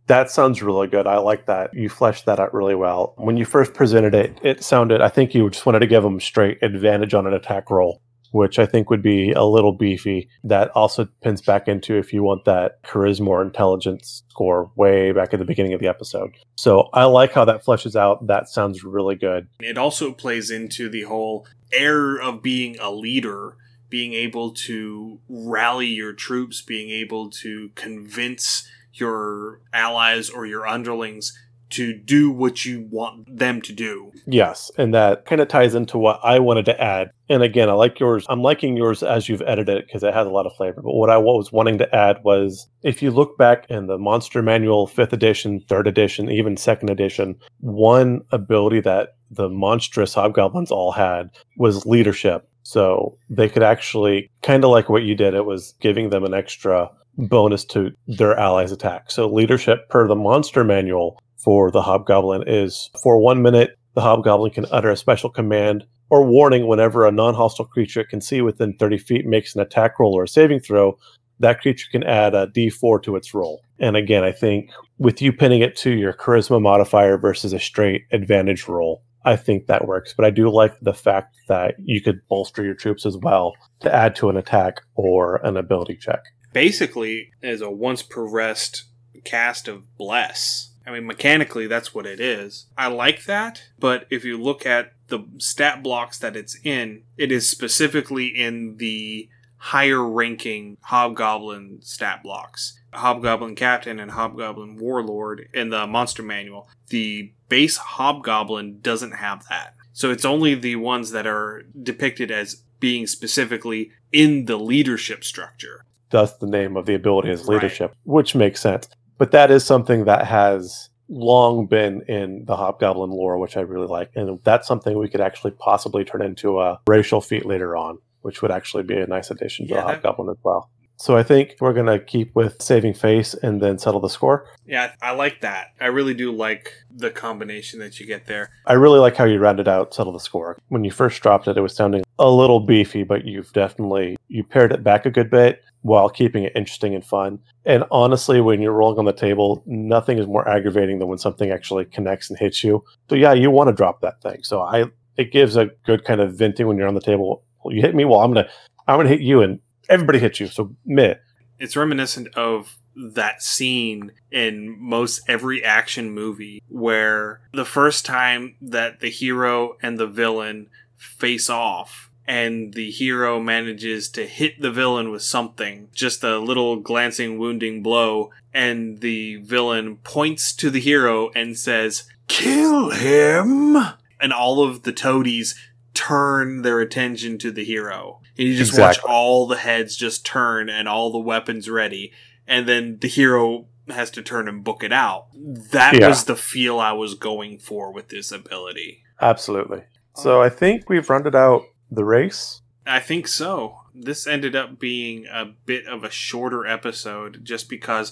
That 0.08 0.30
sounds 0.30 0.62
really 0.62 0.88
good. 0.88 1.08
I 1.08 1.18
like 1.18 1.46
that. 1.46 1.74
You 1.74 1.89
fleshed 1.89 2.26
that 2.26 2.39
out 2.39 2.54
really 2.54 2.76
well. 2.76 3.14
When 3.18 3.38
you 3.38 3.46
first 3.46 3.74
presented 3.74 4.14
it, 4.14 4.38
it 4.44 4.64
sounded, 4.64 5.02
I 5.02 5.08
think 5.08 5.34
you 5.34 5.50
just 5.50 5.66
wanted 5.66 5.80
to 5.80 5.88
give 5.88 6.04
them 6.04 6.20
straight 6.20 6.62
advantage 6.62 7.14
on 7.14 7.26
an 7.26 7.34
attack 7.34 7.70
roll 7.70 8.02
which 8.34 8.57
I 8.59 8.65
think 8.65 8.89
would 8.89 9.01
be 9.01 9.31
a 9.31 9.43
little 9.43 9.73
beefy. 9.73 10.27
That 10.43 10.69
also 10.71 11.07
pins 11.21 11.41
back 11.41 11.67
into 11.67 11.97
if 11.97 12.11
you 12.11 12.23
want 12.23 12.45
that 12.45 12.81
charisma 12.84 13.27
or 13.27 13.41
intelligence 13.41 14.23
score 14.29 14.71
way 14.75 15.11
back 15.11 15.34
at 15.34 15.39
the 15.39 15.45
beginning 15.45 15.73
of 15.73 15.79
the 15.79 15.88
episode. 15.88 16.31
So 16.55 16.89
I 16.93 17.05
like 17.05 17.31
how 17.31 17.45
that 17.45 17.63
fleshes 17.63 17.95
out. 17.95 18.27
That 18.27 18.49
sounds 18.49 18.84
really 18.84 19.15
good. 19.15 19.47
It 19.59 19.77
also 19.77 20.11
plays 20.11 20.49
into 20.49 20.89
the 20.89 21.03
whole 21.03 21.45
air 21.71 22.19
of 22.19 22.41
being 22.41 22.77
a 22.79 22.89
leader, 22.89 23.55
being 23.89 24.13
able 24.13 24.51
to 24.51 25.19
rally 25.29 25.88
your 25.88 26.13
troops, 26.13 26.61
being 26.61 26.89
able 26.89 27.29
to 27.29 27.69
convince 27.75 28.67
your 28.93 29.61
allies 29.73 30.29
or 30.29 30.45
your 30.45 30.67
underlings 30.67 31.38
to 31.74 31.93
do 31.93 32.32
what 32.32 32.65
you 32.65 32.88
want 32.89 33.38
them 33.38 33.61
to 33.61 33.74
do. 33.74 34.11
Yes, 34.26 34.71
and 34.78 34.93
that 34.93 35.26
kind 35.26 35.41
of 35.41 35.47
ties 35.47 35.76
into 35.76 35.97
what 35.97 36.19
I 36.24 36.39
wanted 36.39 36.65
to 36.65 36.82
add. 36.82 37.11
And 37.30 37.41
again, 37.43 37.69
I 37.69 37.74
like 37.74 37.99
yours. 37.99 38.26
I'm 38.30 38.41
liking 38.41 38.78
yours 38.78 39.01
as 39.01 39.28
you've 39.28 39.41
edited 39.43 39.78
it 39.78 39.88
because 39.88 40.03
it 40.03 40.13
has 40.13 40.28
a 40.28 40.32
lot 40.32 40.45
of 40.45 40.55
flavor. 40.55 40.82
But 40.82 40.93
what 40.93 41.09
I 41.09 41.17
was 41.17 41.51
wanting 41.51 41.78
to 41.80 41.95
add 41.95 42.17
was 42.24 42.67
if 42.84 43.01
you 43.01 43.11
look 43.11 43.38
back 43.38 43.65
in 43.69 43.88
the 43.88 43.97
Monster 43.97 44.41
Manual 44.41 44.88
5th 44.88 45.13
edition, 45.13 45.61
3rd 45.61 45.88
edition, 45.88 46.30
even 46.30 46.55
2nd 46.55 46.89
edition, 46.89 47.36
one 47.59 48.21
ability 48.32 48.82
that 48.82 49.15
the 49.32 49.49
monstrous 49.49 50.13
hobgoblins 50.13 50.71
all 50.71 50.91
had 50.91 51.30
was 51.57 51.86
leadership. 51.86 52.47
So 52.63 53.17
they 53.30 53.49
could 53.49 53.63
actually, 53.63 54.30
kind 54.41 54.63
of 54.63 54.69
like 54.69 54.89
what 54.89 55.03
you 55.03 55.15
did, 55.15 55.34
it 55.34 55.45
was 55.45 55.74
giving 55.82 56.09
them 56.09 56.24
an 56.24 56.34
extra 56.34 56.89
bonus 57.17 57.65
to 57.65 57.91
their 58.07 58.38
allies' 58.38 58.71
attack. 58.71 59.11
So 59.11 59.28
leadership 59.28 59.89
per 59.89 60.07
the 60.07 60.15
monster 60.15 60.63
manual 60.63 61.19
for 61.44 61.72
the 61.72 61.82
hobgoblin 61.82 62.44
is 62.48 62.89
for 63.02 63.18
one 63.18 63.41
minute, 63.41 63.78
the 63.96 64.02
hobgoblin 64.02 64.52
can 64.52 64.66
utter 64.72 64.89
a 64.89 64.98
special 64.98 65.30
command 65.30 65.86
or 66.10 66.24
warning 66.24 66.68
whenever 66.68 67.06
a 67.06 67.12
non 67.12 67.34
hostile 67.34 67.66
creature 67.66 68.02
it 68.02 68.10
can 68.10 68.22
see 68.22 68.41
within 68.41 68.76
30 68.78 68.98
feet 68.98 69.26
makes 69.26 69.56
an 69.56 69.62
attack 69.62 70.00
roll 70.00 70.14
or 70.14 70.24
a 70.24 70.28
saving 70.28 70.60
throw. 70.60 70.98
That 71.39 71.62
creature 71.62 71.88
can 71.91 72.04
add 72.04 72.36
a 72.36 72.48
d4 72.48 73.04
to 73.04 73.16
its 73.16 73.34
roll. 73.34 73.62
And 73.80 73.98
again, 73.98 74.24
I 74.24 74.32
think 74.32 74.70
with 74.98 75.22
you 75.22 75.34
pinning 75.34 75.62
it 75.62 75.76
to 75.78 75.91
your 75.91 76.14
charisma 76.14 76.62
modifier 76.62 77.18
versus 77.18 77.52
a 77.52 77.60
straight 77.60 78.04
advantage 78.12 78.68
roll, 78.68 79.04
I 79.26 79.36
think 79.36 79.68
that 79.68 79.88
works. 79.88 80.14
But 80.16 80.26
I 80.26 80.30
do 80.30 80.50
like 80.50 80.74
the 80.82 80.94
fact 80.94 81.36
that 81.48 81.76
you 81.80 82.02
could 82.02 82.20
bolster 82.28 82.64
your 82.64 82.76
troops 82.76 83.06
as 83.06 83.18
well 83.18 83.54
to 83.82 83.94
add 83.94 84.16
to 84.18 84.30
an 84.30 84.38
attack 84.38 84.82
or 84.96 85.38
an 85.46 85.58
ability 85.58 85.98
check. 85.98 86.22
Basically, 86.54 87.30
as 87.41 87.62
a 87.62 87.72
once 87.72 88.04
per 88.04 88.24
rest 88.24 88.86
cast 89.24 89.68
of 89.68 89.98
Bless, 89.98 90.72
I 90.86 90.91
mean, 90.91 91.05
mechanically, 91.05 91.67
that's 91.67 91.93
what 91.93 92.05
it 92.05 92.19
is. 92.19 92.65
I 92.77 92.88
like 92.88 93.25
that, 93.25 93.63
but 93.79 94.05
if 94.09 94.25
you 94.25 94.41
look 94.41 94.65
at 94.65 94.93
the 95.07 95.25
stat 95.38 95.81
blocks 95.81 96.17
that 96.19 96.36
it's 96.36 96.57
in, 96.63 97.03
it 97.17 97.31
is 97.31 97.49
specifically 97.49 98.27
in 98.27 98.77
the 98.77 99.29
higher 99.57 100.03
ranking 100.03 100.77
Hobgoblin 100.81 101.79
stat 101.81 102.21
blocks. 102.21 102.79
Hobgoblin 102.93 103.55
Captain 103.55 103.99
and 103.99 104.11
Hobgoblin 104.11 104.77
Warlord 104.77 105.47
in 105.53 105.69
the 105.69 105.88
Monster 105.88 106.21
Manual. 106.21 106.67
The 106.89 107.31
base 107.47 107.77
Hobgoblin 107.77 108.79
doesn't 108.81 109.13
have 109.13 109.47
that. 109.49 109.75
So 109.93 110.11
it's 110.11 110.25
only 110.25 110.55
the 110.55 110.75
ones 110.75 111.11
that 111.11 111.25
are 111.25 111.63
depicted 111.81 112.29
as 112.29 112.63
being 112.79 113.07
specifically 113.07 113.91
in 114.11 114.45
the 114.45 114.57
leadership 114.57 115.23
structure. 115.23 115.86
Thus, 116.09 116.34
the 116.34 116.47
name 116.47 116.75
of 116.75 116.86
the 116.86 116.93
ability 116.93 117.29
is 117.29 117.47
leadership, 117.47 117.91
right. 117.91 117.97
which 118.03 118.36
makes 118.36 118.59
sense 118.59 118.88
but 119.18 119.32
that 119.32 119.51
is 119.51 119.64
something 119.64 120.05
that 120.05 120.26
has 120.26 120.89
long 121.09 121.68
been 121.68 122.01
in 122.07 122.45
the 122.45 122.55
hobgoblin 122.55 123.11
lore 123.11 123.38
which 123.38 123.57
i 123.57 123.61
really 123.61 123.88
like 123.88 124.09
and 124.16 124.39
that's 124.43 124.68
something 124.68 124.97
we 124.97 125.09
could 125.09 125.22
actually 125.22 125.51
possibly 125.51 126.03
turn 126.03 126.22
into 126.22 126.59
a 126.59 126.80
racial 126.88 127.22
feat 127.22 127.45
later 127.45 127.76
on 127.76 127.97
which 128.22 128.41
would 128.41 128.51
actually 128.51 128.84
be 128.84 128.95
a 128.95 129.05
nice 129.05 129.30
addition 129.30 129.68
to 129.68 129.74
yeah, 129.74 129.82
the 129.82 129.88
hobgoblin 129.88 130.30
as 130.30 130.38
well 130.43 130.70
so 130.97 131.18
I 131.18 131.24
think 131.24 131.55
we're 131.59 131.74
going 131.74 131.88
to 131.88 131.99
keep 131.99 132.36
with 132.36 132.61
saving 132.61 132.93
face 132.93 133.34
and 133.34 133.61
then 133.61 133.78
settle 133.78 133.99
the 133.99 134.09
score. 134.09 134.47
Yeah, 134.66 134.93
I 135.01 135.11
like 135.11 135.41
that. 135.41 135.74
I 135.82 135.88
really 135.88 136.14
do 136.14 136.32
like 136.32 136.72
the 136.95 137.09
combination 137.09 137.80
that 137.80 137.99
you 137.99 138.05
get 138.05 138.26
there. 138.26 138.51
I 138.66 138.74
really 138.74 138.99
like 138.99 139.16
how 139.16 139.26
you 139.26 139.39
rounded 139.39 139.68
out 139.68 139.93
settle 139.93 140.14
the 140.14 140.20
score. 140.20 140.57
When 140.70 140.84
you 140.84 140.91
first 140.91 141.22
dropped 141.22 141.47
it, 141.47 141.57
it 141.57 141.61
was 141.61 141.76
sounding 141.76 142.03
a 142.20 142.30
little 142.30 142.59
beefy, 142.59 143.03
but 143.03 143.26
you've 143.26 143.51
definitely 143.53 144.16
you 144.28 144.43
pared 144.43 144.72
it 144.72 144.84
back 144.84 145.05
a 145.05 145.11
good 145.11 145.30
bit 145.30 145.61
while 145.84 146.09
keeping 146.09 146.43
it 146.43 146.53
interesting 146.55 146.95
and 146.95 147.05
fun. 147.05 147.39
And 147.65 147.84
honestly, 147.91 148.41
when 148.41 148.61
you're 148.61 148.73
rolling 148.73 148.99
on 148.99 149.05
the 149.05 149.13
table, 149.13 149.63
nothing 149.65 150.17
is 150.17 150.25
more 150.25 150.47
aggravating 150.47 150.99
than 150.99 151.09
when 151.09 151.19
something 151.19 151.51
actually 151.51 151.86
connects 151.86 152.29
and 152.29 152.39
hits 152.39 152.63
you. 152.63 152.84
So 153.09 153.15
yeah, 153.15 153.34
you 153.34 153.51
want 153.51 153.67
to 153.67 153.73
drop 153.73 154.01
that 154.01 154.21
thing. 154.21 154.43
So 154.43 154.61
I 154.61 154.86
it 155.15 155.31
gives 155.31 155.55
a 155.55 155.67
good 155.86 156.05
kind 156.05 156.21
of 156.21 156.36
venting 156.36 156.67
when 156.67 156.77
you're 156.77 156.88
on 156.88 156.95
the 156.95 157.01
table. 157.01 157.43
Well, 157.63 157.75
you 157.75 157.81
hit 157.81 157.95
me, 157.95 158.05
well 158.05 158.21
I'm 158.21 158.34
gonna 158.34 158.49
I'm 158.88 158.97
gonna 158.97 159.09
hit 159.09 159.21
you 159.21 159.41
and 159.41 159.59
everybody 159.89 160.19
hits 160.19 160.39
you. 160.39 160.47
So 160.47 160.75
meh. 160.86 161.15
It's 161.59 161.75
reminiscent 161.75 162.29
of 162.36 162.77
that 162.95 163.41
scene 163.41 164.11
in 164.31 164.77
most 164.79 165.21
every 165.27 165.63
action 165.63 166.11
movie 166.11 166.61
where 166.69 167.41
the 167.53 167.65
first 167.65 168.05
time 168.05 168.55
that 168.61 168.99
the 168.99 169.09
hero 169.09 169.75
and 169.81 169.97
the 169.97 170.07
villain 170.07 170.69
face 170.95 171.49
off 171.49 172.09
and 172.26 172.74
the 172.74 172.89
hero 172.89 173.39
manages 173.39 174.09
to 174.09 174.26
hit 174.26 174.61
the 174.61 174.71
villain 174.71 175.11
with 175.11 175.24
something, 175.24 175.89
just 175.93 176.24
a 176.24 176.38
little 176.38 176.78
glancing 176.78 177.38
wounding 177.38 177.84
blow, 177.84 178.32
and 178.53 178.99
the 179.01 179.38
villain 179.38 179.97
points 179.97 180.53
to 180.55 180.69
the 180.69 180.80
hero 180.80 181.30
and 181.36 181.57
says, 181.57 182.03
Kill 182.28 182.91
him! 182.91 183.76
And 184.19 184.32
all 184.32 184.63
of 184.63 184.84
the 184.84 184.93
toadies 184.93 185.55
turn 185.93 186.61
their 186.61 186.80
attention 186.80 187.38
to 187.39 187.51
the 187.51 187.63
hero. 187.63 188.21
And 188.38 188.47
you 188.47 188.55
just 188.55 188.71
exactly. 188.71 189.01
watch 189.01 189.11
all 189.11 189.47
the 189.47 189.57
heads 189.57 189.95
just 189.95 190.26
turn 190.26 190.69
and 190.69 190.88
all 190.88 191.11
the 191.11 191.19
weapons 191.19 191.69
ready. 191.69 192.13
And 192.47 192.67
then 192.67 192.97
the 192.99 193.07
hero 193.07 193.67
has 193.89 194.09
to 194.11 194.21
turn 194.21 194.47
and 194.47 194.63
book 194.63 194.84
it 194.84 194.93
out. 194.93 195.28
That 195.34 195.99
yeah. 195.99 196.07
was 196.07 196.24
the 196.24 196.36
feel 196.36 196.80
I 196.80 196.93
was 196.93 197.15
going 197.15 197.59
for 197.59 197.91
with 197.91 198.07
this 198.07 198.32
ability. 198.32 199.03
Absolutely. 199.21 199.84
So 200.15 200.41
I 200.41 200.49
think 200.49 200.89
we've 200.89 201.09
rounded 201.09 201.36
out 201.36 201.63
the 201.96 202.06
race? 202.06 202.62
I 202.86 203.00
think 203.00 203.28
so. 203.28 203.78
This 203.94 204.28
ended 204.28 204.56
up 204.56 204.80
being 204.80 205.26
a 205.32 205.46
bit 205.66 205.86
of 205.88 206.04
a 206.04 206.10
shorter 206.10 206.66
episode 206.66 207.44
just 207.44 207.70
because 207.70 208.12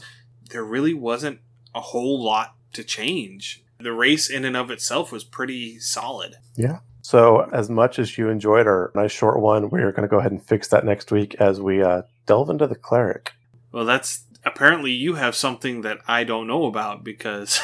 there 0.50 0.64
really 0.64 0.94
wasn't 0.94 1.40
a 1.74 1.82
whole 1.82 2.24
lot 2.24 2.56
to 2.74 2.84
change. 2.84 3.64
The 3.80 3.92
race 3.92 4.30
in 4.30 4.46
and 4.46 4.56
of 4.56 4.70
itself 4.70 5.12
was 5.12 5.24
pretty 5.24 5.80
solid. 5.80 6.36
Yeah. 6.56 6.80
So, 7.02 7.50
as 7.52 7.70
much 7.70 7.98
as 7.98 8.18
you 8.18 8.30
enjoyed 8.30 8.68
our 8.68 8.92
nice 8.94 9.12
short 9.12 9.40
one, 9.40 9.70
we're 9.70 9.92
going 9.92 10.08
to 10.08 10.12
go 10.12 10.20
ahead 10.20 10.32
and 10.32 10.44
fix 10.44 10.68
that 10.68 10.86
next 10.86 11.12
week 11.12 11.36
as 11.40 11.60
we 11.60 11.82
uh, 11.82 12.04
delve 12.28 12.50
into 12.50 12.68
the 12.68 12.76
cleric. 12.76 13.34
Well, 13.72 13.86
that's 13.86 14.26
apparently 14.46 14.92
you 14.92 15.16
have 15.16 15.36
something 15.36 15.82
that 15.82 16.00
I 16.08 16.24
don't 16.24 16.48
know 16.48 16.66
about 16.66 17.04
because 17.04 17.60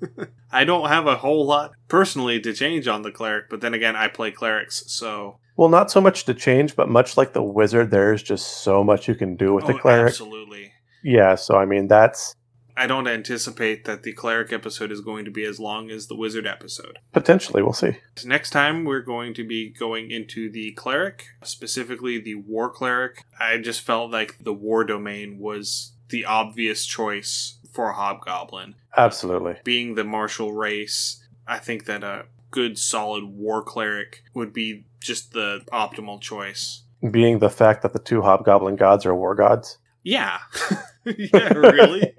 I 0.52 0.64
don't 0.64 0.88
have 0.88 1.06
a 1.06 1.16
whole 1.16 1.46
lot 1.46 1.72
personally 1.88 2.40
to 2.40 2.52
change 2.52 2.88
on 2.88 3.02
the 3.02 3.12
cleric, 3.12 3.48
but 3.48 3.60
then 3.60 3.74
again, 3.74 3.94
I 3.94 4.08
play 4.08 4.32
clerics, 4.32 4.84
so 4.88 5.38
well, 5.56 5.68
not 5.68 5.90
so 5.90 6.00
much 6.00 6.24
to 6.24 6.34
change, 6.34 6.76
but 6.76 6.88
much 6.88 7.16
like 7.16 7.32
the 7.32 7.42
wizard, 7.42 7.90
there's 7.90 8.22
just 8.22 8.62
so 8.62 8.82
much 8.82 9.08
you 9.08 9.14
can 9.14 9.36
do 9.36 9.52
with 9.54 9.64
oh, 9.64 9.68
the 9.68 9.78
cleric. 9.78 10.10
Absolutely. 10.10 10.72
Yeah, 11.02 11.34
so 11.34 11.56
I 11.56 11.64
mean 11.64 11.88
that's 11.88 12.34
I 12.76 12.86
don't 12.86 13.06
anticipate 13.06 13.84
that 13.84 14.02
the 14.02 14.12
cleric 14.12 14.52
episode 14.52 14.90
is 14.90 15.00
going 15.00 15.24
to 15.26 15.30
be 15.30 15.44
as 15.44 15.60
long 15.60 15.90
as 15.90 16.06
the 16.06 16.16
wizard 16.16 16.46
episode. 16.46 16.98
Potentially, 17.12 17.62
we'll 17.62 17.74
see. 17.74 17.98
Next 18.24 18.50
time, 18.50 18.84
we're 18.84 19.02
going 19.02 19.34
to 19.34 19.46
be 19.46 19.70
going 19.70 20.10
into 20.10 20.50
the 20.50 20.72
cleric, 20.72 21.26
specifically 21.42 22.18
the 22.18 22.36
war 22.36 22.70
cleric. 22.70 23.24
I 23.38 23.58
just 23.58 23.82
felt 23.82 24.10
like 24.10 24.38
the 24.40 24.54
war 24.54 24.84
domain 24.84 25.38
was 25.38 25.92
the 26.08 26.24
obvious 26.24 26.86
choice 26.86 27.58
for 27.70 27.90
a 27.90 27.94
hobgoblin. 27.94 28.74
Absolutely. 28.96 29.56
Being 29.64 29.94
the 29.94 30.04
martial 30.04 30.52
race, 30.52 31.26
I 31.46 31.58
think 31.58 31.84
that 31.86 32.02
a 32.02 32.26
good 32.50 32.78
solid 32.78 33.24
war 33.24 33.62
cleric 33.62 34.22
would 34.34 34.52
be 34.52 34.84
just 35.02 35.32
the 35.32 35.62
optimal 35.72 36.20
choice. 36.20 36.82
Being 37.10 37.40
the 37.40 37.50
fact 37.50 37.82
that 37.82 37.92
the 37.92 37.98
two 37.98 38.22
hobgoblin 38.22 38.76
gods 38.76 39.04
are 39.04 39.14
war 39.14 39.34
gods? 39.34 39.78
Yeah. 40.02 40.38
yeah, 41.04 41.52
really. 41.52 42.14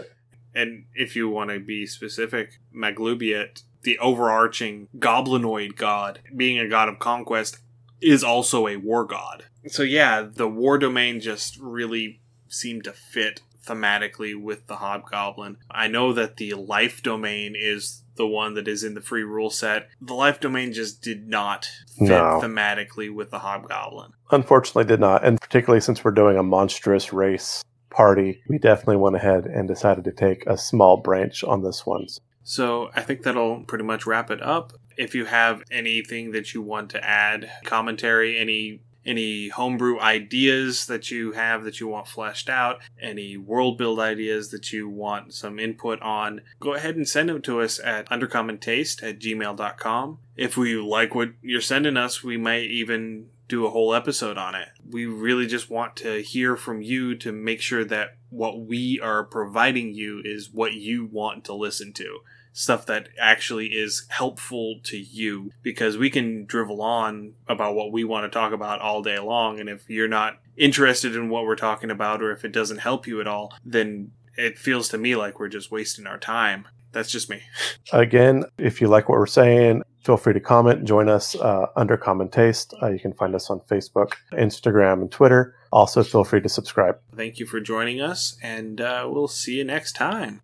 and 0.54 0.84
if 0.94 1.16
you 1.16 1.28
want 1.28 1.50
to 1.50 1.60
be 1.60 1.86
specific, 1.86 2.60
Maglubiyet, 2.74 3.62
the 3.82 3.98
overarching 3.98 4.88
goblinoid 4.98 5.76
god, 5.76 6.20
being 6.34 6.58
a 6.58 6.68
god 6.68 6.88
of 6.88 6.98
conquest, 6.98 7.58
is 8.00 8.22
also 8.22 8.66
a 8.66 8.76
war 8.76 9.04
god. 9.04 9.44
So 9.66 9.82
yeah, 9.82 10.22
the 10.22 10.48
war 10.48 10.78
domain 10.78 11.20
just 11.20 11.58
really 11.58 12.20
seemed 12.48 12.84
to 12.84 12.92
fit 12.92 13.42
thematically 13.64 14.34
with 14.34 14.66
the 14.66 14.76
hobgoblin. 14.76 15.58
I 15.70 15.88
know 15.88 16.12
that 16.12 16.36
the 16.36 16.54
life 16.54 17.02
domain 17.02 17.54
is 17.56 18.02
the 18.18 18.26
one 18.26 18.52
that 18.54 18.68
is 18.68 18.84
in 18.84 18.92
the 18.92 19.00
free 19.00 19.22
rule 19.22 19.48
set. 19.48 19.88
The 20.02 20.12
life 20.14 20.40
domain 20.40 20.74
just 20.74 21.00
did 21.02 21.26
not 21.26 21.64
fit 21.96 22.08
No. 22.08 22.40
thematically 22.42 23.08
with 23.12 23.30
the 23.30 23.38
hobgoblin. 23.38 24.12
Unfortunately, 24.30 24.84
did 24.84 25.00
not. 25.00 25.24
And 25.24 25.40
particularly 25.40 25.80
since 25.80 26.04
we're 26.04 26.10
doing 26.10 26.36
a 26.36 26.42
monstrous 26.42 27.12
race 27.14 27.64
party, 27.88 28.42
we 28.48 28.58
definitely 28.58 28.96
went 28.96 29.16
ahead 29.16 29.46
and 29.46 29.66
decided 29.66 30.04
to 30.04 30.12
take 30.12 30.44
a 30.46 30.58
small 30.58 30.98
branch 30.98 31.42
on 31.42 31.62
this 31.62 31.86
one. 31.86 32.06
So 32.42 32.90
I 32.94 33.00
think 33.02 33.22
that'll 33.22 33.62
pretty 33.64 33.84
much 33.84 34.06
wrap 34.06 34.30
it 34.30 34.42
up. 34.42 34.72
If 34.96 35.14
you 35.14 35.24
have 35.26 35.62
anything 35.70 36.32
that 36.32 36.52
you 36.54 36.62
want 36.62 36.90
to 36.90 37.04
add, 37.04 37.50
commentary, 37.64 38.38
any 38.38 38.80
any 39.04 39.48
homebrew 39.48 39.98
ideas 40.00 40.86
that 40.86 41.10
you 41.10 41.32
have 41.32 41.64
that 41.64 41.80
you 41.80 41.88
want 41.88 42.06
fleshed 42.06 42.48
out, 42.48 42.80
any 43.00 43.36
world 43.36 43.78
build 43.78 43.98
ideas 43.98 44.50
that 44.50 44.72
you 44.72 44.88
want 44.88 45.32
some 45.34 45.58
input 45.58 46.00
on, 46.02 46.42
go 46.60 46.74
ahead 46.74 46.96
and 46.96 47.08
send 47.08 47.28
them 47.28 47.42
to 47.42 47.60
us 47.60 47.80
at 47.82 48.08
undercommontaste 48.10 49.02
at 49.02 49.18
gmail.com. 49.18 50.18
If 50.36 50.56
we 50.56 50.76
like 50.76 51.14
what 51.14 51.30
you're 51.42 51.60
sending 51.60 51.96
us, 51.96 52.22
we 52.22 52.36
might 52.36 52.64
even 52.64 53.28
do 53.48 53.66
a 53.66 53.70
whole 53.70 53.94
episode 53.94 54.36
on 54.36 54.54
it. 54.54 54.68
We 54.88 55.06
really 55.06 55.46
just 55.46 55.70
want 55.70 55.96
to 55.96 56.22
hear 56.22 56.56
from 56.56 56.82
you 56.82 57.14
to 57.16 57.32
make 57.32 57.62
sure 57.62 57.84
that 57.86 58.16
what 58.28 58.60
we 58.60 59.00
are 59.00 59.24
providing 59.24 59.94
you 59.94 60.20
is 60.22 60.50
what 60.52 60.74
you 60.74 61.06
want 61.06 61.44
to 61.46 61.54
listen 61.54 61.94
to 61.94 62.20
stuff 62.58 62.86
that 62.86 63.08
actually 63.20 63.68
is 63.68 64.04
helpful 64.08 64.80
to 64.82 64.98
you 64.98 65.52
because 65.62 65.96
we 65.96 66.10
can 66.10 66.44
drivel 66.44 66.82
on 66.82 67.32
about 67.46 67.76
what 67.76 67.92
we 67.92 68.02
want 68.02 68.24
to 68.24 68.36
talk 68.36 68.52
about 68.52 68.80
all 68.80 69.00
day 69.00 69.16
long 69.16 69.60
and 69.60 69.68
if 69.68 69.88
you're 69.88 70.08
not 70.08 70.40
interested 70.56 71.14
in 71.14 71.28
what 71.28 71.44
we're 71.44 71.54
talking 71.54 71.88
about 71.88 72.20
or 72.20 72.32
if 72.32 72.44
it 72.44 72.50
doesn't 72.50 72.78
help 72.78 73.06
you 73.06 73.20
at 73.20 73.28
all 73.28 73.54
then 73.64 74.10
it 74.36 74.58
feels 74.58 74.88
to 74.88 74.98
me 74.98 75.14
like 75.14 75.38
we're 75.38 75.46
just 75.46 75.70
wasting 75.70 76.04
our 76.04 76.18
time 76.18 76.66
that's 76.90 77.12
just 77.12 77.30
me 77.30 77.40
Again, 77.92 78.44
if 78.58 78.80
you 78.80 78.88
like 78.88 79.08
what 79.08 79.18
we're 79.18 79.26
saying, 79.26 79.82
feel 80.02 80.16
free 80.16 80.32
to 80.32 80.40
comment. 80.40 80.84
Join 80.84 81.08
us 81.08 81.34
uh, 81.36 81.66
under 81.76 81.96
Common 81.96 82.28
Taste. 82.28 82.74
Uh, 82.82 82.88
you 82.88 82.98
can 82.98 83.12
find 83.12 83.34
us 83.34 83.50
on 83.50 83.60
Facebook, 83.60 84.14
Instagram, 84.32 85.02
and 85.02 85.10
Twitter. 85.10 85.54
Also, 85.70 86.02
feel 86.02 86.24
free 86.24 86.40
to 86.40 86.48
subscribe. 86.48 86.98
thank 87.14 87.38
you 87.38 87.46
for 87.46 87.60
joining 87.60 88.00
us 88.00 88.36
and 88.42 88.80
uh, 88.80 89.06
we'll 89.08 89.28
see 89.28 89.58
you 89.58 89.64
next 89.64 89.92
time 89.92 90.42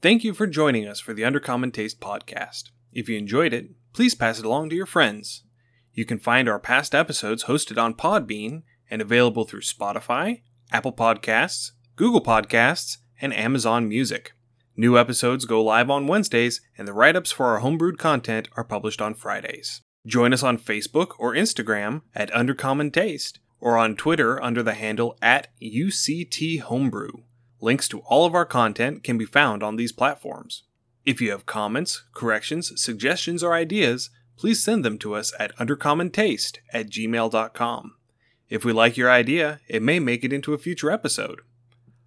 thank 0.00 0.24
you 0.24 0.32
for 0.32 0.46
joining 0.46 0.86
us 0.86 1.00
for 1.00 1.12
the 1.12 1.22
undercommon 1.22 1.72
taste 1.72 2.00
podcast. 2.00 2.70
If 2.92 3.08
you 3.08 3.18
enjoyed 3.18 3.52
it 3.52 3.70
please 3.92 4.14
pass 4.14 4.38
it 4.38 4.44
along 4.44 4.70
to 4.70 4.76
your 4.76 4.86
friends. 4.86 5.42
You 5.92 6.04
can 6.04 6.20
find 6.20 6.48
our 6.48 6.60
past 6.60 6.94
episodes 6.94 7.44
hosted 7.44 7.82
on 7.82 7.94
podbean 7.94 8.62
and 8.88 9.02
available 9.02 9.44
through 9.44 9.62
spotify 9.62 10.42
apple 10.70 10.92
podcasts 10.92 11.72
google 11.96 12.22
podcasts 12.22 12.98
and 13.20 13.34
amazon 13.34 13.88
music. 13.88 14.34
New 14.76 14.96
episodes 14.96 15.46
go 15.46 15.62
live 15.64 15.90
on 15.90 16.06
wednesdays 16.06 16.60
and 16.76 16.86
the 16.86 16.92
write-ups 16.92 17.32
for 17.32 17.46
our 17.46 17.60
homebrewed 17.60 17.98
content 17.98 18.48
are 18.56 18.62
published 18.62 19.02
on 19.02 19.14
fridays. 19.14 19.82
Join 20.06 20.32
us 20.32 20.44
on 20.44 20.58
facebook 20.58 21.14
or 21.18 21.34
instagram 21.34 22.02
at 22.14 22.30
undercommon 22.30 22.92
taste 22.92 23.40
or 23.58 23.76
on 23.76 23.96
twitter 23.96 24.40
under 24.40 24.62
the 24.62 24.74
handle 24.74 25.18
at 25.20 25.48
uct 25.60 26.60
homebrew 26.60 27.10
Links 27.60 27.88
to 27.88 28.00
all 28.00 28.24
of 28.24 28.34
our 28.34 28.46
content 28.46 29.02
can 29.02 29.18
be 29.18 29.24
found 29.24 29.62
on 29.62 29.76
these 29.76 29.92
platforms. 29.92 30.64
If 31.04 31.20
you 31.20 31.30
have 31.30 31.46
comments, 31.46 32.04
corrections, 32.14 32.80
suggestions, 32.80 33.42
or 33.42 33.54
ideas, 33.54 34.10
please 34.36 34.62
send 34.62 34.84
them 34.84 34.98
to 34.98 35.14
us 35.14 35.32
at 35.38 35.56
undercommontaste 35.56 36.58
at 36.72 36.90
gmail.com. 36.90 37.94
If 38.48 38.64
we 38.64 38.72
like 38.72 38.96
your 38.96 39.10
idea, 39.10 39.60
it 39.68 39.82
may 39.82 39.98
make 39.98 40.24
it 40.24 40.32
into 40.32 40.54
a 40.54 40.58
future 40.58 40.90
episode. 40.90 41.40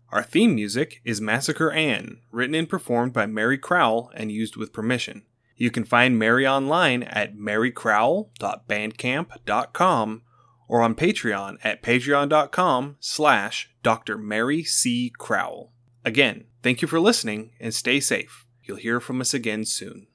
Our 0.10 0.24
theme 0.24 0.56
music 0.56 1.02
is 1.06 1.22
Massacre 1.22 1.72
Anne, 1.72 2.20
written 2.32 2.56
and 2.56 2.68
performed 2.68 3.14
by 3.14 3.26
Mary 3.26 3.58
Crowell 3.58 4.12
and 4.14 4.30
used 4.32 4.58
with 4.58 4.74
permission. 4.74 5.24
You 5.56 5.72
can 5.72 5.84
find 5.84 6.18
Mary 6.18 6.48
online 6.48 7.04
at 7.04 7.36
marycrowell.bandcamp.com 7.36 10.22
or 10.72 10.82
on 10.82 10.96
Patreon 10.96 11.58
at 11.66 11.84
patreon.com 11.84 12.96
slash 13.02 13.70
Dr. 13.84 14.18
Mary 14.18 14.64
C. 14.64 15.12
Crowell. 15.20 15.74
Again, 16.06 16.46
thank 16.64 16.82
you 16.82 16.88
for 16.88 16.98
listening 16.98 17.52
and 17.60 17.74
stay 17.74 18.00
safe. 18.00 18.46
You'll 18.64 18.78
hear 18.78 19.02
from 19.02 19.20
us 19.20 19.34
again 19.34 19.66
soon. 19.66 20.08